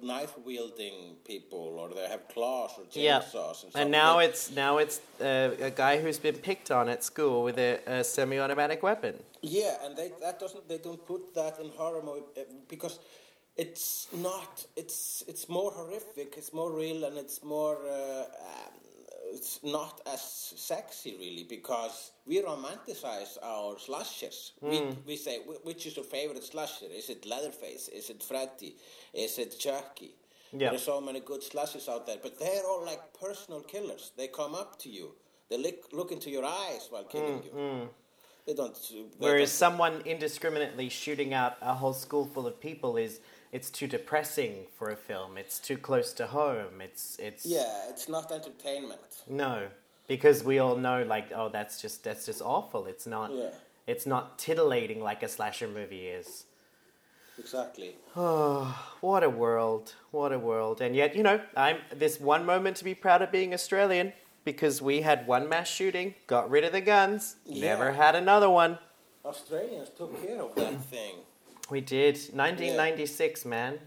knife 0.00 0.34
wielding 0.46 1.16
people, 1.24 1.76
or 1.78 1.88
they 1.94 2.08
have 2.08 2.26
claws 2.28 2.70
or 2.78 2.84
Yeah. 2.92 3.20
chainsaws. 3.20 3.64
And 3.64 3.72
something. 3.72 3.90
now 3.90 4.18
it's 4.20 4.50
now 4.50 4.78
it's 4.78 5.00
uh, 5.20 5.50
a 5.60 5.70
guy 5.70 6.00
who's 6.00 6.18
been 6.18 6.36
picked 6.36 6.70
on 6.70 6.88
at 6.88 7.04
school 7.04 7.44
with 7.44 7.58
a, 7.58 7.80
a 7.86 8.04
semi-automatic 8.04 8.82
weapon. 8.82 9.14
Yeah, 9.42 9.84
and 9.84 9.96
they 9.96 10.12
that 10.20 10.38
doesn't 10.40 10.66
they 10.68 10.78
don't 10.78 11.04
put 11.06 11.34
that 11.34 11.58
in 11.58 11.70
horror 11.76 12.02
movie 12.02 12.22
uh, 12.36 12.42
because 12.68 12.98
it's 13.56 14.08
not 14.12 14.64
it's 14.76 15.24
it's 15.28 15.48
more 15.48 15.72
horrific, 15.72 16.34
it's 16.38 16.52
more 16.52 16.72
real, 16.72 17.04
and 17.04 17.18
it's 17.18 17.42
more 17.42 17.76
uh, 17.86 18.24
um, 18.48 18.72
it's 19.30 19.60
not 19.62 20.00
as 20.12 20.20
sexy 20.20 21.16
really 21.18 21.44
because 21.44 22.12
we 22.26 22.42
romanticize 22.42 23.38
our 23.42 23.78
slashers. 23.78 24.52
We 24.60 24.78
hmm. 24.78 24.90
we 25.06 25.16
say 25.16 25.38
which 25.62 25.86
is 25.86 25.96
your 25.96 26.04
favorite 26.04 26.44
slasher? 26.44 26.86
Is 26.86 27.08
it 27.10 27.26
Leatherface? 27.26 27.88
Is 27.88 28.10
it 28.10 28.22
Freddy? 28.22 28.76
Is 29.12 29.38
it 29.38 29.58
Chucky? 29.58 30.14
Yeah. 30.52 30.68
There 30.68 30.74
are 30.74 30.78
so 30.78 31.00
many 31.00 31.20
good 31.20 31.42
slashers 31.42 31.88
out 31.88 32.06
there, 32.06 32.18
but 32.22 32.38
they're 32.38 32.66
all 32.66 32.84
like 32.84 33.00
personal 33.18 33.62
killers. 33.62 34.12
They 34.16 34.28
come 34.28 34.54
up 34.54 34.78
to 34.80 34.90
you. 34.90 35.14
They 35.48 35.56
look, 35.56 35.92
look 35.92 36.12
into 36.12 36.30
your 36.30 36.44
eyes 36.44 36.88
while 36.90 37.04
killing 37.04 37.38
hmm, 37.38 37.58
you. 37.58 37.64
Hmm. 37.64 37.86
They 38.46 38.54
don't. 38.54 38.72
Uh, 38.72 38.94
they 38.94 39.02
Whereas 39.18 39.50
don't- 39.50 39.58
someone 39.58 40.02
indiscriminately 40.04 40.88
shooting 40.88 41.32
out 41.32 41.56
a 41.62 41.74
whole 41.74 41.94
school 41.94 42.26
full 42.26 42.46
of 42.46 42.60
people 42.60 42.96
is 42.96 43.20
it's 43.52 43.70
too 43.70 43.86
depressing 43.86 44.66
for 44.78 44.90
a 44.90 44.96
film. 44.96 45.36
It's 45.36 45.58
too 45.58 45.76
close 45.76 46.12
to 46.14 46.26
home. 46.26 46.80
It's 46.80 47.16
it's 47.18 47.44
Yeah, 47.46 47.88
it's 47.90 48.08
not 48.08 48.32
entertainment. 48.32 49.22
no 49.28 49.68
because 50.08 50.42
we 50.42 50.58
all 50.58 50.76
know 50.76 51.02
like 51.04 51.30
oh 51.34 51.48
that's 51.48 51.80
just 51.80 52.02
that's 52.04 52.26
just 52.26 52.42
awful. 52.42 52.86
It's 52.86 53.06
not 53.06 53.30
Yeah. 53.32 53.50
it's 53.86 54.06
not 54.06 54.38
titillating 54.38 55.00
like 55.02 55.22
a 55.22 55.28
slasher 55.28 55.68
movie 55.68 56.06
is. 56.08 56.44
Exactly. 57.38 57.96
Oh, 58.16 58.64
what 59.00 59.22
a 59.24 59.30
world! 59.30 59.94
What 60.10 60.32
a 60.32 60.38
world! 60.38 60.80
And 60.80 60.94
yet, 60.94 61.16
you 61.16 61.22
know, 61.22 61.40
I'm 61.56 61.78
this 61.94 62.20
one 62.20 62.44
moment 62.44 62.76
to 62.78 62.84
be 62.84 62.94
proud 62.94 63.22
of 63.22 63.30
being 63.32 63.54
Australian 63.54 64.12
because 64.44 64.82
we 64.82 65.02
had 65.02 65.26
one 65.26 65.48
mass 65.48 65.68
shooting, 65.68 66.14
got 66.26 66.50
rid 66.50 66.64
of 66.64 66.72
the 66.72 66.80
guns, 66.80 67.36
never 67.46 67.92
had 67.92 68.14
another 68.16 68.50
one. 68.50 68.78
Australians 69.24 69.88
took 69.96 70.20
care 70.22 70.42
of 70.42 70.54
that 70.56 70.80
thing. 70.84 71.14
We 71.70 71.80
did 71.80 72.14
1996, 72.32 73.44
man. 73.44 73.78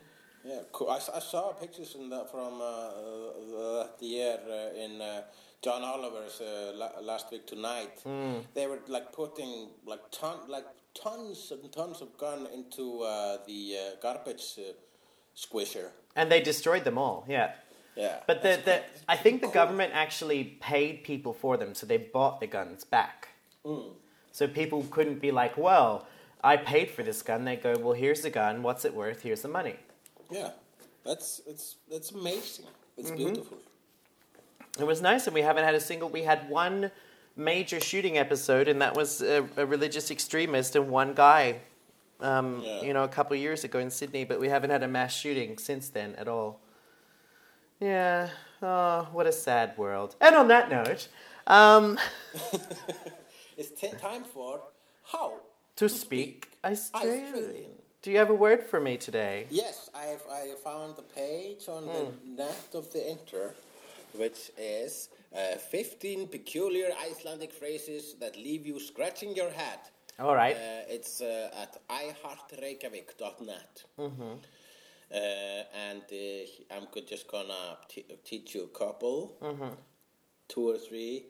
Yeah, 0.43 0.59
cool. 0.71 0.89
I 0.89 0.99
saw 0.99 1.53
pictures 1.53 1.95
in 1.95 2.09
the, 2.09 2.25
from 2.31 2.61
uh, 2.61 3.83
that 3.83 3.95
year 3.99 4.37
uh, 4.47 4.79
in 4.83 5.01
uh, 5.01 5.21
John 5.61 5.83
Oliver's 5.83 6.39
uh, 6.39 6.71
la- 6.75 6.99
last 7.01 7.31
week 7.31 7.47
tonight. 7.47 8.03
They 8.53 8.67
were 8.67 8.79
like 8.87 9.11
putting 9.11 9.69
like 9.85 10.01
ton 10.11 10.37
like 10.47 10.65
tons 10.93 11.51
and 11.51 11.71
tons 11.71 12.01
of 12.01 12.15
gun 12.17 12.47
into 12.53 13.01
uh, 13.01 13.37
the 13.47 13.75
uh, 13.77 13.95
garbage 14.01 14.59
uh, 14.59 14.73
squisher. 15.35 15.89
And 16.15 16.31
they 16.31 16.41
destroyed 16.41 16.83
them 16.83 16.97
all. 16.97 17.25
Yeah. 17.27 17.51
Yeah, 17.97 18.17
But 18.27 18.41
the, 18.43 18.59
the 18.65 18.81
cool. 18.83 19.01
I 19.07 19.15
think 19.15 19.41
the 19.41 19.47
government 19.47 19.91
actually 19.93 20.43
paid 20.59 21.05
people 21.05 21.31
for 21.33 21.55
them, 21.55 21.73
so 21.73 21.85
they 21.85 21.95
bought 21.97 22.41
the 22.41 22.47
guns 22.47 22.83
back. 22.83 23.29
So 24.33 24.47
people 24.49 24.85
couldn't 24.91 25.21
be 25.21 25.31
like, 25.31 25.57
"Well, 25.57 26.05
I 26.53 26.57
paid 26.57 26.87
for 26.91 27.03
this 27.03 27.21
gun." 27.21 27.45
They 27.45 27.55
go, 27.57 27.73
"Well, 27.77 27.93
here's 28.03 28.21
the 28.21 28.29
gun. 28.29 28.63
What's 28.63 28.85
it 28.85 28.93
worth? 28.93 29.21
Here's 29.23 29.41
the 29.41 29.47
money." 29.59 29.75
yeah, 30.31 30.51
that's 31.03 31.41
it's 31.51 31.75
that's 31.91 32.11
amazing. 32.11 32.65
It's 32.97 33.09
Mm-hmm. 33.11 33.17
beautiful. 33.25 33.57
It 34.79 34.85
was 34.85 35.01
nice, 35.01 35.25
and 35.27 35.33
we 35.33 35.41
haven't 35.41 35.63
had 35.63 35.75
a 35.75 35.79
single. 35.79 36.09
We 36.09 36.23
had 36.23 36.49
one 36.49 36.91
major 37.35 37.79
shooting 37.79 38.17
episode, 38.17 38.67
and 38.67 38.81
that 38.81 38.93
was 38.95 39.21
a, 39.21 39.47
a 39.57 39.65
religious 39.65 40.11
extremist 40.11 40.75
and 40.75 40.89
one 40.89 41.13
guy. 41.13 41.61
Um, 42.19 42.61
Yeah. 42.63 42.81
You 42.87 42.93
know, 42.93 43.03
a 43.03 43.07
couple 43.17 43.35
years 43.37 43.63
ago 43.63 43.79
in 43.79 43.89
Sydney, 43.89 44.23
but 44.25 44.39
we 44.39 44.47
haven't 44.49 44.69
had 44.71 44.83
a 44.83 44.87
mass 44.87 45.13
shooting 45.13 45.57
since 45.57 45.89
then 45.89 46.15
at 46.15 46.27
all. 46.27 46.59
Yeah. 47.79 48.29
Oh, 48.61 49.07
what 49.11 49.27
a 49.27 49.31
sad 49.31 49.77
world. 49.77 50.15
And 50.21 50.35
on 50.35 50.47
that 50.47 50.69
note, 50.69 51.07
um, 51.47 51.97
It's 53.57 53.71
t- 53.79 53.91
time 54.01 54.23
for 54.23 54.61
how 55.11 55.33
to 55.75 55.89
speak 55.89 56.47
Australian. 56.63 57.25
Australian. 57.25 57.71
Do 58.01 58.11
you 58.11 58.17
have 58.17 58.29
a 58.29 58.35
word 58.35 58.63
for 58.63 58.79
me 58.79 58.97
today? 58.97 59.47
Yes, 59.49 59.89
I 59.95 60.03
have, 60.05 60.21
I 60.31 60.53
found 60.63 60.95
the 60.95 61.01
page 61.01 61.67
on 61.67 61.87
the 61.87 62.11
net 62.25 62.67
of 62.75 62.91
the 62.93 63.09
inter, 63.09 63.55
which 64.13 64.51
is 64.57 65.09
uh, 65.35 65.57
15 65.57 66.27
peculiar 66.27 66.89
Icelandic 67.09 67.51
phrases 67.51 68.15
that 68.19 68.35
leave 68.37 68.65
you 68.65 68.79
scratching 68.79 69.35
your 69.35 69.49
head. 69.49 69.79
All 70.19 70.35
right. 70.35 70.55
Uh, 70.55 70.83
it's 70.87 71.19
uh, 71.19 71.49
at 71.61 71.77
iheartreykjavik.net. 71.89 73.83
Uh, 73.97 75.17
and 75.87 76.01
uh, 76.11 76.75
I'm 76.75 76.87
just 77.07 77.27
gonna 77.27 77.77
t- 77.89 78.05
teach 78.23 78.55
you 78.55 78.63
a 78.63 78.77
couple, 78.77 79.35
two 80.47 80.69
or 80.69 80.77
three. 80.77 81.25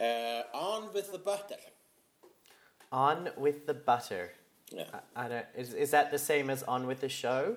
Uh, 0.00 0.42
on 0.54 0.92
with 0.94 1.10
the 1.12 1.18
butter. 1.18 1.56
On 2.90 3.28
with 3.36 3.66
the 3.66 3.74
butter. 3.74 4.30
Yeah. 4.72 4.84
I, 5.16 5.24
I 5.24 5.28
don't. 5.28 5.46
Is, 5.56 5.74
is 5.74 5.90
that 5.90 6.10
the 6.10 6.18
same 6.18 6.50
as 6.50 6.62
on 6.62 6.86
with 6.86 7.00
the 7.00 7.08
show? 7.08 7.56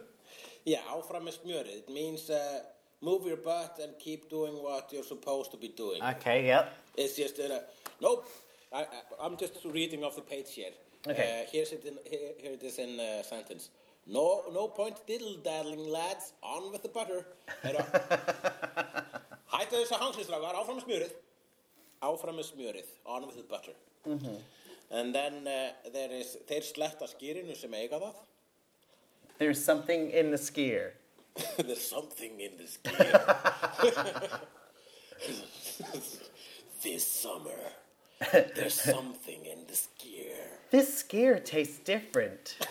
Yeah, 0.65 0.79
áfram 0.93 1.25
með 1.25 1.39
smjörið. 1.41 1.77
It 1.83 1.89
means 1.89 2.29
uh, 2.29 2.59
move 3.01 3.25
your 3.25 3.37
butt 3.37 3.79
and 3.81 3.97
keep 3.99 4.29
doing 4.29 4.53
what 4.61 4.91
you're 4.93 5.07
supposed 5.07 5.51
to 5.51 5.57
be 5.57 5.69
doing. 5.69 6.03
Okay. 6.03 6.45
Yep. 6.47 6.73
It's 6.97 7.15
just 7.15 7.39
uh, 7.39 7.59
nope. 8.01 8.27
I, 8.73 8.83
I, 8.83 8.85
I'm 9.23 9.37
just 9.37 9.57
reading 9.65 10.03
off 10.03 10.15
the 10.15 10.21
page 10.21 10.53
here. 10.53 10.71
Okay. 11.07 11.41
Uh, 11.43 11.49
here's 11.51 11.71
it 11.71 11.83
in, 11.85 11.97
here, 12.05 12.31
here 12.37 12.53
it 12.53 12.63
is 12.63 12.77
in 12.77 12.99
uh, 12.99 13.23
sentence. 13.23 13.69
No, 14.07 14.43
no 14.53 14.67
point 14.67 14.95
diddle 15.07 15.37
daddling, 15.43 15.89
lads. 15.89 16.33
On 16.41 16.71
with 16.71 16.83
the 16.83 16.89
butter. 16.89 17.25
Heyrðu. 17.63 17.83
Hættu 19.51 19.81
þessu 19.81 19.97
hangsistrákar. 20.01 20.55
Áfram 20.57 20.79
með 20.79 20.87
smjörið. 20.87 21.13
Áfram 22.01 22.39
með 22.39 22.47
smjörið. 22.53 22.95
On 23.05 23.27
with 23.27 23.37
the 23.37 23.45
butter. 23.49 23.75
And 24.91 25.15
then 25.15 25.47
uh, 25.47 25.71
there 25.93 26.11
is, 26.11 26.35
þeir 26.49 26.65
sletta 26.67 27.07
skýrinu 27.07 27.55
sem 27.55 27.71
eiga 27.79 27.99
það. 28.01 28.17
There's 29.39 29.63
something 29.63 30.09
in 30.11 30.31
the 30.31 30.37
skyr. 30.37 30.91
There's 31.57 31.81
something 31.81 32.39
in 32.39 32.57
the 32.57 32.67
gear. 32.83 33.21
this 36.83 37.07
summer, 37.07 37.61
there's 38.31 38.79
something 38.79 39.45
in 39.45 39.65
this 39.67 39.87
gear. 39.97 40.59
This 40.71 41.03
skyr 41.03 41.43
tastes 41.43 41.79
different. 41.79 42.57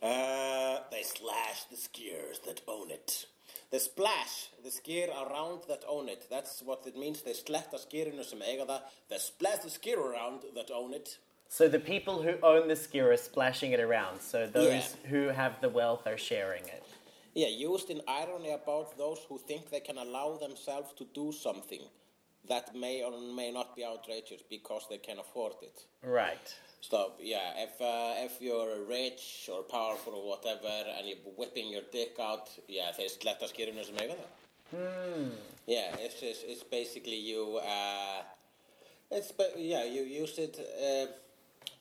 Uh, 0.00 0.78
they 0.92 1.02
slash 1.02 1.64
the 1.72 1.76
skyrs 1.76 2.38
that 2.46 2.60
own 2.68 2.88
it. 2.88 3.26
They 3.70 3.78
splash 3.78 4.48
the 4.62 4.70
skyr 4.70 5.08
around 5.10 5.62
that 5.68 5.84
own 5.86 6.08
it. 6.08 6.26
That's 6.30 6.62
what 6.62 6.86
it 6.86 6.96
means. 6.96 7.22
They 7.22 7.32
sletta 7.32 7.74
skierinu 7.78 8.24
sem 8.24 8.40
eiga 8.40 8.66
það. 8.66 8.80
They 9.10 9.18
splash 9.18 9.58
the 9.58 9.68
skyr 9.68 9.98
around 9.98 10.42
that 10.54 10.70
own 10.70 10.94
it. 10.94 11.18
So 11.50 11.68
the 11.68 11.78
people 11.80 12.22
who 12.22 12.34
own 12.42 12.68
the 12.68 12.74
skyr 12.74 13.12
are 13.12 13.16
splashing 13.16 13.72
it 13.72 13.80
around. 13.80 14.20
So 14.22 14.46
those 14.46 14.94
Yeah. 14.94 15.08
who 15.10 15.28
have 15.28 15.60
the 15.60 15.68
wealth 15.68 16.06
are 16.06 16.18
sharing 16.18 16.66
it. 16.66 16.82
Yeah, 17.34 17.48
used 17.48 17.90
in 17.90 18.02
irony 18.08 18.50
about 18.50 18.96
those 18.96 19.20
who 19.28 19.38
think 19.38 19.70
they 19.70 19.80
can 19.80 19.98
allow 19.98 20.36
themselves 20.38 20.92
to 20.94 21.04
do 21.04 21.30
something 21.32 21.82
that 22.48 22.74
may 22.74 23.02
or 23.02 23.12
may 23.20 23.50
not 23.50 23.76
be 23.76 23.84
outrageous 23.84 24.42
because 24.48 24.86
they 24.88 24.98
can 24.98 25.18
afford 25.18 25.54
it. 25.62 25.84
Right. 26.02 26.54
So 26.80 27.12
yeah, 27.20 27.52
if 27.56 27.80
uh, 27.80 28.14
if 28.24 28.40
you're 28.40 28.84
rich 28.88 29.50
or 29.52 29.62
powerful 29.62 30.14
or 30.14 30.28
whatever, 30.28 30.72
and 30.96 31.06
you're 31.06 31.34
whipping 31.36 31.72
your 31.72 31.82
dick 31.92 32.16
out, 32.20 32.48
yeah, 32.68 32.92
þeir 32.96 33.10
sletta 33.10 33.48
skýrinu 33.50 33.84
sem 33.84 33.96
eiga 33.96 34.16
það. 34.18 34.34
Yeah, 35.66 35.96
it's, 35.98 36.22
it's 36.22 36.42
it's 36.46 36.62
basically 36.62 37.18
you. 37.18 37.58
Uh, 37.58 38.22
it's 39.10 39.32
yeah, 39.56 39.84
you 39.84 40.02
use 40.02 40.38
it. 40.38 40.58
Uh, 40.58 41.06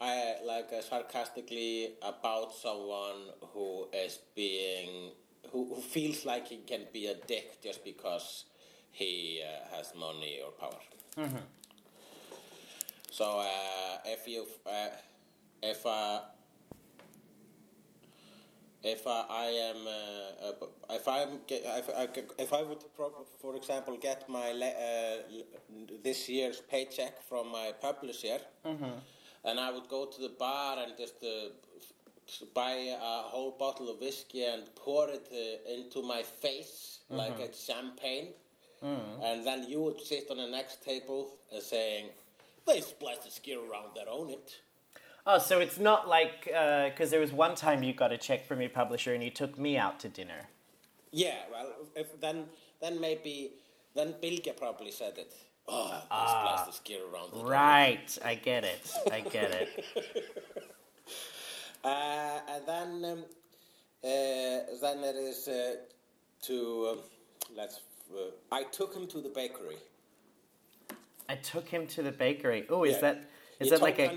I 0.01 0.35
like 0.45 0.73
uh, 0.73 0.81
sarcastically 0.81 1.93
about 2.01 2.53
someone 2.53 3.31
who 3.53 3.87
is 3.93 4.19
being 4.35 5.11
who, 5.51 5.75
who 5.75 5.81
feels 5.81 6.25
like 6.25 6.47
he 6.47 6.57
can 6.57 6.81
be 6.91 7.07
a 7.07 7.15
dick 7.15 7.61
just 7.61 7.83
because 7.83 8.45
he 8.91 9.41
uh, 9.43 9.75
has 9.75 9.93
money 9.95 10.39
or 10.43 10.51
power. 10.51 10.81
So 13.17 13.39
uh, 13.39 13.97
if 14.05 14.27
you 14.27 14.45
uh, 14.67 14.89
if 15.63 15.83
uh, 15.87 16.19
if 18.83 19.07
uh, 19.07 19.23
I 19.27 19.45
am 19.69 19.87
uh, 19.87 20.47
uh, 20.47 20.95
if 20.99 21.07
I'm 21.07 21.29
if, 21.49 21.89
I, 21.97 22.07
if 22.37 22.53
I 22.53 22.61
would 22.61 22.83
for 23.41 23.55
example 23.55 23.97
get 23.97 24.29
my 24.29 24.51
uh, 24.51 25.23
this 26.03 26.29
year's 26.29 26.61
paycheck 26.61 27.23
from 27.27 27.51
my 27.51 27.71
publisher 27.81 28.37
and 29.45 29.59
I 29.59 29.71
would 29.71 29.89
go 29.89 30.05
to 30.05 30.21
the 30.21 30.33
bar 30.37 30.77
and 30.77 30.93
just 30.95 31.15
uh, 31.23 31.49
buy 32.53 32.75
a 33.01 33.21
whole 33.33 33.55
bottle 33.57 33.89
of 33.89 33.99
whiskey 33.99 34.43
and 34.45 34.63
pour 34.75 35.09
it 35.09 35.27
uh, 35.31 35.73
into 35.73 36.03
my 36.03 36.21
face 36.21 36.99
like 37.09 37.39
it's 37.39 37.65
champagne 37.65 38.27
and 39.23 39.43
then 39.43 39.65
you 39.67 39.81
would 39.81 39.99
sit 40.01 40.27
on 40.29 40.37
the 40.37 40.45
next 40.59 40.83
table 40.83 41.21
uh, 41.51 41.59
saying 41.59 42.09
they 42.67 42.81
splash 42.81 43.17
the 43.17 43.53
around 43.53 43.89
that 43.95 44.07
own 44.07 44.29
it 44.29 44.61
Oh, 45.29 45.39
so 45.39 45.59
it's 45.59 45.77
not 45.77 46.07
like 46.07 46.45
because 46.45 47.09
there 47.09 47.19
was 47.19 47.33
one 47.33 47.53
time 47.53 47.83
you 47.83 47.91
got 47.91 48.13
a 48.13 48.17
check 48.17 48.47
from 48.47 48.61
your 48.61 48.69
publisher 48.69 49.13
and 49.13 49.21
you 49.21 49.29
took 49.29 49.59
me 49.59 49.77
out 49.77 49.99
to 49.99 50.07
dinner. 50.07 50.47
Yeah, 51.11 51.35
well, 51.51 51.73
if 51.97 52.17
then 52.21 52.45
then 52.81 53.01
maybe 53.01 53.51
then 53.93 54.15
Bilge 54.21 54.49
probably 54.55 54.91
said 54.91 55.17
it. 55.17 55.33
Oh, 55.67 56.01
ski 56.71 56.97
around 56.97 57.33
the 57.33 57.43
Right, 57.43 58.17
I 58.23 58.35
get 58.35 58.63
it. 58.63 58.89
I 59.11 59.19
get 59.19 59.51
it. 59.51 59.69
Uh, 61.83 62.39
and 62.49 62.65
then 62.65 63.11
um, 63.11 63.23
uh, 64.03 64.59
then 64.81 65.01
there 65.01 65.15
is 65.15 65.47
uh, 65.47 65.75
to 66.41 66.89
um, 66.91 66.99
let's. 67.55 67.79
Uh, 68.11 68.31
I 68.51 68.63
took 68.63 68.93
him 68.93 69.07
to 69.07 69.21
the 69.21 69.29
bakery. 69.29 69.77
I 71.29 71.35
took 71.35 71.67
him 71.67 71.87
to 71.87 72.01
the 72.01 72.11
bakery. 72.11 72.65
Oh, 72.69 72.83
is 72.83 72.93
Yeah. 72.93 73.01
that 73.01 73.17
is 73.59 73.69
that 73.71 73.81
like 73.81 73.99
a 73.99 74.11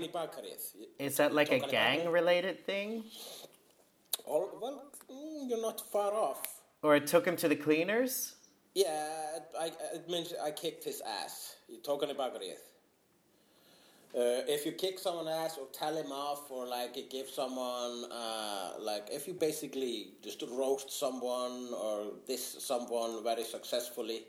is 0.99 1.17
that 1.17 1.33
like 1.33 1.51
a 1.51 1.59
tók 1.59 1.61
hann 1.61 1.69
í 1.69 1.71
gang 1.71 2.11
related 2.11 2.65
thing? 2.65 3.03
All, 4.25 4.49
well, 4.61 4.91
mm, 5.09 5.49
you're 5.49 5.61
not 5.61 5.81
far 5.91 6.13
off. 6.13 6.41
Or 6.83 6.95
I 6.95 6.99
took 6.99 7.25
him 7.25 7.35
to 7.37 7.47
the 7.47 7.55
cleaners? 7.55 8.35
Yeah, 8.73 9.39
I, 9.59 9.71
it 9.93 10.07
means 10.07 10.33
I 10.41 10.51
kicked 10.51 10.83
his 10.83 11.01
ass. 11.01 11.55
Tók 11.83 12.01
hann 12.01 12.15
í 12.15 12.15
bakarið. 12.15 12.59
Uh, 14.13 14.43
if 14.45 14.65
you 14.65 14.73
kick 14.73 14.99
someone's 14.99 15.29
ass 15.29 15.57
or 15.57 15.67
tell 15.71 15.95
him 15.95 16.11
off 16.11 16.51
or 16.51 16.67
like 16.67 16.95
give 17.09 17.29
someone 17.29 18.11
uh, 18.11 18.73
like 18.77 19.07
if 19.09 19.25
you 19.25 19.33
basically 19.33 20.09
just 20.21 20.43
roast 20.51 20.91
someone 20.91 21.73
or 21.73 22.07
this 22.27 22.57
someone 22.59 23.23
very 23.23 23.45
successfully 23.45 24.25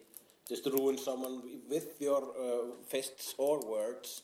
just 0.49 0.67
ruin 0.67 0.99
someone 0.99 1.37
with 1.71 1.89
your 2.01 2.23
uh, 2.47 2.67
fists 2.93 3.35
or 3.39 3.61
words 3.69 4.23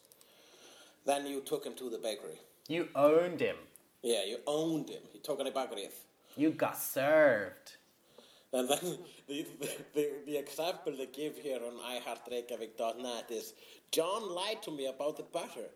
then 1.07 1.27
you 1.27 1.41
took 1.41 1.65
him 1.65 1.75
to 1.75 1.89
the 1.91 1.99
bakery 1.99 2.39
You 2.69 2.89
owned 2.95 3.41
him. 3.41 3.57
yeah 4.03 4.25
you 4.31 4.39
owned 4.47 4.89
him 4.95 5.03
you 5.15 5.21
took 5.29 5.39
hann 5.43 5.51
í 5.53 5.57
bakarið 5.63 5.97
You 6.43 6.51
got 6.63 6.77
served. 6.79 7.71
And 8.57 8.69
then 8.73 8.85
the, 9.29 9.39
the, 9.63 9.71
the, 9.95 10.05
the 10.27 10.37
example 10.41 10.93
they 10.99 11.07
give 11.07 11.37
here 11.47 11.59
on 11.69 11.75
iHeartReykjavik.net 11.95 13.31
is 13.39 13.55
John 13.97 14.29
lied 14.37 14.63
to 14.67 14.71
me 14.71 14.87
about 14.87 15.17
the 15.17 15.25
butter. 15.39 15.67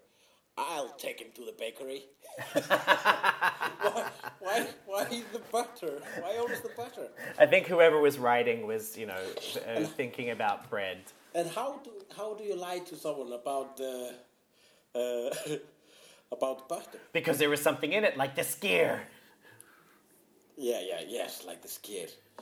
I'll 0.58 0.94
take 0.98 1.20
him 1.20 1.28
to 1.34 1.44
the 1.44 1.54
bakery. 1.58 2.04
why, 2.52 4.10
why, 4.40 4.66
why 4.86 5.04
the 5.32 5.40
butter? 5.50 6.02
Why 6.20 6.36
always 6.36 6.60
the 6.60 6.70
butter? 6.76 7.08
I 7.38 7.46
think 7.46 7.66
whoever 7.66 8.00
was 8.00 8.18
writing 8.18 8.66
was, 8.66 8.96
you 8.96 9.06
know, 9.06 9.22
uh, 9.66 9.80
thinking 9.84 10.30
about 10.30 10.68
bread. 10.68 10.98
And 11.34 11.48
how 11.50 11.80
do, 11.82 11.90
how 12.16 12.34
do 12.34 12.44
you 12.44 12.54
lie 12.54 12.80
to 12.80 12.96
someone 12.96 13.32
about 13.32 13.76
the, 13.78 14.14
uh, 14.94 15.56
about 16.32 16.68
butter? 16.68 16.98
Because 17.12 17.38
there 17.38 17.48
was 17.48 17.62
something 17.62 17.92
in 17.92 18.04
it, 18.04 18.16
like 18.16 18.34
the 18.34 18.42
skier. 18.42 19.00
Yeah, 20.56 20.80
yeah, 20.86 21.00
yes, 21.08 21.44
like 21.46 21.62
the. 21.62 21.68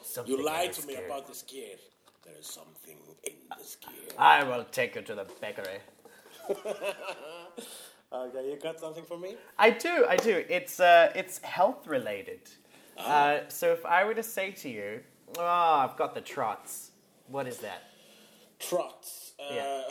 Something 0.02 0.38
You 0.38 0.44
lied 0.44 0.72
to 0.72 0.86
me 0.86 0.96
about 0.96 1.26
the 1.26 1.32
skyr. 1.32 1.78
There 2.24 2.34
is 2.38 2.46
something 2.46 2.96
in 3.24 3.32
the 3.48 3.64
skyr. 3.64 4.18
I 4.18 4.44
will 4.44 4.64
take 4.64 4.94
you 4.94 5.02
to 5.02 5.14
the 5.14 5.26
bakery. 5.40 5.80
Okay, 8.12 8.50
you 8.50 8.56
got 8.60 8.80
something 8.80 9.04
for 9.04 9.16
me? 9.18 9.36
I 9.58 9.70
do, 9.70 10.04
I 10.08 10.16
do. 10.16 10.44
It's 10.48 10.80
uh, 10.80 11.12
it's 11.14 11.38
health 11.42 11.86
related. 11.86 12.40
Uh, 12.98 13.40
so 13.48 13.72
if 13.72 13.86
I 13.86 14.04
were 14.04 14.14
to 14.14 14.22
say 14.22 14.50
to 14.50 14.68
you, 14.68 15.00
"Oh, 15.38 15.44
I've 15.44 15.96
got 15.96 16.14
the 16.14 16.20
trots," 16.20 16.90
what 17.28 17.46
is 17.46 17.58
that? 17.58 17.82
Trots. 18.58 19.32
Uh, 19.38 19.54
Yeah. 19.54 19.82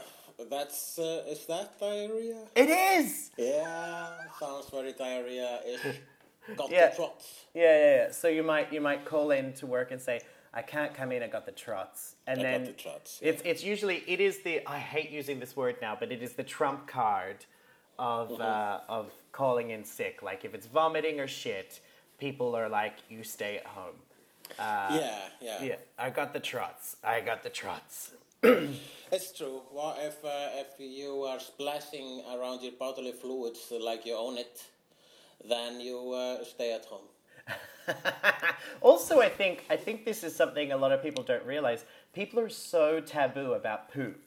That's 0.50 0.98
uh, 0.98 1.24
is 1.28 1.46
that 1.48 1.78
diarrhea? 1.80 2.38
It 2.56 2.70
is. 2.70 3.32
Yeah, 3.38 4.10
sounds 4.40 4.70
very 4.70 4.94
diarrhea-ish. 4.94 6.00
Got 6.56 6.72
Yeah. 6.72 6.88
the 6.90 6.96
trots. 6.96 7.46
Yeah, 7.54 7.64
yeah, 7.64 7.96
yeah. 7.96 8.12
So 8.12 8.30
you 8.30 8.44
might 8.44 8.72
you 8.72 8.80
might 8.80 9.04
call 9.04 9.32
in 9.32 9.54
to 9.56 9.66
work 9.66 9.92
and 9.92 10.02
say, 10.02 10.22
"I 10.54 10.62
can't 10.62 10.94
come 10.94 11.12
in. 11.12 11.24
I 11.24 11.28
got 11.28 11.46
the 11.46 11.52
trots," 11.52 12.16
and 12.26 12.40
I 12.40 12.44
got 12.44 12.50
then 12.52 12.64
the 12.66 12.72
trots, 12.72 13.20
it's 13.22 13.42
it's 13.44 13.64
usually 13.64 13.98
it 14.08 14.20
is 14.22 14.40
the 14.44 14.66
I 14.66 14.80
hate 14.80 15.10
using 15.10 15.40
this 15.42 15.56
word 15.58 15.76
now, 15.82 15.96
but 16.00 16.10
it 16.12 16.22
is 16.24 16.34
the 16.34 16.44
trump 16.44 16.88
card 16.88 17.46
of 18.00 18.30
Mm-hmm. 18.30 18.42
uh, 18.42 18.80
of 18.98 19.12
calling 19.32 19.70
in 19.72 19.84
sick. 19.84 20.24
Like 20.24 20.46
if 20.46 20.54
it's 20.56 20.68
vomiting 20.68 21.20
or 21.20 21.28
shit, 21.28 21.80
people 22.18 22.56
are 22.56 22.70
like, 22.70 22.96
"You 23.10 23.24
stay 23.24 23.58
at 23.58 23.66
home." 23.66 23.96
yeah, 24.58 25.20
yeah, 25.42 25.64
Yeah, 25.64 25.76
I 26.00 26.10
got 26.10 26.34
the 26.34 26.40
trots. 26.40 26.96
I 27.04 27.22
got 27.22 27.44
the 27.44 27.50
trots. 27.52 28.12
It's 29.12 29.32
true. 29.38 29.62
Well, 29.72 29.96
if 30.00 30.24
uh, 30.24 30.64
if 30.64 30.80
you 30.80 31.24
are 31.24 31.40
splashing 31.40 32.24
around 32.34 32.62
your 32.62 32.74
bodily 32.80 33.12
fluids 33.12 33.72
like 33.72 34.06
you 34.06 34.16
own 34.16 34.38
it, 34.38 34.64
then 35.48 35.80
you 35.80 36.14
uh, 36.14 36.44
stay 36.44 36.74
at 36.74 36.86
home. 36.86 37.08
also, 38.82 39.20
I 39.20 39.30
think 39.30 39.66
I 39.70 39.76
think 39.78 40.06
this 40.06 40.24
is 40.24 40.36
something 40.36 40.72
a 40.72 40.78
lot 40.78 40.92
of 40.92 41.02
people 41.02 41.24
don't 41.24 41.46
realize. 41.46 41.86
People 42.14 42.40
are 42.40 42.50
so 42.50 43.00
taboo 43.02 43.54
about 43.54 43.92
poop 43.92 44.22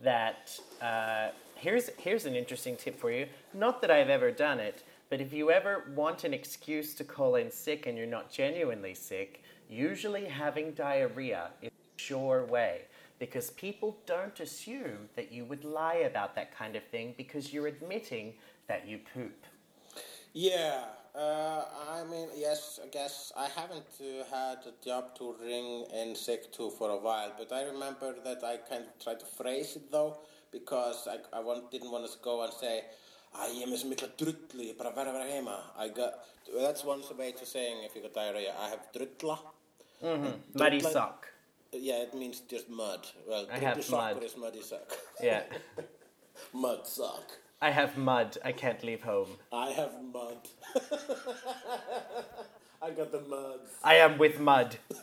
that 0.00 0.58
uh, 0.80 1.28
here's 1.56 1.90
here's 1.98 2.26
an 2.26 2.34
interesting 2.34 2.76
tip 2.76 2.98
for 2.98 3.10
you. 3.10 3.26
Not 3.52 3.80
that 3.80 3.90
I've 3.90 4.08
ever 4.08 4.30
done 4.30 4.60
it, 4.60 4.84
but 5.10 5.20
if 5.20 5.32
you 5.32 5.50
ever 5.50 5.90
want 5.94 6.24
an 6.24 6.32
excuse 6.32 6.94
to 6.94 7.04
call 7.04 7.36
in 7.36 7.50
sick 7.50 7.86
and 7.86 7.96
you're 7.96 8.06
not 8.06 8.30
genuinely 8.30 8.94
sick, 8.94 9.42
usually 9.68 10.24
having 10.24 10.72
diarrhea 10.72 11.50
is 11.62 11.70
a 11.70 12.00
sure 12.00 12.44
way 12.44 12.82
because 13.18 13.50
people 13.50 13.96
don't 14.06 14.38
assume 14.40 15.08
that 15.16 15.32
you 15.32 15.44
would 15.44 15.64
lie 15.64 16.04
about 16.10 16.34
that 16.34 16.56
kind 16.56 16.76
of 16.76 16.84
thing 16.84 17.14
because 17.16 17.52
you're 17.52 17.66
admitting 17.66 18.34
that 18.68 18.86
you 18.86 18.98
poop. 19.14 19.46
Yeah, 20.34 20.84
uh, 21.14 21.64
I 21.90 22.04
mean, 22.04 22.28
yes, 22.36 22.78
I 22.82 22.88
guess 22.88 23.32
I 23.34 23.48
haven't 23.48 23.86
uh, 24.00 24.24
had 24.30 24.58
a 24.66 24.84
job 24.84 25.14
to 25.16 25.34
ring 25.40 25.86
in 25.94 26.14
sick 26.14 26.52
to 26.52 26.68
for 26.68 26.90
a 26.90 26.96
while, 26.98 27.32
but 27.38 27.50
I 27.52 27.62
remember 27.62 28.14
that 28.22 28.44
I 28.44 28.58
kind 28.58 28.84
of 28.84 29.02
tried 29.02 29.20
to 29.20 29.26
phrase 29.26 29.76
it 29.76 29.90
though, 29.90 30.18
because 30.52 31.08
I, 31.08 31.18
I 31.36 31.40
want, 31.40 31.70
didn't 31.70 31.90
want 31.90 32.06
to 32.10 32.18
go 32.22 32.42
and 32.44 32.52
say, 32.52 32.84
Æ, 33.36 33.48
ég 33.52 33.62
er 33.66 33.68
með 33.68 33.80
svo 33.82 33.88
mikla 33.90 34.08
drullu, 34.16 34.62
ég 34.64 34.70
er 34.72 34.76
bara 34.78 34.92
verð 34.96 35.10
að 35.12 35.16
vera 35.18 35.32
heima. 35.34 35.56
I 35.76 35.88
got, 35.92 36.12
that's 36.54 36.84
one 36.84 37.02
way 37.18 37.32
to 37.32 37.44
saying 37.46 37.82
if 37.84 37.94
you 37.94 38.02
got 38.02 38.14
diarrhea, 38.14 38.54
I 38.58 38.68
have 38.70 38.86
drulla. 38.94 39.38
Muddy 40.02 40.38
Don't 40.54 40.84
like- 40.84 40.92
sock. 40.92 41.26
Yeah, 41.72 41.96
it 41.96 42.14
means 42.14 42.40
just 42.48 42.70
mud. 42.70 43.06
Well, 43.28 43.46
I 43.52 43.58
have 43.58 43.82
sock 43.84 44.14
mud. 44.14 44.22
is 44.22 44.36
muddy 44.36 44.62
sock. 44.62 44.96
Yeah. 45.22 45.42
mud 46.54 46.86
sock. 46.86 47.32
I 47.60 47.70
have 47.70 47.98
mud. 47.98 48.38
I 48.44 48.52
can't 48.52 48.82
leave 48.82 49.02
home. 49.02 49.28
I 49.52 49.70
have 49.70 49.92
mud. 50.14 50.48
I 52.82 52.90
got 52.90 53.10
the 53.12 53.20
mud. 53.28 53.60
I 53.82 53.96
am 53.96 54.16
with 54.16 54.38
mud. 54.40 54.76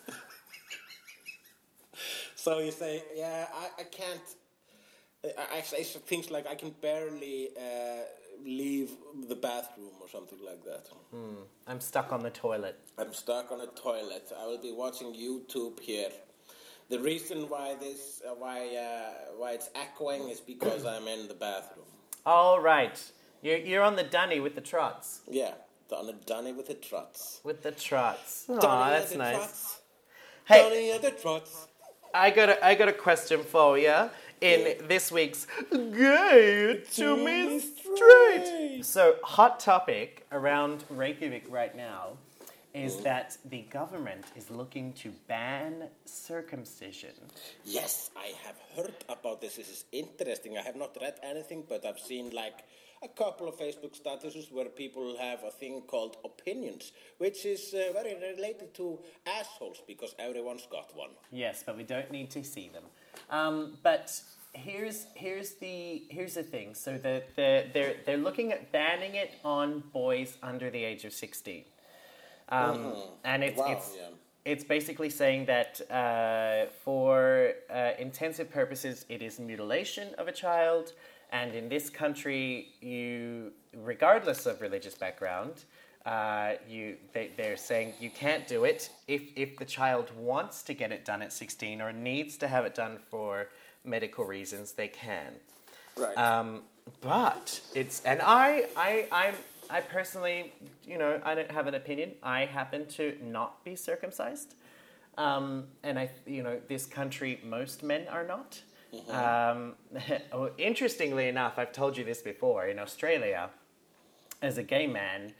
So 2.43 2.59
you 2.59 2.71
say, 2.71 3.01
yeah, 3.15 3.47
I, 3.55 3.81
I 3.81 3.83
can't. 3.85 4.19
I, 5.25 5.57
I 5.57 5.61
say 5.61 5.83
things 5.83 6.29
like 6.29 6.47
I 6.47 6.55
can 6.55 6.71
barely 6.81 7.49
uh, 7.57 8.03
leave 8.45 8.91
the 9.27 9.35
bathroom 9.35 9.91
or 10.01 10.09
something 10.09 10.39
like 10.45 10.63
that. 10.65 10.89
I'm 11.67 11.79
stuck 11.79 12.11
on 12.11 12.23
the 12.23 12.29
toilet. 12.29 12.77
I'm 12.97 13.13
stuck 13.13 13.51
on 13.51 13.61
a 13.61 13.67
toilet. 13.67 14.31
I 14.37 14.45
will 14.45 14.61
be 14.61 14.71
watching 14.71 15.13
YouTube 15.13 15.79
here. 15.79 16.09
The 16.89 16.99
reason 16.99 17.47
why 17.49 17.75
this, 17.79 18.21
uh, 18.27 18.33
why, 18.37 18.75
uh, 18.75 19.33
why 19.37 19.53
it's 19.53 19.69
echoing 19.73 20.29
is 20.29 20.41
because 20.41 20.85
I'm 20.85 21.07
in 21.07 21.27
the 21.27 21.33
bathroom. 21.33 21.85
All 22.25 22.59
right. 22.59 22.99
You're, 23.41 23.57
you're 23.57 23.83
on 23.83 23.95
the 23.95 24.03
dunny 24.03 24.39
with 24.39 24.55
the 24.55 24.61
trots. 24.61 25.21
Yeah, 25.29 25.53
on 25.91 26.09
a 26.09 26.13
dunny 26.13 26.51
with 26.51 26.67
the 26.67 26.73
trots. 26.73 27.39
With 27.43 27.63
the 27.63 27.71
trots. 27.71 28.45
Dunny 28.47 28.91
that's 28.91 29.11
the 29.11 29.17
nice. 29.17 29.35
Trots. 29.35 29.81
Hey, 30.45 30.61
Dunny 30.61 30.97
the 30.97 31.11
trots. 31.11 31.67
I 32.13 32.29
got 32.29 32.49
a, 32.49 32.65
I 32.65 32.75
got 32.75 32.89
a 32.89 32.93
question 32.93 33.43
for 33.43 33.77
you 33.77 34.09
in 34.43 34.87
this 34.89 35.09
week's 35.09 35.47
Gay 35.71 36.83
to 36.95 37.15
Me 37.15 37.59
Straight. 37.59 38.81
So, 38.83 39.15
hot 39.23 39.59
topic 39.61 40.27
around 40.33 40.83
Reykjavik 40.89 41.45
right 41.49 41.73
now 41.75 42.17
is 42.73 42.97
that 42.97 43.37
the 43.45 43.61
government 43.61 44.25
is 44.35 44.49
looking 44.49 44.91
to 44.93 45.13
ban 45.27 45.87
circumcision. 46.05 47.13
Yes, 47.63 48.09
I 48.17 48.33
have 48.45 48.57
heard 48.75 48.95
about 49.07 49.39
this. 49.39 49.55
This 49.55 49.69
is 49.69 49.85
interesting. 49.91 50.57
I 50.57 50.61
have 50.61 50.75
not 50.75 50.97
read 50.99 51.15
anything, 51.23 51.63
but 51.69 51.85
I've 51.85 51.99
seen 51.99 52.31
like 52.31 52.65
a 53.03 53.07
couple 53.07 53.47
of 53.47 53.55
Facebook 53.57 53.99
statuses 54.01 54.51
where 54.51 54.69
people 54.69 55.15
have 55.19 55.43
a 55.43 55.51
thing 55.51 55.81
called 55.87 56.17
opinions, 56.25 56.91
which 57.17 57.45
is 57.45 57.73
uh, 57.73 57.93
very 57.93 58.15
related 58.15 58.73
to 58.73 58.99
assholes 59.27 59.81
because 59.87 60.15
everyone's 60.19 60.67
got 60.71 60.95
one. 60.95 61.11
Yes, 61.31 61.63
but 61.65 61.77
we 61.77 61.83
don't 61.83 62.11
need 62.11 62.31
to 62.31 62.43
see 62.43 62.69
them. 62.69 62.83
Um, 63.33 63.77
but 63.81 64.21
here's 64.53 65.07
here's 65.15 65.55
the 65.55 66.03
here's 66.09 66.35
the 66.35 66.43
thing. 66.43 66.75
So 66.75 66.99
the, 66.99 67.23
the 67.35 67.65
they're 67.73 67.95
they're 68.05 68.17
looking 68.17 68.51
at 68.51 68.71
banning 68.71 69.15
it 69.15 69.31
on 69.43 69.83
boys 69.91 70.37
under 70.43 70.69
the 70.69 70.83
age 70.83 71.03
of 71.03 71.13
sixteen, 71.13 71.63
um, 72.49 72.93
and 73.23 73.43
it's 73.43 73.57
Wow, 73.57 73.71
it's 73.71 73.91
yeah. 73.97 74.09
it's 74.45 74.63
basically 74.63 75.09
saying 75.09 75.45
that 75.45 75.81
uh, 75.89 76.69
for 76.85 77.53
uh, 77.73 77.91
intensive 77.97 78.51
purposes, 78.51 79.05
it 79.09 79.23
is 79.23 79.39
mutilation 79.39 80.13
of 80.19 80.27
a 80.27 80.31
child, 80.31 80.93
and 81.31 81.55
in 81.55 81.69
this 81.69 81.89
country, 81.89 82.67
you 82.81 83.51
regardless 83.75 84.45
of 84.45 84.61
religious 84.61 84.93
background. 84.93 85.65
Uh, 86.05 86.53
you, 86.67 86.97
they, 87.13 87.31
they're 87.37 87.55
saying 87.55 87.93
you 87.99 88.09
can't 88.09 88.45
do 88.45 88.65
it 88.65 88.89
if, 89.07 89.21
if 89.37 89.57
the 89.57 89.63
child 89.63 90.11
wants 90.17 90.61
to 90.61 90.73
get 90.73 90.91
it 90.91 91.05
done 91.05 91.21
at 91.21 91.31
16 91.31 91.81
or 91.81 91.93
needs 91.93 92.35
to 92.37 92.47
have 92.47 92.65
it 92.65 92.75
done 92.75 92.97
for 93.09 93.47
medical 93.85 94.25
reasons, 94.25 94.73
they 94.73 94.89
can. 94.89 95.33
Right. 95.95 96.17
Um, 96.17 96.63
but 97.01 97.61
it's 97.75 98.03
and 98.03 98.21
I 98.21 98.65
I 98.75 99.07
I'm 99.11 99.35
I 99.69 99.81
personally 99.81 100.53
you 100.85 100.97
know 100.97 101.21
I 101.23 101.35
don't 101.35 101.51
have 101.51 101.67
an 101.67 101.75
opinion. 101.75 102.11
I 102.21 102.45
happen 102.45 102.85
to 102.87 103.17
not 103.23 103.63
be 103.63 103.75
circumcised, 103.75 104.55
um, 105.17 105.65
and 105.83 105.97
I 105.97 106.09
you 106.25 106.43
know 106.43 106.59
this 106.67 106.85
country 106.85 107.39
most 107.43 107.83
men 107.83 108.07
are 108.09 108.25
not. 108.25 108.61
Um, 109.09 109.73
oh, 110.31 110.51
interestingly 110.57 111.27
enough, 111.27 111.57
I've 111.57 111.71
told 111.71 111.97
you 111.97 112.03
this 112.03 112.21
before. 112.21 112.67
In 112.67 112.79
Australia, 112.79 113.49
as 114.41 114.57
a 114.57 114.63
gay 114.63 114.87
man, 114.87 115.33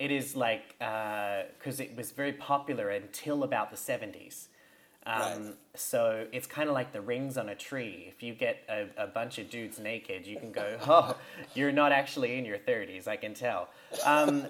it 0.00 0.10
is 0.10 0.34
like 0.34 0.76
because 0.78 1.78
it 1.78 1.94
was 1.94 2.10
very 2.10 2.32
popular 2.32 2.88
until 2.88 3.44
about 3.44 3.70
the 3.70 3.76
seventies. 3.76 4.48
Um, 5.06 5.22
Right. 5.22 5.54
So 5.74 6.26
it's 6.32 6.46
kind 6.46 6.68
of 6.68 6.74
like 6.74 6.92
the 6.92 7.00
rings 7.00 7.38
on 7.38 7.48
a 7.48 7.54
tree. 7.54 8.06
If 8.08 8.22
you 8.22 8.34
get 8.34 8.58
a, 8.68 8.86
a 8.96 9.06
bunch 9.06 9.38
of 9.38 9.48
dudes 9.48 9.78
naked, 9.78 10.26
you 10.26 10.38
can 10.38 10.52
go, 10.52 10.78
"Oh, 10.86 11.16
you're 11.54 11.72
not 11.72 11.92
actually 11.92 12.38
in 12.38 12.44
your 12.44 12.58
thirties. 12.58 13.06
I 13.06 13.16
can 13.16 13.34
tell." 13.34 13.68
Um, 14.04 14.46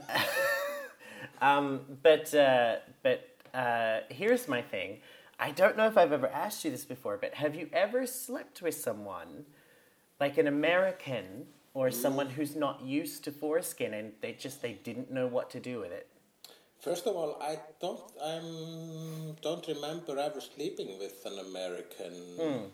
um, 1.43 1.81
but 2.03 2.33
uh, 2.35 2.77
but 3.03 3.29
uh, 3.53 4.01
here's 4.09 4.49
my 4.49 4.63
thing. 4.63 4.99
I 5.39 5.51
don't 5.51 5.77
know 5.77 5.87
if 5.87 5.99
I've 5.99 6.13
ever 6.13 6.29
asked 6.29 6.65
you 6.65 6.71
this 6.71 6.85
before, 6.85 7.17
but 7.17 7.35
have 7.35 7.55
you 7.55 7.69
ever 7.73 8.07
slept 8.07 8.63
with 8.63 8.75
someone 8.75 9.47
like 10.21 10.39
an 10.39 10.47
American 10.47 11.47
or 11.75 11.91
someone 11.91 12.31
who's 12.31 12.57
not 12.57 12.83
used 12.83 13.25
to 13.25 13.33
foreskin 13.33 13.95
and 13.95 14.13
they 14.21 14.33
just 14.33 14.63
they 14.63 14.73
didn't 14.73 15.11
know 15.11 15.27
what 15.27 15.51
to 15.51 15.61
do 15.61 15.81
with 15.81 15.93
it? 15.93 16.09
First 16.81 17.07
of 17.07 17.15
all, 17.15 17.37
I 17.41 17.59
don't 17.81 18.01
I'm 18.25 19.37
don't 19.43 19.67
remember 19.69 20.19
ever 20.19 20.41
sleeping 20.41 20.99
with 20.99 21.25
an 21.27 21.39
American. 21.39 22.13
Hmm. 22.41 22.65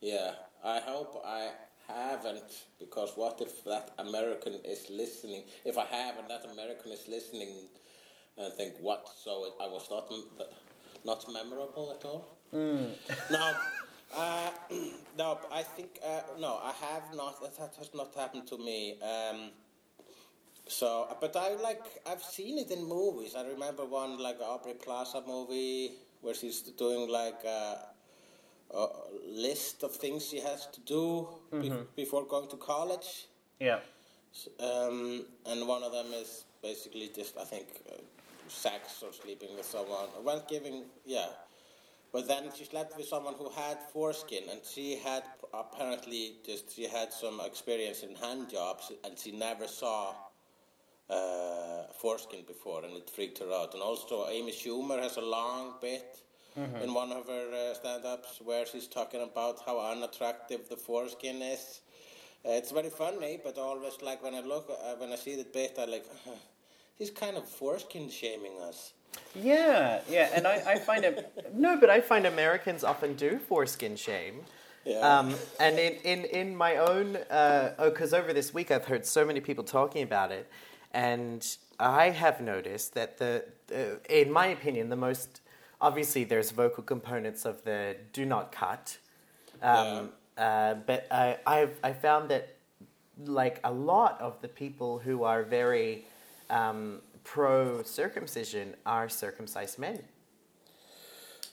Yeah, 0.00 0.32
I 0.64 0.80
hope 0.80 1.22
I 1.24 1.50
haven't 1.86 2.64
because 2.80 3.12
what 3.16 3.40
if 3.40 3.64
that 3.64 3.92
American 3.98 4.54
is 4.64 4.90
listening? 4.90 5.44
If 5.64 5.78
I 5.78 5.84
have 5.84 6.18
and 6.18 6.28
that 6.28 6.44
American 6.52 6.90
is 6.92 7.06
listening 7.08 7.68
and 8.36 8.52
think 8.54 8.74
what? 8.80 9.08
So 9.22 9.54
I 9.60 9.68
was 9.68 9.88
not 9.90 10.10
not 11.04 11.24
memorable 11.32 11.96
at 11.96 12.04
all. 12.04 12.36
Hmm. 12.50 12.86
no. 13.30 13.54
Uh, 14.14 14.50
no, 15.18 15.38
I 15.50 15.62
think 15.62 15.98
uh, 16.04 16.20
no. 16.38 16.58
I 16.62 16.72
have 16.86 17.14
not. 17.14 17.40
That 17.42 17.74
has 17.78 17.90
not 17.94 18.14
happened 18.14 18.46
to 18.48 18.58
me. 18.58 18.98
Um, 19.02 19.50
so, 20.68 21.08
but 21.20 21.34
I 21.36 21.54
like 21.54 21.84
I've 22.06 22.22
seen 22.22 22.58
it 22.58 22.70
in 22.70 22.84
movies. 22.86 23.34
I 23.36 23.46
remember 23.46 23.84
one 23.84 24.18
like 24.18 24.38
Aubrey 24.40 24.74
Plaza 24.74 25.22
movie 25.26 25.92
where 26.20 26.34
she's 26.34 26.60
doing 26.62 27.08
like 27.10 27.42
a, 27.44 27.78
a 28.74 28.86
list 29.28 29.82
of 29.82 29.92
things 29.92 30.24
she 30.28 30.40
has 30.40 30.66
to 30.68 30.80
do 30.80 31.28
be- 31.50 31.72
before 31.96 32.24
going 32.26 32.48
to 32.50 32.56
college, 32.56 33.26
Yeah. 33.58 33.80
um, 34.60 35.24
and 35.46 35.66
one 35.66 35.82
of 35.82 35.90
them 35.92 36.06
is 36.14 36.44
basically 36.62 37.10
just 37.14 37.36
I 37.36 37.44
think 37.44 37.66
uh, 37.90 37.96
sex 38.48 39.02
or 39.02 39.12
sleeping 39.12 39.56
with 39.56 39.66
someone. 39.66 40.08
Well, 40.22 40.44
giving 40.48 40.84
yeah. 41.04 41.26
But 42.12 42.28
then 42.28 42.50
she 42.54 42.64
slept 42.64 42.96
with 42.96 43.06
someone 43.06 43.34
who 43.34 43.48
had 43.48 43.78
foreskin, 43.92 44.44
and 44.50 44.60
she 44.64 44.96
had 44.96 45.22
apparently 45.54 46.36
just 46.44 46.74
she 46.76 46.84
had 46.84 47.10
some 47.12 47.40
experience 47.40 48.02
in 48.02 48.14
hand 48.14 48.50
jobs, 48.50 48.92
and 49.02 49.18
she 49.18 49.32
never 49.32 49.66
saw 49.66 50.14
uh, 51.08 51.84
foreskin 52.00 52.44
before, 52.46 52.84
and 52.84 52.94
it 52.96 53.08
freaked 53.08 53.38
her 53.38 53.50
out. 53.52 53.72
And 53.72 53.82
also, 53.82 54.28
Amy 54.28 54.52
Schumer 54.52 55.00
has 55.02 55.16
a 55.16 55.22
long 55.22 55.74
bit 55.80 56.22
in 56.82 56.92
one 56.92 57.12
of 57.12 57.26
her 57.28 57.70
uh, 57.70 57.74
stand-ups 57.74 58.40
where 58.44 58.66
she's 58.66 58.86
talking 58.86 59.22
about 59.22 59.60
how 59.64 59.80
unattractive 59.80 60.68
the 60.68 60.76
foreskin 60.76 61.40
is. 61.40 61.80
Uh, 62.44 62.50
it's 62.50 62.72
very 62.72 62.90
funny, 62.90 63.40
but 63.42 63.56
always 63.56 64.02
like 64.02 64.22
when 64.22 64.34
I 64.34 64.40
look, 64.40 64.68
uh, 64.70 64.94
when 64.96 65.12
I 65.12 65.16
see 65.16 65.36
the 65.36 65.44
bit, 65.44 65.76
I 65.78 65.86
like, 65.86 66.04
he's 66.98 67.10
kind 67.10 67.38
of 67.38 67.48
foreskin 67.48 68.10
shaming 68.10 68.60
us. 68.60 68.92
Yeah, 69.34 70.00
yeah, 70.08 70.30
and 70.34 70.46
I, 70.46 70.62
I 70.66 70.78
find 70.78 71.04
it 71.04 71.54
no, 71.54 71.78
but 71.78 71.88
I 71.90 72.00
find 72.00 72.26
Americans 72.26 72.84
often 72.84 73.14
do 73.14 73.38
foreskin 73.38 73.96
shame. 73.96 74.40
Yeah. 74.84 74.98
Um, 74.98 75.34
and 75.60 75.78
in, 75.78 75.94
in, 76.02 76.24
in 76.24 76.56
my 76.56 76.76
own, 76.76 77.16
uh, 77.30 77.74
oh, 77.78 77.90
because 77.90 78.12
over 78.12 78.32
this 78.32 78.52
week 78.52 78.70
I've 78.70 78.84
heard 78.84 79.06
so 79.06 79.24
many 79.24 79.40
people 79.40 79.64
talking 79.64 80.02
about 80.02 80.32
it, 80.32 80.50
and 80.92 81.46
I 81.78 82.10
have 82.10 82.40
noticed 82.40 82.94
that 82.94 83.18
the, 83.18 83.44
in 84.10 84.30
my 84.30 84.46
opinion, 84.46 84.88
the 84.88 84.96
most 84.96 85.40
obviously 85.80 86.24
there's 86.24 86.50
vocal 86.50 86.82
components 86.82 87.44
of 87.44 87.64
the 87.64 87.96
do 88.12 88.24
not 88.24 88.52
cut, 88.52 88.98
um, 89.62 90.10
uh, 90.36 90.74
but 90.74 91.06
I, 91.10 91.38
I've 91.46 91.78
I 91.82 91.92
found 91.92 92.28
that 92.30 92.56
like 93.24 93.60
a 93.64 93.72
lot 93.72 94.20
of 94.20 94.40
the 94.42 94.48
people 94.48 94.98
who 94.98 95.22
are 95.24 95.42
very 95.42 96.04
um, 96.50 97.00
pro 97.24 97.82
circumcision 97.82 98.74
are 98.86 99.08
circumcised 99.08 99.78
men. 99.78 100.02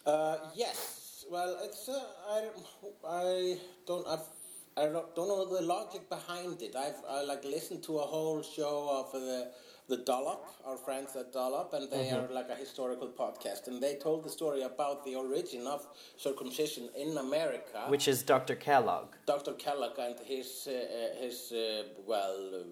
Uh, 0.05 0.38
yes. 0.55 1.26
Well, 1.30 1.57
it's 1.63 1.88
uh, 1.88 2.01
I, 2.30 2.47
I 3.07 3.57
don't 3.86 4.07
I've, 4.07 4.26
I 4.78 4.86
don't, 4.86 5.15
don't 5.15 5.28
know 5.28 5.45
the 5.57 5.61
logic 5.61 6.09
behind 6.09 6.61
it. 6.61 6.76
I've 6.76 7.01
I 7.07 7.22
like 7.24 7.43
listened 7.43 7.84
to 7.84 7.99
a 7.99 8.01
whole 8.13 8.41
show 8.41 8.89
of 9.05 9.11
the 9.11 9.51
the 9.89 9.97
Dollop, 9.97 10.45
our 10.65 10.78
friends 10.78 11.15
at 11.15 11.34
Dollop, 11.34 11.74
and 11.74 11.89
they 11.91 12.05
Mm-hmm. 12.11 12.32
are 12.32 12.34
like 12.34 12.49
a 12.49 12.55
historical 12.55 13.07
podcast, 13.07 13.67
and 13.67 13.82
they 13.82 13.95
told 13.95 14.24
the 14.24 14.30
story 14.30 14.61
about 14.61 15.03
the 15.03 15.15
origin 15.15 15.65
of 15.65 15.86
circumcision 16.15 16.89
in 16.95 17.17
America. 17.17 17.86
Which 17.88 18.07
is 18.07 18.22
Dr. 18.22 18.55
Kellogg. 18.55 19.07
Dr. 19.26 19.53
Kellogg 19.53 19.97
and 19.97 20.15
his 20.26 20.67
uh, 20.67 20.74
uh, 20.74 21.22
his 21.24 21.51
uh, 21.51 21.84
well 22.05 22.65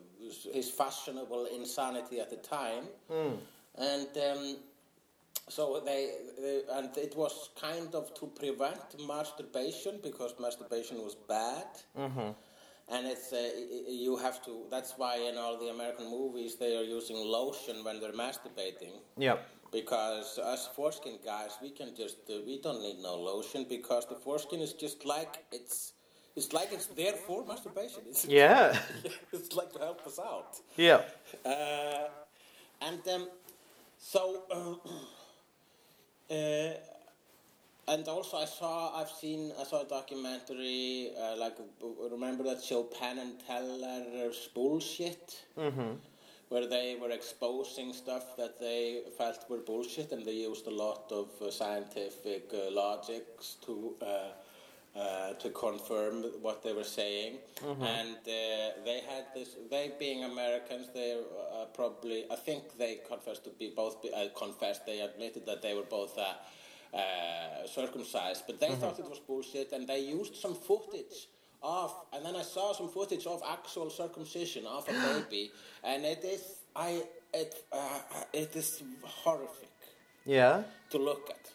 his 0.54 0.70
fashionable 0.70 1.46
insanity 1.60 2.20
at 2.20 2.30
the 2.30 2.38
time, 2.38 2.86
and 3.76 4.08
um, 4.30 4.58
so 5.50 5.82
they, 5.86 6.12
they 6.42 6.62
and 6.78 6.90
it 6.98 7.14
was 7.16 7.50
kind 7.60 7.94
of 7.96 8.14
to 8.20 8.26
prevent 8.28 8.86
masturbation 9.08 10.00
because 10.04 10.34
masturbation 10.40 10.98
was 11.08 11.16
bad. 11.16 11.68
And 12.90 13.06
it's 13.06 13.34
uh, 13.34 13.50
you 13.90 14.16
have 14.16 14.38
to. 14.46 14.64
That's 14.72 14.94
why 14.98 15.18
in 15.30 15.38
all 15.38 15.58
the 15.60 15.70
American 15.78 16.10
movies 16.10 16.56
they 16.56 16.74
are 16.78 16.84
using 16.98 17.18
lotion 17.18 17.84
when 17.84 18.00
they're 18.00 18.14
masturbating 18.26 18.94
Yep. 19.18 19.46
because 19.74 20.40
us 20.40 20.70
foreskin 20.74 21.18
guys 21.26 21.52
we 21.62 21.72
can 21.80 21.90
just 22.02 22.20
uh, 22.30 22.36
we 22.46 22.62
don't 22.62 22.82
need 22.82 23.00
no 23.10 23.16
lotion 23.16 23.66
because 23.68 24.06
the 24.08 24.16
foreskin 24.16 24.62
is 24.62 24.72
just 24.72 25.04
like 25.06 25.34
it's 25.52 25.92
it's 26.38 26.54
like 26.54 26.70
it's 26.72 26.86
there 27.02 27.14
for 27.14 27.44
masturbation 27.46 28.02
it's, 28.10 28.26
Yeah. 28.26 28.78
it's 29.34 29.54
like 29.60 29.72
to 29.74 29.80
help 29.80 30.06
us 30.06 30.20
out 30.20 30.52
yeah. 30.78 31.02
uh, 31.46 32.08
and 32.88 33.02
um, 33.16 33.28
so 33.98 34.44
uh, 34.52 34.76
uh, 36.34 36.74
and 37.90 38.08
also 38.08 38.38
I 38.38 38.46
saw 38.46 38.74
I've 39.00 39.10
seen 39.10 39.52
I 39.60 39.64
saw 39.64 39.82
a 39.82 39.90
documentary 40.00 41.12
uh, 41.20 41.36
like 41.38 41.58
remember 42.12 42.44
that 42.44 42.64
show 42.64 42.84
Penn 42.84 43.18
and 43.18 43.34
Teller's 43.48 44.50
bullshit 44.54 45.44
where 46.50 46.68
they 46.68 46.96
were 47.02 47.12
exposing 47.12 47.92
stuff 47.94 48.38
that 48.38 48.60
they 48.60 49.02
felt 49.18 49.50
were 49.50 49.58
bullshit 49.58 50.12
and 50.12 50.26
they 50.26 50.38
used 50.50 50.68
a 50.68 50.76
lot 50.86 51.12
of 51.12 51.30
uh, 51.42 51.50
scientific 51.52 52.52
uh, 52.54 52.72
logics 52.72 53.56
to 53.66 53.96
uh, 54.96 55.34
to 55.34 55.50
confirm 55.52 56.24
what 56.42 56.64
they 56.64 56.74
were 56.74 56.84
saying 57.02 57.38
and 57.98 58.18
uh, 58.18 58.32
they 58.86 59.02
had 59.10 59.26
this 59.36 59.50
they 59.70 59.92
being 60.00 60.24
Americans 60.24 60.88
they 60.94 61.12
uh, 61.20 61.66
probably 61.74 62.26
I 62.32 62.36
think 62.36 62.78
they 62.78 63.00
confessed 63.08 63.44
to 63.46 63.52
be 63.52 63.72
both 63.76 63.96
uh, 64.06 64.28
confessed 64.36 64.86
they 64.86 65.00
admitted 65.02 65.46
that 65.46 65.62
they 65.62 65.74
were 65.76 65.90
both 66.00 66.18
uh, 66.18 66.34
uh, 66.98 67.68
circumcised 67.68 68.44
but 68.48 68.60
they 68.60 68.74
thought 68.76 68.98
it 69.00 69.10
was 69.10 69.20
bullshit 69.20 69.72
and 69.74 69.88
they 69.88 70.00
used 70.00 70.36
some 70.36 70.56
footage 70.56 71.28
of 71.62 71.94
and 72.14 72.26
then 72.26 72.36
I 72.36 72.44
saw 72.44 72.74
some 72.74 72.90
footage 72.90 73.26
of 73.28 73.42
actual 73.48 73.90
circumcision 73.90 74.66
of 74.66 74.88
a 74.90 74.94
baby 74.94 75.52
and 75.84 76.06
it 76.06 76.24
is 76.24 76.44
I 76.76 77.04
it 77.34 77.54
uh, 77.72 78.00
it 78.34 78.56
is 78.56 78.82
horrific 79.04 79.70
Yeah. 80.26 80.64
to 80.92 80.98
look 80.98 81.30
at. 81.30 81.52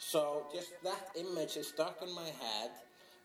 So 0.00 0.46
just 0.52 0.82
that 0.82 1.10
image 1.14 1.56
is 1.56 1.68
stuck 1.68 2.00
in 2.02 2.12
my 2.14 2.24
head. 2.24 2.70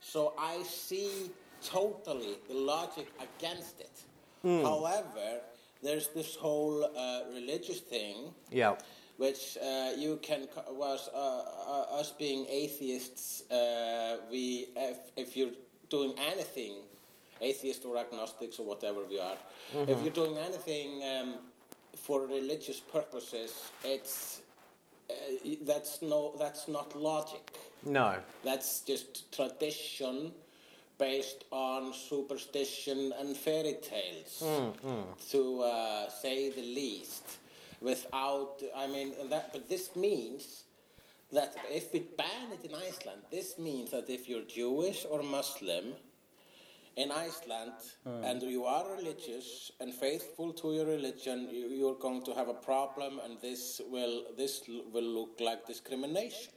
So 0.00 0.34
I 0.38 0.62
see 0.62 1.30
totally 1.64 2.36
the 2.48 2.54
logic 2.54 3.08
against 3.18 3.80
it. 3.80 3.96
However, 4.62 5.40
there's 5.82 6.08
this 6.08 6.36
whole 6.36 6.84
uh, 6.84 7.22
religious 7.34 7.80
thing 7.80 8.32
Yeah. 8.52 8.76
which 9.16 9.56
uh, 9.60 9.90
you 9.96 10.18
can 10.22 10.46
was 10.70 11.08
uh, 11.12 11.18
uh, 11.18 11.98
us 12.00 12.12
being 12.12 12.46
atheists. 12.48 13.50
Uh, 13.50 14.18
we 14.30 14.68
if, 14.76 14.98
if 15.16 15.36
you're 15.36 15.56
doing 15.88 16.12
anything, 16.32 16.74
atheist 17.40 17.84
or 17.84 17.96
agnostics 17.96 18.58
or 18.60 18.66
whatever 18.66 19.00
we 19.10 19.18
are, 19.18 19.38
if 19.88 20.00
you're 20.02 20.12
doing 20.24 20.36
anything 20.38 21.02
um, 21.02 21.34
for 21.96 22.26
religious 22.26 22.78
purposes, 22.80 23.50
it's 23.82 24.42
that's 25.62 26.02
no 26.02 26.34
that's 26.38 26.68
not 26.68 26.96
logic. 26.96 27.52
No. 27.84 28.16
That's 28.44 28.80
just 28.80 29.32
tradition 29.32 30.32
based 30.98 31.44
on 31.50 31.92
superstition 31.92 33.12
and 33.20 33.36
fairy 33.36 33.76
tales, 33.82 34.42
to 35.30 35.62
uh, 35.62 36.08
say 36.08 36.50
the 36.50 36.62
least. 36.62 37.22
Without, 37.82 38.62
I 38.74 38.86
mean, 38.86 39.12
and 39.20 39.30
that, 39.30 39.52
but 39.52 39.68
this 39.68 39.94
means 39.94 40.64
that 41.32 41.54
if 41.70 41.92
we 41.92 42.00
ban 42.16 42.48
it 42.52 42.64
in 42.68 42.74
Iceland, 42.74 43.20
this 43.30 43.58
means 43.58 43.90
that 43.90 44.08
if 44.08 44.28
you're 44.28 44.44
Jewish 44.44 45.04
or 45.08 45.22
Muslim 45.22 45.92
in 46.96 47.12
Iceland 47.12 47.72
and 48.04 48.42
you 48.42 48.64
are 48.64 48.84
religious 48.96 49.70
and 49.80 49.92
faithful 49.92 50.52
to 50.54 50.72
your 50.72 50.86
religion, 50.86 51.48
you, 51.50 51.68
you're 51.68 51.94
going 51.94 52.22
to 52.24 52.32
have 52.34 52.48
a 52.48 52.54
problem, 52.54 53.20
and 53.24 53.38
this 53.40 53.80
will 53.90 54.24
this 54.36 54.62
will 54.92 55.04
look 55.18 55.38
like 55.40 55.66
discrimination. 55.66 56.52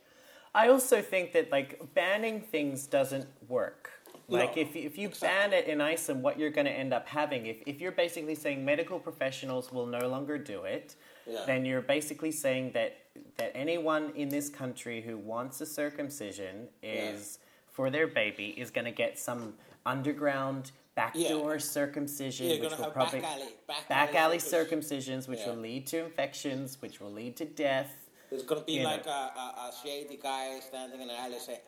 I 0.55 0.69
also 0.69 1.01
think 1.01 1.33
that 1.33 1.51
like 1.51 1.93
banning 1.93 2.41
things 2.41 2.87
doesn't 2.87 3.27
work. 3.47 3.91
Like 4.29 4.55
No, 4.55 4.61
if 4.61 4.75
if 4.75 4.97
you 4.97 5.09
ban 5.21 5.53
it 5.53 5.65
in 5.67 5.81
Iceland, 5.81 6.23
what 6.23 6.39
you're 6.39 6.51
going 6.51 6.67
to 6.67 6.71
end 6.71 6.93
up 6.93 7.07
having, 7.07 7.45
if 7.45 7.57
if 7.65 7.81
you're 7.81 7.91
basically 8.05 8.35
saying 8.35 8.63
medical 8.63 8.99
professionals 8.99 9.71
will 9.71 9.87
no 9.87 10.07
longer 10.07 10.37
do 10.37 10.63
it, 10.63 10.95
Yeah. 11.27 11.43
then 11.45 11.65
you're 11.65 11.87
basically 11.97 12.31
saying 12.31 12.71
that 12.73 12.91
that 13.37 13.51
anyone 13.55 14.11
in 14.15 14.29
this 14.29 14.49
country 14.49 15.01
who 15.01 15.17
wants 15.17 15.59
a 15.61 15.65
circumcision 15.65 16.69
is 16.81 17.39
for 17.79 17.89
their 17.89 18.07
baby 18.07 18.47
is 18.57 18.71
going 18.71 18.83
to 18.83 18.91
get 18.91 19.17
some 19.17 19.53
underground 19.85 20.71
backdoor 20.95 21.59
circumcision, 21.59 22.47
You're 22.47 22.59
which 22.59 22.77
will 22.77 22.91
probably 22.91 23.21
back 23.21 23.37
alley- 23.37 23.53
back 23.69 23.87
back 23.87 24.09
alley 24.09 24.17
alley 24.17 24.37
circumcisions, 24.39 25.29
which 25.29 25.39
Yeah. 25.39 25.51
will 25.51 25.61
lead 25.61 25.87
to 25.87 25.99
infections, 26.03 26.81
which 26.81 26.99
will 26.99 27.13
lead 27.13 27.37
to 27.37 27.45
death. 27.45 27.93
There's 28.29 28.43
gonna 28.43 28.65
be 28.65 28.73
You 28.73 28.83
like 28.83 29.05
a, 29.05 29.09
a, 29.09 29.69
a 29.69 29.71
shady 29.81 30.19
guy 30.21 30.59
standing 30.59 30.99
in 30.99 31.07
the 31.07 31.17
alley 31.17 31.39
saying, 31.39 31.59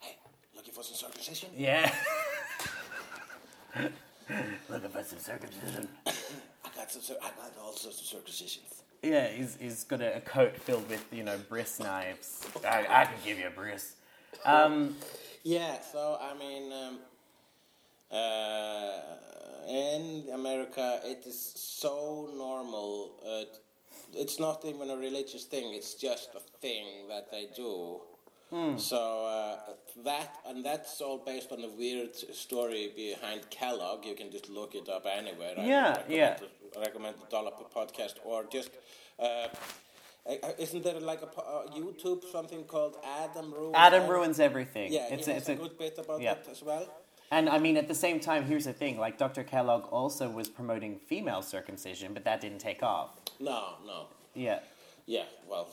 "Hey, 0.00 0.16
looking 0.56 0.74
for 0.74 0.82
some 0.82 0.96
circumcision?" 0.96 1.50
Yeah. 1.56 1.94
Looking 4.68 4.90
for 4.90 5.04
some 5.04 5.18
circumcision. 5.20 5.86
I 6.08 6.12
got 6.74 6.90
some. 6.90 7.16
I 7.22 7.28
got 7.40 7.52
all 7.62 7.74
sorts 7.76 8.00
of 8.00 8.06
circumcisions. 8.18 8.82
Yeah, 9.04 9.28
he's, 9.28 9.56
he's 9.60 9.84
got 9.84 10.00
a, 10.00 10.16
a 10.16 10.20
coat 10.20 10.56
filled 10.56 10.88
with, 10.88 11.04
you 11.12 11.22
know, 11.22 11.38
bris 11.48 11.78
knives. 11.78 12.44
I, 12.64 12.86
I 12.88 13.04
can 13.04 13.14
give 13.24 13.38
you 13.38 13.46
a 13.46 13.50
bris. 13.50 13.94
Um, 14.44 14.96
Yeah. 15.42 15.80
So 15.80 16.18
I 16.20 16.34
mean, 16.38 16.72
um, 16.72 16.98
uh, 18.10 18.98
in 19.68 20.24
America, 20.34 21.00
it 21.04 21.24
is 21.26 21.52
so 21.56 22.28
normal. 22.36 23.12
Uh, 23.26 23.44
it's 24.14 24.40
not 24.40 24.64
even 24.64 24.90
a 24.90 24.96
religious 24.96 25.44
thing. 25.44 25.72
It's 25.74 25.94
just 25.94 26.30
a 26.34 26.40
thing 26.60 27.08
that 27.08 27.30
they 27.30 27.46
do. 27.54 28.00
So 28.78 29.26
uh, 29.26 29.74
that 30.04 30.34
and 30.44 30.64
that's 30.64 31.00
all 31.00 31.18
based 31.18 31.52
on 31.52 31.62
a 31.62 31.68
weird 31.68 32.16
story 32.16 32.90
behind 32.96 33.48
Kellogg. 33.48 34.04
You 34.04 34.16
can 34.16 34.28
just 34.32 34.48
look 34.50 34.74
it 34.74 34.88
up 34.88 35.06
anywhere. 35.06 35.54
I 35.56 35.64
Yeah, 35.64 35.88
recommend 35.90 36.10
yeah. 36.10 36.36
the- 36.40 36.78
I 36.78 36.80
recommend 36.82 37.14
the 37.20 37.26
Dollop 37.30 37.72
podcast 37.72 38.14
or 38.24 38.44
just. 38.50 38.70
Uh, 39.20 39.46
isn't 40.58 40.84
there 40.84 41.00
like 41.00 41.22
a 41.22 41.26
uh, 41.26 41.66
YouTube 41.74 42.30
something 42.30 42.64
called 42.64 42.96
Adam 43.04 43.52
Ruins? 43.52 43.74
Adam 43.76 44.08
ruins 44.08 44.40
everything. 44.40 44.92
Yeah, 44.92 45.08
it's 45.10 45.28
a, 45.28 45.36
it's 45.36 45.48
a, 45.48 45.52
a, 45.52 45.56
good 45.56 45.78
bit 45.78 45.98
about 45.98 46.20
yeah. 46.20 46.34
that 46.34 46.48
as 46.50 46.62
well. 46.62 46.86
and 47.30 47.48
I 47.48 47.58
mean, 47.58 47.76
at 47.76 47.88
the 47.88 47.94
same 47.94 48.20
time, 48.20 48.44
here's 48.44 48.64
the 48.64 48.72
thing: 48.72 48.98
like 48.98 49.18
Dr. 49.18 49.44
Kellogg 49.44 49.84
also 49.92 50.30
was 50.30 50.48
promoting 50.48 50.98
female 50.98 51.42
circumcision, 51.42 52.14
but 52.14 52.24
that 52.24 52.40
didn't 52.40 52.60
take 52.60 52.82
off. 52.82 53.18
No, 53.38 53.74
no. 53.86 54.06
Yeah, 54.34 54.60
Yeah, 55.06 55.24
well. 55.48 55.68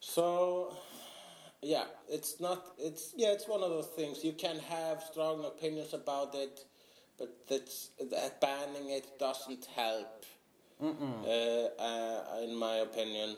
So, 0.00 0.74
yeah, 1.62 1.84
it's 2.08 2.40
not, 2.40 2.64
it's, 2.78 3.12
yeah, 3.16 3.32
it's 3.32 3.46
one 3.46 3.62
of 3.62 3.70
those 3.70 3.88
things. 3.88 4.24
You 4.24 4.32
can 4.32 4.58
have 4.60 5.02
strong 5.02 5.44
opinions 5.44 5.92
about 5.92 6.34
it, 6.34 6.64
but 7.18 7.46
that's, 7.48 7.90
that 8.10 8.40
banning 8.40 8.90
it 8.90 9.18
doesn't 9.18 9.66
help, 9.76 10.24
uh, 10.82 11.82
uh, 11.82 12.42
in 12.44 12.56
my 12.56 12.76
opinion. 12.76 13.36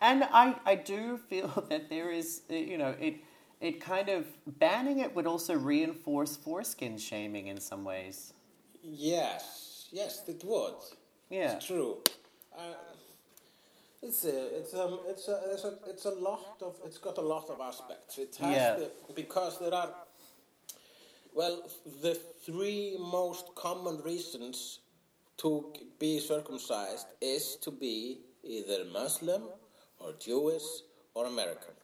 and 0.00 0.24
I 0.24 0.54
I 0.66 0.74
do 0.76 1.18
feel 1.28 1.48
that 1.70 1.88
there 1.88 2.10
is, 2.10 2.42
uh, 2.50 2.54
you 2.54 2.78
know, 2.78 2.94
it 3.00 3.14
it 3.60 3.80
kind 3.80 4.08
of 4.08 4.24
banning 4.46 5.00
it 5.00 5.14
would 5.14 5.26
also 5.26 5.54
reinforce 5.54 6.36
foreskin 6.36 6.98
shaming 6.98 7.48
in 7.48 7.60
some 7.60 7.84
ways. 7.84 8.32
Yes, 8.82 9.88
yes, 9.92 10.22
it 10.28 10.42
would. 10.44 10.76
Yeah. 11.30 11.56
It's 11.56 11.66
true. 11.66 11.98
Uh, 12.56 12.74
it's 14.02 14.24
a, 14.24 14.58
it's 14.58 14.74
um, 14.74 15.00
it's 15.08 15.28
a, 15.28 15.40
it's 15.52 15.64
a, 15.64 15.72
it's 15.90 16.04
a 16.04 16.10
lot 16.10 16.62
of, 16.62 16.76
it's 16.86 16.98
got 16.98 17.18
a 17.18 17.22
lot 17.34 17.50
of 17.50 17.60
aspects. 17.60 18.18
It 18.18 18.36
has 18.40 18.52
Yeah. 18.56 18.76
the, 18.76 18.90
because 19.14 19.58
there 19.58 19.74
are, 19.74 19.90
well, 21.34 21.62
the 22.02 22.14
three 22.46 22.96
most 22.98 23.54
common 23.54 24.00
reasons 24.04 24.80
to 25.38 25.72
be 25.98 26.18
circumcised 26.18 27.06
is 27.20 27.56
to 27.56 27.70
be 27.70 28.20
either 28.42 28.84
Muslim 28.92 29.42
or 29.98 30.12
Jewish 30.18 30.62
or 31.14 31.26
American. 31.26 31.74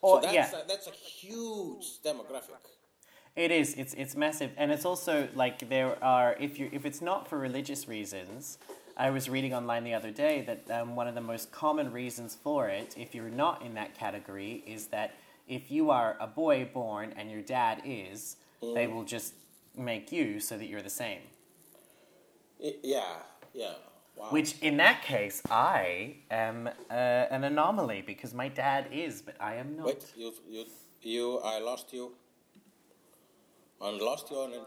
Or 0.00 0.20
so 0.20 0.26
that's 0.26 0.52
yeah. 0.52 0.60
a, 0.60 0.68
that's 0.68 0.86
a 0.86 0.90
huge 0.90 2.02
demographic. 2.04 2.64
It 3.34 3.50
is. 3.50 3.74
It's 3.74 3.94
it's 3.94 4.14
massive, 4.14 4.50
and 4.58 4.70
it's 4.70 4.84
also 4.84 5.28
like 5.34 5.68
there 5.70 6.02
are 6.04 6.36
if 6.38 6.58
you 6.58 6.68
if 6.72 6.84
it's 6.84 7.00
not 7.00 7.28
for 7.28 7.38
religious 7.38 7.88
reasons, 7.88 8.58
I 8.96 9.10
was 9.10 9.30
reading 9.30 9.54
online 9.54 9.84
the 9.84 9.94
other 9.94 10.10
day 10.10 10.42
that 10.42 10.80
um, 10.80 10.96
one 10.96 11.08
of 11.08 11.14
the 11.14 11.22
most 11.22 11.50
common 11.50 11.92
reasons 11.92 12.36
for 12.42 12.68
it, 12.68 12.94
if 12.98 13.14
you're 13.14 13.30
not 13.30 13.62
in 13.62 13.74
that 13.74 13.94
category, 13.94 14.62
is 14.66 14.88
that 14.88 15.14
if 15.48 15.70
you 15.70 15.90
are 15.90 16.16
a 16.20 16.26
boy 16.26 16.68
born 16.72 17.14
and 17.16 17.30
your 17.30 17.40
dad 17.40 17.82
is, 17.84 18.36
they 18.74 18.86
will 18.86 19.04
just 19.04 19.34
make 19.76 20.12
you 20.12 20.38
so 20.38 20.58
that 20.58 20.66
you're 20.66 20.82
the 20.82 20.90
same. 20.90 21.20
Yeah, 22.62 23.02
yeah. 23.52 23.72
Wow. 24.16 24.28
Which, 24.30 24.58
in 24.60 24.76
that 24.76 25.02
case, 25.02 25.42
I 25.50 26.16
am 26.30 26.68
uh, 26.90 26.92
an 26.92 27.44
anomaly 27.44 28.02
because 28.06 28.34
my 28.34 28.48
dad 28.48 28.86
is, 28.92 29.22
but 29.22 29.34
I 29.40 29.56
am 29.56 29.76
not. 29.76 29.86
Wait, 29.86 30.12
you, 30.14 30.32
you, 30.48 30.64
you, 31.00 31.38
I 31.38 31.58
lost 31.58 31.92
you. 31.92 32.12
I 33.80 33.90
lost 33.90 34.30
you 34.30 34.36
on 34.36 34.52
it. 34.52 34.60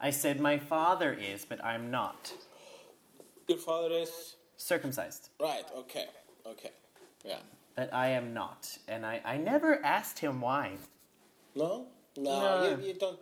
I 0.00 0.10
said 0.10 0.38
my 0.38 0.58
father 0.58 1.12
is, 1.12 1.44
but 1.44 1.64
I'm 1.64 1.90
not. 1.90 2.32
Your 3.48 3.58
father 3.58 3.92
is 3.94 4.36
Circumcised. 4.56 5.30
right. 5.40 5.64
Okay, 5.76 6.06
okay, 6.46 6.70
yeah. 7.24 7.38
But 7.74 7.92
I 7.92 8.08
am 8.08 8.32
not. 8.32 8.78
And 8.86 9.04
I, 9.04 9.20
I 9.24 9.36
never 9.38 9.84
asked 9.84 10.20
him 10.20 10.40
why. 10.40 10.76
No, 11.56 11.88
no, 12.16 12.22
No. 12.22 12.78
You, 12.78 12.86
you 12.86 12.94
don't 12.94 13.18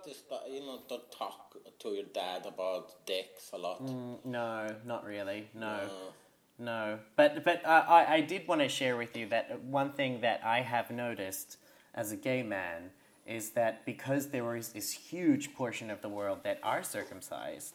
you 0.50 0.60
know 0.60 0.80
don't 0.88 1.10
talk 1.10 1.51
to 1.80 1.88
your 1.88 2.04
dad 2.04 2.46
about 2.46 3.06
dicks 3.06 3.50
a 3.52 3.58
lot. 3.58 3.84
Mm, 3.84 4.24
No, 4.24 4.68
not 4.84 5.04
really. 5.04 5.48
No. 5.54 5.66
Uh, 5.66 6.12
No, 6.58 6.98
but 7.16 7.44
but 7.44 7.64
uh, 7.64 7.84
I 7.88 8.16
I 8.16 8.20
did 8.20 8.46
want 8.46 8.60
to 8.60 8.68
share 8.68 8.96
with 8.96 9.16
you 9.16 9.26
that 9.30 9.46
one 9.64 9.92
thing 9.92 10.20
that 10.20 10.40
I 10.44 10.60
have 10.62 10.90
noticed 10.90 11.58
as 11.94 12.12
a 12.12 12.16
gay 12.16 12.42
man 12.42 12.90
is 13.26 13.50
that 13.50 13.84
because 13.84 14.28
there 14.28 14.56
is 14.56 14.68
this 14.72 14.92
huge 14.92 15.54
portion 15.54 15.90
of 15.90 16.00
the 16.02 16.08
world 16.08 16.38
that 16.44 16.58
are 16.62 16.82
circumcised, 16.84 17.74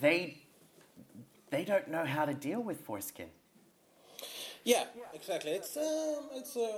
they 0.00 0.38
they 1.50 1.64
don't 1.64 1.88
know 1.88 2.04
how 2.04 2.24
to 2.24 2.34
deal 2.34 2.60
with 2.60 2.80
foreskin. 2.80 3.28
yeah, 4.64 4.84
exactly. 5.14 5.52
It's 5.52 5.76
um, 5.76 6.24
it's 6.34 6.56
uh, 6.56 6.68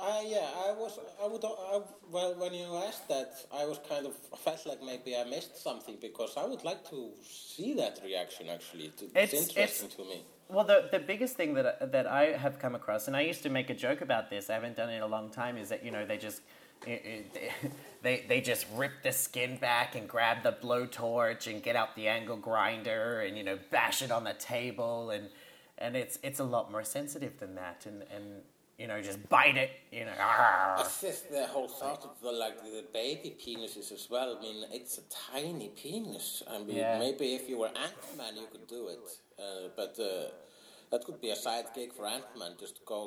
I 0.00 0.26
yeah. 0.28 0.48
I 0.68 0.72
was 0.72 0.98
I 1.22 1.26
would 1.26 1.44
I, 1.44 1.80
well 2.10 2.34
when 2.34 2.54
you 2.54 2.76
asked 2.88 3.08
that 3.08 3.32
I 3.52 3.64
was 3.66 3.78
kind 3.88 4.06
of 4.06 4.14
felt 4.38 4.66
like 4.66 4.82
maybe 4.82 5.16
I 5.16 5.24
missed 5.24 5.62
something 5.62 5.96
because 6.00 6.36
I 6.36 6.44
would 6.46 6.64
like 6.64 6.88
to 6.90 7.10
see 7.22 7.74
that 7.74 8.00
reaction 8.04 8.48
actually. 8.48 8.86
It's, 8.86 9.02
It's- 9.02 9.32
interesting 9.32 9.86
it's- 9.86 9.94
to 9.96 10.04
me. 10.04 10.24
Well, 10.48 10.64
the 10.64 10.88
the 10.90 10.98
biggest 10.98 11.36
thing 11.36 11.54
that 11.54 11.66
I- 11.80 11.86
that 11.86 12.06
I 12.06 12.24
have 12.44 12.58
come 12.58 12.74
across, 12.74 13.06
and 13.06 13.16
I 13.16 13.20
used 13.20 13.42
to 13.44 13.50
make 13.50 13.70
a 13.70 13.74
joke 13.74 14.00
about 14.00 14.30
this. 14.30 14.50
I 14.50 14.54
haven't 14.54 14.76
done 14.76 14.90
it 14.90 14.96
in 14.96 15.02
a 15.02 15.06
long 15.06 15.30
time. 15.30 15.56
Is 15.56 15.68
that 15.68 15.84
you 15.84 15.92
know 15.92 16.04
they 16.04 16.18
just 16.18 16.40
it, 16.86 17.02
it, 17.34 17.72
they 18.02 18.24
they 18.28 18.40
just 18.40 18.66
rip 18.74 18.92
the 19.04 19.12
skin 19.12 19.58
back 19.58 19.94
and 19.94 20.08
grab 20.08 20.42
the 20.42 20.52
blowtorch 20.52 21.46
and 21.46 21.62
get 21.62 21.76
out 21.76 21.94
the 21.94 22.08
angle 22.08 22.36
grinder 22.36 23.20
and 23.20 23.36
you 23.38 23.44
know 23.44 23.58
bash 23.70 24.02
it 24.02 24.10
on 24.10 24.24
the 24.24 24.34
table 24.34 25.10
and 25.10 25.28
and 25.78 25.94
it's 25.96 26.18
it's 26.22 26.40
a 26.40 26.44
lot 26.44 26.70
more 26.72 26.82
sensitive 26.84 27.38
than 27.38 27.54
that 27.54 27.86
and 27.86 28.02
and 28.14 28.42
you 28.80 28.86
know 28.86 29.00
just 29.02 29.20
bite 29.28 29.58
it 29.64 29.70
you 29.92 30.04
know. 30.06 30.16
"Argh." 30.18 30.80
It's 30.80 31.00
just 31.02 31.30
the 31.30 31.46
whole 31.46 31.68
thought 31.68 32.02
of 32.08 32.14
the 32.22 32.32
like 32.44 32.56
the 32.62 32.84
baby 33.00 33.30
penises 33.42 33.92
as 33.92 34.04
well. 34.12 34.28
I 34.36 34.40
mean, 34.40 34.58
it's 34.78 34.94
a 35.02 35.04
tiny 35.32 35.68
penis. 35.80 36.42
I 36.54 36.58
mean, 36.58 36.76
Yeah. 36.78 36.98
maybe 37.04 37.26
if 37.38 37.44
you 37.50 37.56
were 37.62 37.72
Ant 37.86 38.02
Man, 38.16 38.32
you 38.42 38.46
could 38.52 38.66
do 38.66 38.82
it, 38.94 39.06
uh, 39.38 39.68
but 39.80 39.92
uh, 39.98 40.30
that 40.90 41.00
could 41.04 41.20
be 41.20 41.30
a 41.30 41.36
side 41.46 41.66
gig 41.76 41.90
for 41.96 42.06
Ant 42.06 42.30
Man, 42.38 42.52
just 42.64 42.76
go 42.86 43.00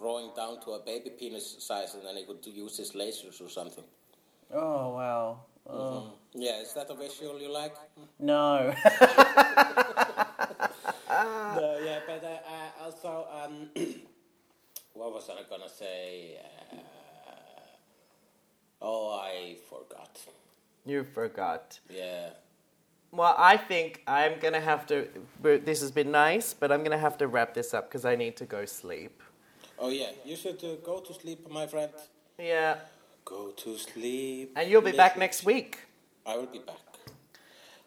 growing 0.00 0.30
down 0.40 0.54
to 0.64 0.68
a 0.78 0.80
baby 0.90 1.10
penis 1.20 1.46
size, 1.68 1.94
and 1.94 2.02
then 2.06 2.16
he 2.16 2.24
could 2.28 2.44
use 2.64 2.76
his 2.82 2.92
lasers 2.92 3.40
or 3.44 3.48
something. 3.48 3.84
Oh 4.52 4.94
well. 5.00 5.46
Oh. 5.70 6.12
Yeah, 6.34 6.60
is 6.64 6.72
that 6.74 6.88
a 6.90 6.94
visual 6.94 7.36
you 7.40 7.50
like? 7.62 7.76
No. 8.18 8.74
No, 11.08 11.78
yeah, 11.82 12.00
but 12.06 12.22
uh, 12.22 12.28
uh, 12.28 12.84
also, 12.84 13.26
um, 13.32 13.70
what 14.98 15.14
was 15.14 15.30
I 15.30 15.42
gonna 15.48 15.68
say? 15.68 16.38
Uh, 16.72 16.76
oh, 18.82 19.20
I 19.22 19.56
forgot. 19.70 20.18
you 20.84 21.04
forgot. 21.04 21.78
Yeah. 21.88 22.30
Well, 23.12 23.34
I 23.38 23.56
think 23.56 24.02
I'm 24.06 24.38
gonna 24.40 24.60
have 24.60 24.86
to. 24.88 25.08
This 25.42 25.80
has 25.80 25.90
been 25.90 26.10
nice, 26.10 26.52
but 26.52 26.70
I'm 26.72 26.82
gonna 26.82 26.98
have 26.98 27.16
to 27.18 27.26
wrap 27.28 27.54
this 27.54 27.72
up 27.72 27.88
because 27.88 28.04
I 28.04 28.16
need 28.16 28.36
to 28.36 28.44
go 28.44 28.64
sleep. 28.66 29.22
Oh 29.78 29.90
yeah, 29.90 30.10
you 30.24 30.36
should 30.36 30.62
uh, 30.64 30.74
go 30.84 31.00
to 31.00 31.14
sleep, 31.14 31.48
my 31.50 31.66
friend. 31.66 31.92
Yeah, 32.38 32.76
Go 33.24 33.50
to 33.50 33.78
sleep. 33.78 34.52
and 34.56 34.68
you'll 34.70 34.82
be 34.82 34.92
back 34.92 35.16
next 35.16 35.44
week. 35.44 35.78
I 36.26 36.36
will 36.36 36.46
be 36.46 36.58
back 36.58 36.76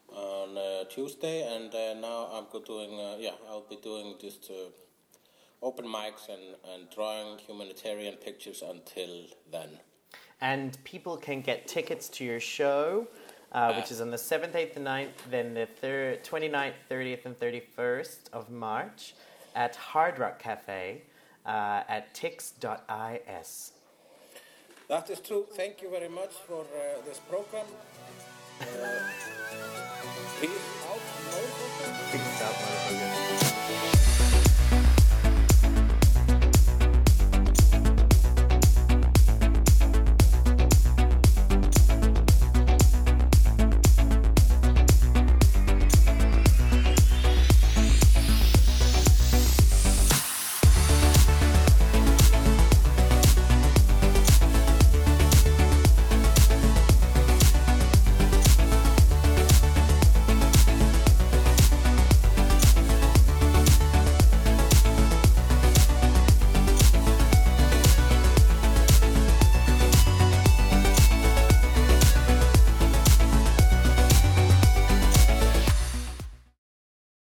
on 0.08 0.56
uh, 0.56 0.84
Tuesday, 0.88 1.42
and 1.54 1.72
uh, 1.74 1.94
now 1.94 2.28
I'm 2.32 2.46
doing. 2.64 2.98
Uh, 2.98 3.16
yeah, 3.18 3.36
I'll 3.48 3.66
be 3.68 3.76
doing 3.76 4.14
just 4.20 4.50
uh, 4.50 4.70
open 5.62 5.86
mics 5.86 6.28
and 6.28 6.56
and 6.72 6.90
drawing 6.90 7.38
humanitarian 7.38 8.16
pictures 8.16 8.62
until 8.62 9.26
then. 9.50 9.70
And 10.40 10.76
people 10.84 11.16
can 11.16 11.40
get 11.40 11.68
tickets 11.68 12.08
to 12.10 12.24
your 12.24 12.40
show, 12.40 13.06
uh, 13.52 13.74
which 13.74 13.92
is 13.92 14.00
on 14.00 14.10
the 14.10 14.16
7th, 14.16 14.54
8th, 14.54 14.76
and 14.76 14.84
9th, 14.84 15.30
then 15.30 15.54
the 15.54 15.66
thir- 15.66 16.18
29th, 16.24 16.74
30th, 16.90 17.26
and 17.26 17.38
31st 17.38 18.28
of 18.32 18.50
March 18.50 19.14
at 19.54 19.76
Hard 19.76 20.18
Rock 20.18 20.40
Cafe 20.40 21.02
uh, 21.46 21.82
at 21.88 22.12
tix.is. 22.12 23.72
That 24.88 25.10
is 25.10 25.20
true. 25.20 25.46
Thank 25.52 25.80
you 25.80 25.90
very 25.90 26.08
much 26.08 26.32
for 26.46 26.62
uh, 26.62 27.00
this 27.06 27.20
program. 27.20 27.66
Uh, 28.60 28.64